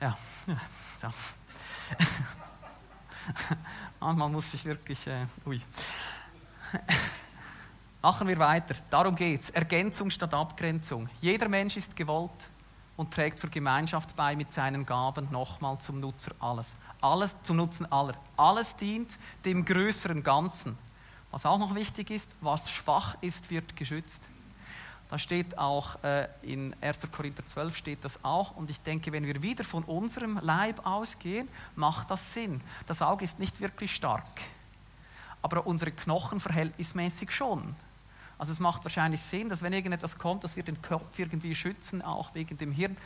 Ja. 0.01 0.17
So. 1.01 1.09
Manchmal 4.01 4.29
muss 4.29 4.53
ich 4.53 4.65
wirklich. 4.67 5.07
Äh, 5.07 5.25
ui. 5.47 5.63
Machen 8.03 8.29
wir 8.29 8.39
weiter. 8.39 8.75
Darum 8.91 9.15
geht 9.15 9.41
es. 9.41 9.51
Ergänzung 9.51 10.11
statt 10.11 10.35
Abgrenzung. 10.35 11.09
Jeder 11.23 11.49
Mensch 11.49 11.79
ist 11.79 11.97
gewollt 11.97 12.31
und 12.97 13.15
trägt 13.15 13.41
zur 13.41 13.49
Gemeinschaft 13.49 14.15
bei 14.15 14.37
mit 14.37 14.53
seinen 14.53 14.85
Gaben 14.85 15.29
nochmal 15.31 15.79
zum 15.79 16.01
Nutzer 16.01 16.33
alles. 16.39 16.77
Alles 17.01 17.35
zum 17.43 17.57
Nutzen 17.57 17.91
aller. 17.91 18.15
Alles 18.37 18.77
dient 18.77 19.19
dem 19.45 19.65
größeren 19.65 20.23
Ganzen. 20.23 20.77
Was 21.31 21.47
auch 21.47 21.59
noch 21.59 21.75
wichtig 21.75 22.11
ist, 22.11 22.31
was 22.43 22.71
schwach 22.71 23.17
ist, 23.23 23.51
wird 23.51 23.75
geschützt. 23.77 24.23
Da 25.11 25.19
steht 25.19 25.59
auch 25.59 26.03
äh, 26.05 26.29
in 26.43 26.75
1. 26.81 27.09
Korinther 27.11 27.45
12 27.45 27.77
steht 27.77 28.05
das 28.05 28.25
auch. 28.25 28.57
Und 28.57 28.71
ich 28.71 28.81
denke, 28.81 29.11
wenn 29.11 29.27
wir 29.27 29.43
wieder 29.43 29.65
von 29.65 29.83
unserem 29.83 30.39
Leib 30.41 30.87
ausgehen, 30.87 31.49
macht 31.75 32.11
das 32.13 32.33
Sinn. 32.33 32.61
Das 32.87 33.03
Auge 33.03 33.25
ist 33.25 33.41
nicht 33.41 33.61
wirklich 33.61 33.93
stark, 33.93 34.41
aber 35.43 35.67
unsere 35.67 35.91
Knochen 35.91 36.39
verhältnismäßig 36.39 37.33
schon. 37.33 37.75
Also 38.41 38.53
es 38.53 38.59
macht 38.59 38.83
wahrscheinlich 38.87 39.21
Sinn, 39.21 39.51
dass 39.51 39.61
wenn 39.61 39.75
irgendetwas 39.75 40.17
kommt, 40.17 40.45
dass 40.45 40.57
wir 40.57 40.63
den 40.63 40.81
Kopf 40.81 41.19
irgendwie 41.19 41.55
schützen, 41.55 42.01
auch 42.01 42.35
wegen 42.35 42.57
dem 42.57 42.73
Hirn. 42.73 42.97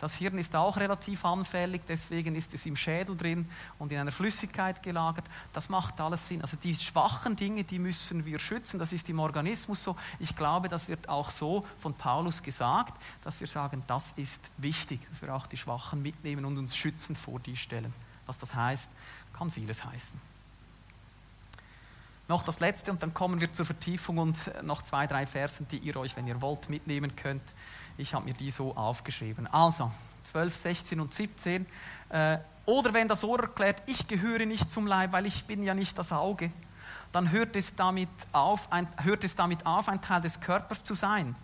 Das 0.00 0.16
Hirn 0.16 0.36
ist 0.36 0.56
auch 0.56 0.78
relativ 0.78 1.24
anfällig, 1.24 1.82
deswegen 1.86 2.34
ist 2.34 2.54
es 2.54 2.66
im 2.66 2.74
Schädel 2.74 3.16
drin 3.16 3.48
und 3.78 3.92
in 3.92 3.98
einer 3.98 4.10
Flüssigkeit 4.10 4.82
gelagert. 4.82 5.24
Das 5.52 5.68
macht 5.68 6.00
alles 6.00 6.26
Sinn. 6.26 6.42
Also 6.42 6.56
die 6.56 6.74
schwachen 6.74 7.36
Dinge, 7.36 7.62
die 7.62 7.78
müssen 7.78 8.24
wir 8.24 8.40
schützen. 8.40 8.80
Das 8.80 8.92
ist 8.92 9.08
im 9.08 9.20
Organismus 9.20 9.84
so. 9.84 9.94
Ich 10.18 10.34
glaube, 10.34 10.68
das 10.68 10.88
wird 10.88 11.08
auch 11.08 11.30
so 11.30 11.64
von 11.78 11.94
Paulus 11.94 12.42
gesagt, 12.42 13.00
dass 13.22 13.38
wir 13.38 13.46
sagen, 13.46 13.84
das 13.86 14.12
ist 14.16 14.42
wichtig, 14.56 14.98
dass 15.10 15.22
wir 15.22 15.32
auch 15.32 15.46
die 15.46 15.56
Schwachen 15.56 16.02
mitnehmen 16.02 16.44
und 16.44 16.58
uns 16.58 16.76
schützen 16.76 17.14
vor 17.14 17.38
die 17.38 17.56
Stellen. 17.56 17.94
Was 18.26 18.38
das 18.40 18.56
heißt, 18.56 18.90
kann 19.34 19.52
vieles 19.52 19.84
heißen 19.84 20.29
noch 22.30 22.44
das 22.44 22.60
letzte 22.60 22.92
und 22.92 23.02
dann 23.02 23.12
kommen 23.12 23.40
wir 23.40 23.52
zur 23.52 23.66
Vertiefung 23.66 24.18
und 24.18 24.50
noch 24.62 24.82
zwei, 24.82 25.06
drei 25.06 25.26
Versen, 25.26 25.66
die 25.68 25.78
ihr 25.78 25.96
euch, 25.96 26.16
wenn 26.16 26.26
ihr 26.26 26.40
wollt, 26.40 26.70
mitnehmen 26.70 27.16
könnt. 27.16 27.42
Ich 27.98 28.14
habe 28.14 28.24
mir 28.24 28.34
die 28.34 28.52
so 28.52 28.74
aufgeschrieben. 28.76 29.46
Also 29.48 29.90
12, 30.24 30.56
16 30.56 31.00
und 31.00 31.12
17. 31.12 31.66
Äh, 32.08 32.38
oder 32.66 32.94
wenn 32.94 33.08
das 33.08 33.24
Ohr 33.24 33.40
erklärt, 33.40 33.82
ich 33.86 34.06
gehöre 34.06 34.46
nicht 34.46 34.70
zum 34.70 34.86
Leib, 34.86 35.12
weil 35.12 35.26
ich 35.26 35.44
bin 35.44 35.64
ja 35.64 35.74
nicht 35.74 35.98
das 35.98 36.12
Auge, 36.12 36.52
dann 37.10 37.32
hört 37.32 37.56
es 37.56 37.74
damit 37.74 38.08
auf, 38.30 38.72
ein, 38.72 38.86
hört 39.02 39.24
es 39.24 39.34
damit 39.34 39.66
auf 39.66 39.88
ein 39.88 40.00
Teil 40.00 40.20
des 40.20 40.40
Körpers 40.40 40.84
zu 40.84 40.94
sein. 40.94 41.34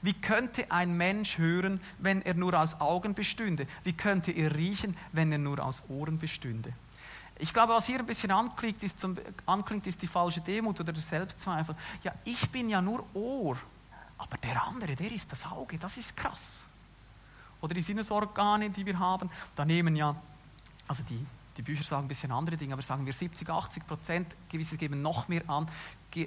Wie 0.00 0.14
könnte 0.14 0.70
ein 0.70 0.96
Mensch 0.96 1.38
hören, 1.38 1.80
wenn 1.98 2.22
er 2.22 2.34
nur 2.34 2.54
aus 2.54 2.80
Augen 2.80 3.14
bestünde? 3.14 3.66
Wie 3.82 3.94
könnte 3.94 4.30
er 4.30 4.54
riechen, 4.54 4.96
wenn 5.10 5.32
er 5.32 5.38
nur 5.38 5.58
aus 5.58 5.82
Ohren 5.88 6.18
bestünde? 6.18 6.72
Ich 7.38 7.52
glaube, 7.52 7.74
was 7.74 7.86
hier 7.86 7.98
ein 7.98 8.06
bisschen 8.06 8.30
anklingt 8.30 8.82
ist, 8.82 8.98
zum, 8.98 9.16
anklingt, 9.44 9.86
ist 9.86 10.00
die 10.00 10.06
falsche 10.06 10.40
Demut 10.40 10.80
oder 10.80 10.92
der 10.92 11.02
Selbstzweifel. 11.02 11.76
Ja, 12.02 12.12
ich 12.24 12.48
bin 12.50 12.70
ja 12.70 12.80
nur 12.80 13.04
Ohr, 13.14 13.56
aber 14.18 14.36
der 14.38 14.62
andere, 14.64 14.96
der 14.96 15.12
ist 15.12 15.30
das 15.30 15.44
Auge, 15.46 15.78
das 15.78 15.98
ist 15.98 16.16
krass. 16.16 16.64
oder 17.60 17.74
die 17.74 17.82
Sinnesorgane, 17.82 18.70
die 18.70 18.86
wir 18.86 18.98
haben. 18.98 19.30
Da 19.54 19.64
nehmen 19.64 19.96
ja, 19.96 20.14
also 20.88 21.02
die, 21.02 21.24
die 21.56 21.62
Bücher 21.62 21.84
sagen 21.84 22.06
ein 22.06 22.08
bisschen 22.08 22.32
andere 22.32 22.56
Dinge, 22.56 22.72
aber 22.72 22.82
sagen 22.82 23.04
wir 23.04 23.12
70, 23.12 23.48
80 23.48 23.86
Prozent, 23.86 24.34
gewisse 24.48 24.76
geben 24.76 25.02
noch 25.02 25.28
mehr 25.28 25.48
an, 25.48 25.68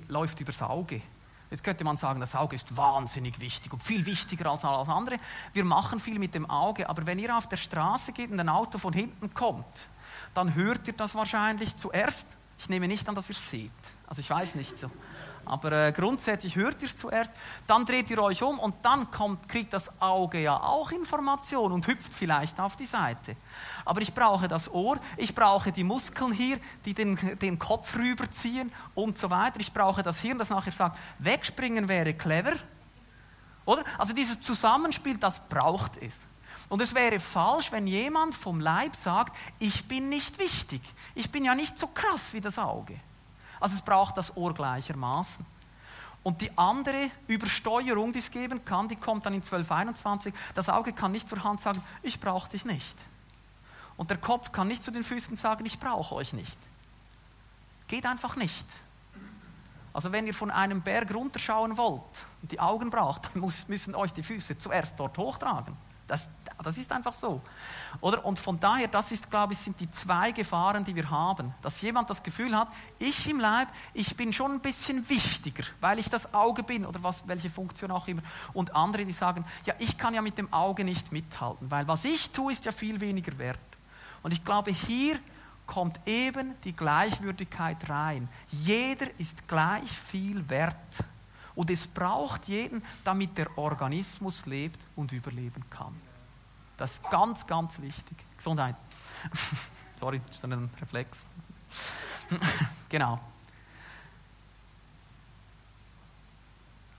läuft 0.07 0.39
übers 0.39 0.61
Auge. 0.61 1.01
Jetzt 1.49 1.63
könnte 1.63 1.83
man 1.83 1.97
sagen, 1.97 2.19
das 2.19 2.35
Auge 2.35 2.55
ist 2.55 2.77
wahnsinnig 2.77 3.39
wichtig 3.39 3.73
und 3.73 3.81
viel 3.81 4.05
wichtiger 4.05 4.51
als 4.51 4.63
alles 4.63 4.87
andere. 4.87 5.17
Wir 5.53 5.65
machen 5.65 5.99
viel 5.99 6.19
mit 6.19 6.35
dem 6.35 6.47
Auge, 6.47 6.87
aber 6.87 7.07
wenn 7.07 7.17
ihr 7.17 7.35
auf 7.35 7.49
der 7.49 7.57
Straße 7.57 8.11
geht 8.11 8.29
und 8.29 8.39
ein 8.39 8.49
Auto 8.49 8.77
von 8.77 8.93
hinten 8.93 9.33
kommt, 9.33 9.87
dann 10.33 10.55
hört 10.55 10.87
ihr 10.87 10.93
das 10.93 11.15
wahrscheinlich 11.15 11.77
zuerst. 11.77 12.27
Ich 12.57 12.69
nehme 12.69 12.87
nicht 12.87 13.07
an, 13.07 13.15
dass 13.15 13.29
ihr 13.29 13.35
es 13.35 13.49
seht. 13.49 13.71
Also 14.07 14.21
ich 14.21 14.29
weiß 14.29 14.55
nicht 14.55 14.77
so. 14.77 14.89
Aber 15.45 15.71
äh, 15.71 15.91
grundsätzlich 15.91 16.55
hört 16.55 16.81
ihr 16.81 16.87
es 16.87 16.95
zuerst, 16.95 17.31
dann 17.65 17.83
dreht 17.83 18.11
ihr 18.11 18.21
euch 18.21 18.43
um 18.43 18.59
und 18.59 18.75
dann 18.83 19.09
kommt, 19.09 19.49
kriegt 19.49 19.73
das 19.73 19.91
Auge 19.99 20.39
ja 20.39 20.61
auch 20.61 20.91
Information 20.91 21.71
und 21.71 21.87
hüpft 21.87 22.13
vielleicht 22.13 22.59
auf 22.59 22.75
die 22.75 22.85
Seite. 22.85 23.35
Aber 23.83 24.01
ich 24.01 24.13
brauche 24.13 24.47
das 24.47 24.71
Ohr, 24.71 24.99
ich 25.17 25.33
brauche 25.33 25.71
die 25.71 25.83
Muskeln 25.83 26.31
hier, 26.31 26.59
die 26.85 26.93
den, 26.93 27.17
den 27.39 27.57
Kopf 27.57 27.95
rüberziehen 27.97 28.71
und 28.93 29.17
so 29.17 29.31
weiter. 29.31 29.59
Ich 29.59 29.73
brauche 29.73 30.03
das 30.03 30.19
Hirn, 30.19 30.37
das 30.37 30.51
nachher 30.51 30.71
sagt, 30.71 30.99
wegspringen 31.17 31.87
wäre 31.87 32.13
clever. 32.13 32.53
Oder? 33.65 33.83
Also 33.97 34.13
dieses 34.13 34.39
Zusammenspiel, 34.39 35.17
das 35.17 35.39
braucht 35.47 35.97
es. 35.97 36.27
Und 36.67 36.81
es 36.81 36.93
wäre 36.93 37.19
falsch, 37.19 37.71
wenn 37.71 37.87
jemand 37.87 38.35
vom 38.35 38.59
Leib 38.59 38.95
sagt, 38.95 39.35
ich 39.57 39.87
bin 39.87 40.09
nicht 40.09 40.37
wichtig. 40.39 40.81
Ich 41.15 41.31
bin 41.31 41.45
ja 41.45 41.55
nicht 41.55 41.79
so 41.79 41.87
krass 41.87 42.33
wie 42.33 42.41
das 42.41 42.59
Auge. 42.59 42.99
Also 43.59 43.75
es 43.75 43.81
braucht 43.81 44.17
das 44.17 44.35
Ohr 44.35 44.53
gleichermaßen. 44.53 45.45
Und 46.21 46.41
die 46.41 46.55
andere 46.57 47.09
Übersteuerung, 47.27 48.11
die 48.11 48.19
es 48.19 48.29
geben 48.29 48.65
kann, 48.65 48.87
die 48.87 48.97
kommt 48.97 49.25
dann 49.25 49.33
in 49.33 49.41
1221. 49.41 50.33
Das 50.53 50.69
Auge 50.69 50.93
kann 50.93 51.11
nicht 51.11 51.29
zur 51.29 51.43
Hand 51.43 51.61
sagen, 51.61 51.81
ich 52.03 52.19
brauche 52.19 52.49
dich 52.49 52.65
nicht. 52.65 52.97
Und 53.95 54.09
der 54.09 54.17
Kopf 54.17 54.51
kann 54.51 54.67
nicht 54.67 54.83
zu 54.83 54.91
den 54.91 55.03
Füßen 55.03 55.35
sagen, 55.35 55.65
ich 55.65 55.79
brauche 55.79 56.15
euch 56.15 56.33
nicht. 56.33 56.57
Geht 57.87 58.05
einfach 58.05 58.35
nicht. 58.35 58.65
Also 59.93 60.11
wenn 60.11 60.27
ihr 60.27 60.33
von 60.33 60.51
einem 60.51 60.81
Berg 60.81 61.13
runterschauen 61.13 61.77
wollt 61.77 62.03
und 62.41 62.51
die 62.51 62.59
Augen 62.59 62.89
braucht, 62.89 63.25
dann 63.33 63.51
müssen 63.67 63.95
euch 63.95 64.13
die 64.13 64.23
Füße 64.23 64.57
zuerst 64.57 64.99
dort 64.99 65.17
hochtragen. 65.17 65.75
Das, 66.09 66.29
das 66.63 66.77
ist 66.77 66.91
einfach 66.91 67.13
so. 67.13 67.41
Oder? 68.01 68.25
Und 68.25 68.39
von 68.39 68.59
daher, 68.59 68.87
das 68.87 69.11
ist, 69.11 69.29
glaube 69.29 69.53
ich, 69.53 69.59
sind 69.59 69.79
die 69.79 69.89
zwei 69.91 70.31
Gefahren, 70.31 70.83
die 70.83 70.95
wir 70.95 71.09
haben. 71.09 71.53
Dass 71.61 71.81
jemand 71.81 72.09
das 72.09 72.23
Gefühl 72.23 72.55
hat, 72.55 72.69
ich 72.97 73.29
im 73.29 73.39
Leib, 73.39 73.67
ich 73.93 74.17
bin 74.17 74.33
schon 74.33 74.53
ein 74.53 74.59
bisschen 74.59 75.07
wichtiger, 75.07 75.63
weil 75.79 75.99
ich 75.99 76.09
das 76.09 76.33
Auge 76.33 76.63
bin 76.63 76.85
oder 76.85 77.03
was, 77.03 77.27
welche 77.27 77.49
Funktion 77.49 77.91
auch 77.91 78.07
immer. 78.07 78.23
Und 78.53 78.75
andere, 78.75 79.05
die 79.05 79.13
sagen, 79.13 79.45
ja, 79.65 79.75
ich 79.79 79.97
kann 79.97 80.13
ja 80.13 80.21
mit 80.21 80.37
dem 80.37 80.51
Auge 80.51 80.83
nicht 80.83 81.11
mithalten, 81.11 81.69
weil 81.69 81.87
was 81.87 82.05
ich 82.05 82.31
tue, 82.31 82.51
ist 82.51 82.65
ja 82.65 82.71
viel 82.71 82.99
weniger 82.99 83.37
wert. 83.37 83.59
Und 84.23 84.31
ich 84.31 84.43
glaube, 84.43 84.71
hier 84.71 85.19
kommt 85.65 85.99
eben 86.07 86.55
die 86.63 86.75
Gleichwürdigkeit 86.75 87.89
rein. 87.89 88.27
Jeder 88.49 89.07
ist 89.19 89.47
gleich 89.47 89.89
viel 89.91 90.49
wert. 90.49 90.75
Und 91.55 91.69
es 91.69 91.87
braucht 91.87 92.47
jeden, 92.47 92.83
damit 93.03 93.37
der 93.37 93.57
Organismus 93.57 94.45
lebt 94.45 94.85
und 94.95 95.11
überleben 95.11 95.63
kann. 95.69 95.95
Das 96.77 96.93
ist 96.93 97.09
ganz, 97.09 97.45
ganz 97.45 97.81
wichtig. 97.81 98.17
Gesundheit. 98.37 98.75
Sorry, 99.99 100.21
das 100.25 100.37
ist 100.37 100.45
ein 100.45 100.69
Reflex. 100.79 101.25
genau. 102.89 103.19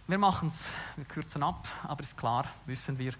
Wir 0.06 0.18
machen 0.18 0.48
es, 0.48 0.66
wir 0.96 1.04
kürzen 1.04 1.42
ab, 1.42 1.68
aber 1.84 2.02
ist 2.02 2.16
klar, 2.16 2.44
wissen 2.66 2.98
wir. 2.98 3.14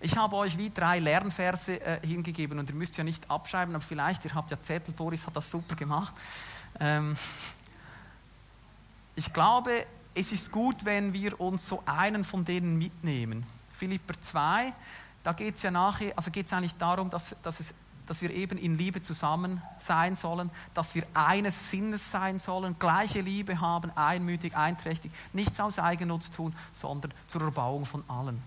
Ich 0.00 0.16
habe 0.16 0.36
euch 0.36 0.58
wie 0.58 0.68
drei 0.68 0.98
Lernverse 0.98 1.80
äh, 1.80 2.06
hingegeben 2.06 2.58
und 2.58 2.68
ihr 2.68 2.74
müsst 2.74 2.98
ja 2.98 3.04
nicht 3.04 3.30
abschreiben, 3.30 3.74
aber 3.74 3.82
vielleicht, 3.82 4.26
ihr 4.26 4.34
habt 4.34 4.50
ja 4.50 4.62
Zettel, 4.62 4.92
Boris 4.92 5.26
hat 5.26 5.34
das 5.34 5.50
super 5.50 5.74
gemacht. 5.74 6.14
Ähm, 6.78 7.16
ich 9.14 9.32
glaube, 9.32 9.86
es 10.16 10.32
ist 10.32 10.50
gut, 10.50 10.84
wenn 10.86 11.12
wir 11.12 11.38
uns 11.40 11.68
so 11.68 11.82
einen 11.84 12.24
von 12.24 12.44
denen 12.44 12.78
mitnehmen. 12.78 13.44
Philipper 13.72 14.14
2, 14.18 14.72
da 15.22 15.32
geht 15.34 15.56
es 15.56 15.62
ja 15.62 15.70
nachher, 15.70 16.14
also 16.16 16.30
geht 16.30 16.46
es 16.46 16.52
eigentlich 16.54 16.74
darum, 16.76 17.10
dass, 17.10 17.36
dass, 17.42 17.60
es, 17.60 17.74
dass 18.06 18.22
wir 18.22 18.30
eben 18.30 18.56
in 18.56 18.78
Liebe 18.78 19.02
zusammen 19.02 19.60
sein 19.78 20.16
sollen, 20.16 20.50
dass 20.72 20.94
wir 20.94 21.06
eines 21.12 21.68
Sinnes 21.68 22.10
sein 22.10 22.38
sollen, 22.38 22.78
gleiche 22.78 23.20
Liebe 23.20 23.60
haben, 23.60 23.90
einmütig, 23.94 24.56
einträchtig, 24.56 25.12
nichts 25.34 25.60
aus 25.60 25.78
Eigennutz 25.78 26.30
tun, 26.30 26.56
sondern 26.72 27.12
zur 27.26 27.42
Erbauung 27.42 27.84
von 27.84 28.02
allen. 28.08 28.42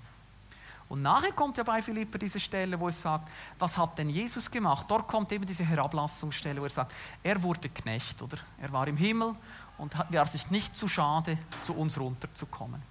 Und 0.88 1.04
nachher 1.04 1.34
kommt 1.34 1.58
ja 1.58 1.64
bei 1.64 1.84
Philipper 1.84 2.18
diese 2.18 2.40
Stelle, 2.40 2.80
wo 2.80 2.88
es 2.88 3.00
sagt, 3.00 3.30
was 3.60 3.78
hat 3.78 4.00
denn 4.00 4.10
Jesus 4.10 4.50
gemacht? 4.50 4.88
Dort 4.90 5.08
kommt 5.08 5.32
eben 5.32 5.46
diese 5.46 5.64
Herablassungsstelle, 5.64 6.60
wo 6.60 6.64
er 6.66 6.72
sagt, 6.72 6.96
er 7.22 7.44
wurde 7.44 7.70
Knecht, 7.70 8.20
oder? 8.24 8.38
Er 8.60 8.72
war 8.72 8.88
im 8.88 8.98
Himmel 8.98 9.36
und 9.80 9.96
war 9.98 10.28
sich 10.28 10.52
nicht 10.52 10.78
zu 10.78 10.88
schade, 10.88 11.38
zu 11.62 11.74
uns 11.74 12.00
runterzukommen. 12.00 12.82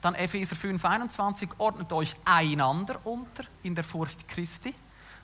Dann 0.00 0.16
Epheser 0.16 0.56
5, 0.56 0.84
21, 0.84 1.50
ordnet 1.58 1.92
euch 1.92 2.16
einander 2.24 2.98
unter 3.04 3.44
in 3.62 3.74
der 3.76 3.84
Furcht 3.84 4.26
Christi. 4.26 4.74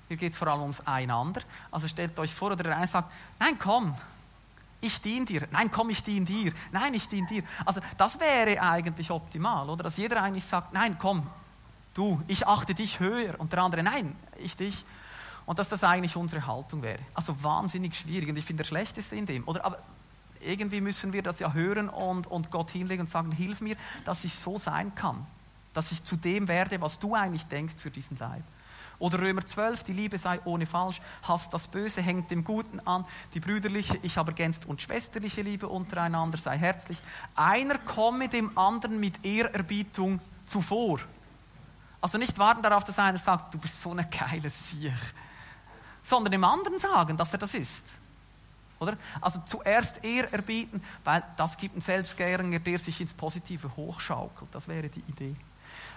Hier 0.07 0.17
geht 0.17 0.33
es 0.33 0.39
vor 0.39 0.49
allem 0.49 0.63
ums 0.63 0.81
Einander. 0.87 1.43
Also 1.71 1.89
stellt 1.89 2.19
euch 2.19 2.33
vor, 2.33 2.53
oder 2.53 2.63
der 2.63 2.77
eine 2.77 2.87
sagt, 2.87 3.13
nein, 3.41 3.59
komm, 3.59 3.95
ich 4.81 5.01
diene 5.01 5.27
dir. 5.27 5.49
Nein, 5.51 5.71
komm, 5.71 5.91
ich 5.91 6.03
diene 6.05 6.25
dir. 6.25 6.53
Nein, 6.71 6.95
ich 6.95 7.09
diene 7.09 7.27
dir. 7.27 7.43
Also 7.65 7.81
das 7.97 8.21
wäre 8.21 8.61
eigentlich 8.63 9.11
optimal, 9.11 9.69
oder? 9.69 9.83
Dass 9.83 9.97
jeder 9.97 10.23
eigentlich 10.23 10.45
sagt, 10.45 10.73
nein, 10.73 10.97
komm, 10.99 11.27
du, 11.95 12.23
ich 12.29 12.47
achte 12.47 12.75
dich 12.75 13.01
höher. 13.01 13.35
Und 13.39 13.53
der 13.53 13.63
andere, 13.63 13.83
nein, 13.83 14.15
ich 14.39 14.57
dich. 14.57 14.85
Und 15.45 15.59
dass 15.59 15.69
das 15.69 15.83
eigentlich 15.83 16.15
unsere 16.15 16.47
Haltung 16.47 16.83
wäre. 16.83 17.01
Also 17.15 17.43
wahnsinnig 17.43 17.97
schwierig. 17.97 18.29
Und 18.29 18.37
ich 18.37 18.47
bin 18.47 18.57
der 18.57 18.65
Schlechteste 18.65 19.17
in 19.17 19.27
dem. 19.27 19.47
Oder, 19.49 19.65
aber 19.65 19.79
irgendwie 20.41 20.81
müssen 20.81 21.13
wir 21.13 21.23
das 21.23 21.39
ja 21.39 21.53
hören 21.53 21.89
und, 21.89 22.27
und 22.27 22.51
Gott 22.51 22.71
hinlegen 22.71 23.03
und 23.03 23.11
sagen, 23.11 23.33
hilf 23.33 23.61
mir, 23.61 23.77
dass 24.05 24.25
ich 24.25 24.35
so 24.35 24.59
sein 24.59 24.95
kann, 24.95 25.27
dass 25.75 25.93
ich 25.93 26.03
zu 26.05 26.17
dem 26.17 26.49
werde, 26.49 26.81
was 26.81 26.99
du 26.99 27.15
eigentlich 27.15 27.47
denkst 27.47 27.77
für 27.79 27.91
diesen 27.91 28.19
Leib. 28.19 28.43
Oder 28.99 29.21
Römer 29.21 29.47
12, 29.47 29.85
die 29.85 29.93
Liebe 29.93 30.19
sei 30.19 30.41
ohne 30.45 30.67
Falsch, 30.67 31.01
hasst 31.23 31.55
das 31.55 31.69
Böse, 31.69 32.03
hängt 32.03 32.31
dem 32.31 32.43
Guten 32.43 32.81
an, 32.81 33.05
die 33.33 33.41
brüderliche, 33.41 33.97
ich 34.03 34.19
aber 34.19 34.31
ergänzt 34.31 34.67
und 34.67 34.83
schwesterliche 34.83 35.43
Liebe 35.43 35.69
untereinander 35.69 36.39
sei 36.39 36.59
herzlich. 36.59 37.01
Einer 37.37 37.79
komme 37.79 38.29
dem 38.29 38.59
anderen 38.59 38.99
mit 38.99 39.25
Ehrerbietung 39.25 40.21
zuvor. 40.47 40.99
Also 42.01 42.19
nicht 42.19 42.39
warten 42.39 42.63
darauf, 42.63 42.83
dass 42.85 42.99
einer 42.99 43.19
sagt, 43.19 43.55
du 43.55 43.59
bist 43.59 43.81
so 43.81 43.93
eine 43.93 44.09
geile 44.09 44.51
Siech, 44.51 45.15
sondern 46.03 46.33
dem 46.33 46.45
anderen 46.45 46.79
sagen, 46.81 47.17
dass 47.17 47.33
er 47.33 47.39
das 47.39 47.55
ist. 47.55 47.87
Oder? 48.81 48.97
Also 49.21 49.41
zuerst 49.45 50.05
Ehrerbieten, 50.05 50.83
weil 51.05 51.23
das 51.37 51.57
gibt 51.57 51.75
einen 51.75 51.83
Selbstgänger, 51.83 52.59
der 52.59 52.79
sich 52.79 53.01
ins 53.01 53.13
Positive 53.13 53.77
hochschaukelt. 53.77 54.55
Das 54.55 54.69
wäre 54.69 54.89
die 54.89 55.03
Idee. 55.09 55.35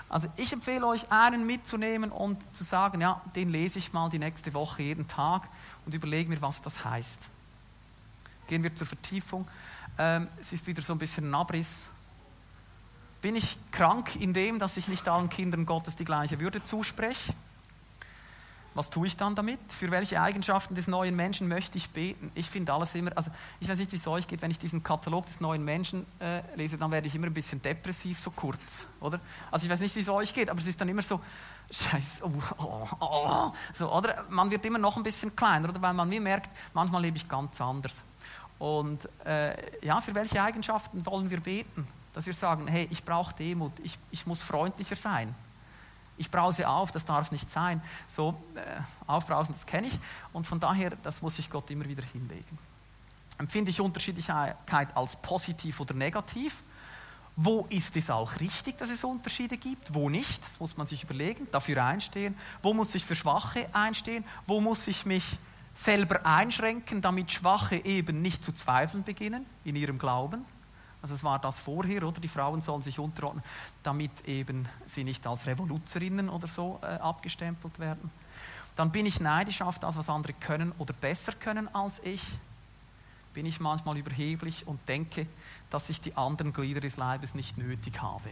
Also 0.09 0.27
ich 0.35 0.51
empfehle 0.51 0.85
euch, 0.87 1.09
einen 1.09 1.45
mitzunehmen 1.45 2.11
und 2.11 2.37
zu 2.55 2.65
sagen, 2.65 2.99
ja, 2.99 3.21
den 3.35 3.49
lese 3.49 3.79
ich 3.79 3.93
mal 3.93 4.09
die 4.09 4.19
nächste 4.19 4.53
Woche 4.53 4.83
jeden 4.83 5.07
Tag 5.07 5.47
und 5.85 5.93
überlege 5.93 6.29
mir, 6.29 6.41
was 6.41 6.61
das 6.61 6.83
heißt. 6.83 7.29
Gehen 8.47 8.63
wir 8.63 8.75
zur 8.75 8.87
Vertiefung. 8.87 9.47
Ähm, 9.97 10.27
es 10.39 10.51
ist 10.51 10.67
wieder 10.67 10.81
so 10.81 10.93
ein 10.93 10.99
bisschen 10.99 11.29
ein 11.29 11.35
Abriss. 11.35 11.91
Bin 13.21 13.37
ich 13.37 13.57
krank 13.71 14.17
in 14.17 14.33
dem, 14.33 14.59
dass 14.59 14.75
ich 14.75 14.89
nicht 14.89 15.07
allen 15.07 15.29
Kindern 15.29 15.65
Gottes 15.65 15.95
die 15.95 16.03
gleiche 16.03 16.39
Würde 16.41 16.61
zuspreche? 16.61 17.33
Was 18.73 18.89
tue 18.89 19.07
ich 19.07 19.17
dann 19.17 19.35
damit? 19.35 19.59
Für 19.67 19.91
welche 19.91 20.21
Eigenschaften 20.21 20.75
des 20.75 20.87
neuen 20.87 21.15
Menschen 21.15 21.47
möchte 21.47 21.77
ich 21.77 21.89
beten? 21.89 22.31
Ich 22.35 22.49
finde 22.49 22.73
alles 22.73 22.95
immer, 22.95 23.11
also 23.15 23.29
ich 23.59 23.67
weiß 23.67 23.77
nicht, 23.77 23.91
wie 23.91 23.97
es 23.97 24.07
euch 24.07 24.27
geht, 24.27 24.41
wenn 24.41 24.51
ich 24.51 24.59
diesen 24.59 24.81
Katalog 24.81 25.25
des 25.25 25.41
neuen 25.41 25.63
Menschen 25.63 26.05
äh, 26.19 26.41
lese, 26.55 26.77
dann 26.77 26.91
werde 26.91 27.07
ich 27.07 27.15
immer 27.15 27.27
ein 27.27 27.33
bisschen 27.33 27.61
depressiv, 27.61 28.19
so 28.19 28.31
kurz, 28.31 28.87
oder? 29.01 29.19
Also 29.51 29.65
ich 29.65 29.71
weiß 29.71 29.81
nicht, 29.81 29.95
wie 29.95 29.99
es 29.99 30.09
euch 30.09 30.33
geht, 30.33 30.49
aber 30.49 30.59
es 30.59 30.67
ist 30.67 30.79
dann 30.79 30.87
immer 30.87 31.01
so, 31.01 31.19
Scheiße, 31.69 32.25
oh, 32.25 32.31
oh, 32.57 32.87
oh, 32.99 33.51
so, 33.73 33.91
oder? 33.91 34.25
Man 34.29 34.51
wird 34.51 34.65
immer 34.65 34.79
noch 34.79 34.97
ein 34.97 35.03
bisschen 35.03 35.35
kleiner, 35.35 35.69
oder? 35.69 35.81
Weil 35.81 35.93
man 35.93 36.07
mir 36.07 36.21
merkt, 36.21 36.49
manchmal 36.73 37.01
lebe 37.01 37.17
ich 37.17 37.27
ganz 37.27 37.59
anders. 37.61 38.01
Und 38.59 39.07
äh, 39.25 39.55
ja, 39.85 40.01
für 40.01 40.13
welche 40.13 40.41
Eigenschaften 40.41 41.05
wollen 41.05 41.29
wir 41.29 41.39
beten? 41.39 41.87
Dass 42.13 42.25
wir 42.25 42.33
sagen, 42.33 42.67
hey, 42.67 42.87
ich 42.91 43.03
brauche 43.03 43.33
Demut, 43.35 43.71
ich, 43.83 43.97
ich 44.11 44.27
muss 44.27 44.41
freundlicher 44.41 44.97
sein 44.97 45.33
ich 46.21 46.31
brause 46.31 46.69
auf, 46.69 46.91
das 46.91 47.03
darf 47.03 47.31
nicht 47.31 47.51
sein. 47.51 47.81
So, 48.07 48.35
äh, 48.55 48.59
aufbrausen, 49.07 49.53
das 49.53 49.65
kenne 49.65 49.87
ich. 49.87 49.99
Und 50.31 50.47
von 50.47 50.59
daher, 50.59 50.91
das 51.03 51.21
muss 51.21 51.35
sich 51.35 51.49
Gott 51.49 51.69
immer 51.69 51.85
wieder 51.85 52.03
hinlegen. 52.03 52.57
Empfinde 53.37 53.71
ich 53.71 53.81
Unterschiedlichkeit 53.81 54.95
als 54.95 55.15
positiv 55.17 55.79
oder 55.79 55.93
negativ? 55.93 56.63
Wo 57.35 57.65
ist 57.69 57.95
es 57.97 58.09
auch 58.09 58.39
richtig, 58.39 58.77
dass 58.77 58.89
es 58.89 59.03
Unterschiede 59.03 59.57
gibt? 59.57 59.93
Wo 59.93 60.09
nicht? 60.09 60.43
Das 60.43 60.59
muss 60.59 60.77
man 60.77 60.85
sich 60.85 61.03
überlegen, 61.03 61.47
dafür 61.51 61.83
einstehen. 61.83 62.37
Wo 62.61 62.73
muss 62.73 62.93
ich 62.93 63.03
für 63.03 63.15
Schwache 63.15 63.67
einstehen? 63.73 64.23
Wo 64.45 64.61
muss 64.61 64.87
ich 64.87 65.05
mich 65.05 65.23
selber 65.73 66.25
einschränken, 66.25 67.01
damit 67.01 67.31
Schwache 67.31 67.77
eben 67.77 68.21
nicht 68.21 68.45
zu 68.45 68.51
zweifeln 68.51 69.03
beginnen 69.03 69.45
in 69.63 69.75
ihrem 69.75 69.97
Glauben? 69.97 70.45
Also 71.01 71.15
es 71.15 71.23
war 71.23 71.39
das 71.39 71.59
vorher, 71.59 72.03
oder? 72.03 72.19
Die 72.19 72.27
Frauen 72.27 72.61
sollen 72.61 72.81
sich 72.81 72.99
unterordnen, 72.99 73.43
damit 73.83 74.11
eben 74.25 74.67
sie 74.85 75.03
nicht 75.03 75.25
als 75.25 75.47
Revoluzerinnen 75.47 76.29
oder 76.29 76.47
so 76.47 76.79
äh, 76.83 76.85
abgestempelt 76.85 77.79
werden. 77.79 78.11
Dann 78.75 78.91
bin 78.91 79.05
ich 79.05 79.19
neidisch 79.19 79.61
auf 79.61 79.79
das, 79.79 79.97
was 79.97 80.09
andere 80.09 80.33
können 80.33 80.71
oder 80.77 80.93
besser 80.93 81.33
können 81.33 81.73
als 81.73 81.99
ich. 82.03 82.21
Bin 83.33 83.45
ich 83.45 83.59
manchmal 83.59 83.97
überheblich 83.97 84.67
und 84.67 84.87
denke, 84.87 85.27
dass 85.69 85.89
ich 85.89 86.01
die 86.01 86.15
anderen 86.15 86.53
Glieder 86.53 86.81
des 86.81 86.97
Leibes 86.97 87.33
nicht 87.33 87.57
nötig 87.57 88.01
habe. 88.01 88.29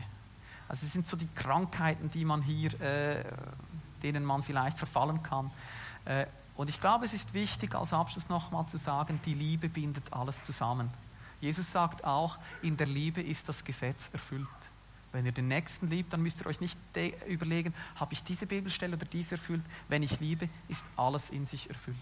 Also 0.67 0.86
es 0.86 0.93
sind 0.93 1.07
so 1.07 1.17
die 1.17 1.28
Krankheiten, 1.36 2.11
die 2.11 2.26
man 2.26 2.41
hier, 2.41 2.80
äh, 2.80 3.24
denen 4.03 4.24
man 4.24 4.43
vielleicht 4.43 4.78
verfallen 4.78 5.24
kann. 5.24 5.51
Äh, 6.05 6.28
und 6.55 6.70
ich 6.70 6.80
glaube, 6.80 7.05
es 7.05 7.13
ist 7.13 7.34
wichtig, 7.34 7.74
als 7.74 7.93
Abschluss 7.93 8.30
nochmal 8.30 8.67
zu 8.67 8.78
sagen, 8.78 9.20
die 9.26 9.34
Liebe 9.34 9.70
bindet 9.70 10.13
alles 10.13 10.41
zusammen. 10.41 10.89
Jesus 11.41 11.71
sagt 11.71 12.03
auch, 12.03 12.37
in 12.61 12.75
der 12.77 12.87
Liebe 12.87 13.21
ist 13.21 13.47
das 13.47 13.63
Gesetz 13.63 14.09
erfüllt. 14.11 14.47
Wenn 15.11 15.25
ihr 15.25 15.31
den 15.31 15.47
Nächsten 15.47 15.89
liebt, 15.89 16.13
dann 16.13 16.21
müsst 16.21 16.41
ihr 16.41 16.45
euch 16.45 16.61
nicht 16.61 16.77
überlegen, 17.27 17.73
habe 17.95 18.13
ich 18.13 18.23
diese 18.23 18.45
Bibelstelle 18.45 18.95
oder 18.95 19.05
diese 19.05 19.35
erfüllt. 19.35 19.63
Wenn 19.87 20.03
ich 20.03 20.19
liebe, 20.19 20.49
ist 20.67 20.85
alles 20.95 21.29
in 21.29 21.47
sich 21.47 21.67
erfüllt. 21.69 21.97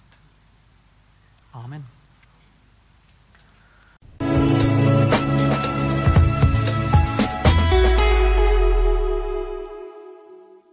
Amen. 1.54 1.86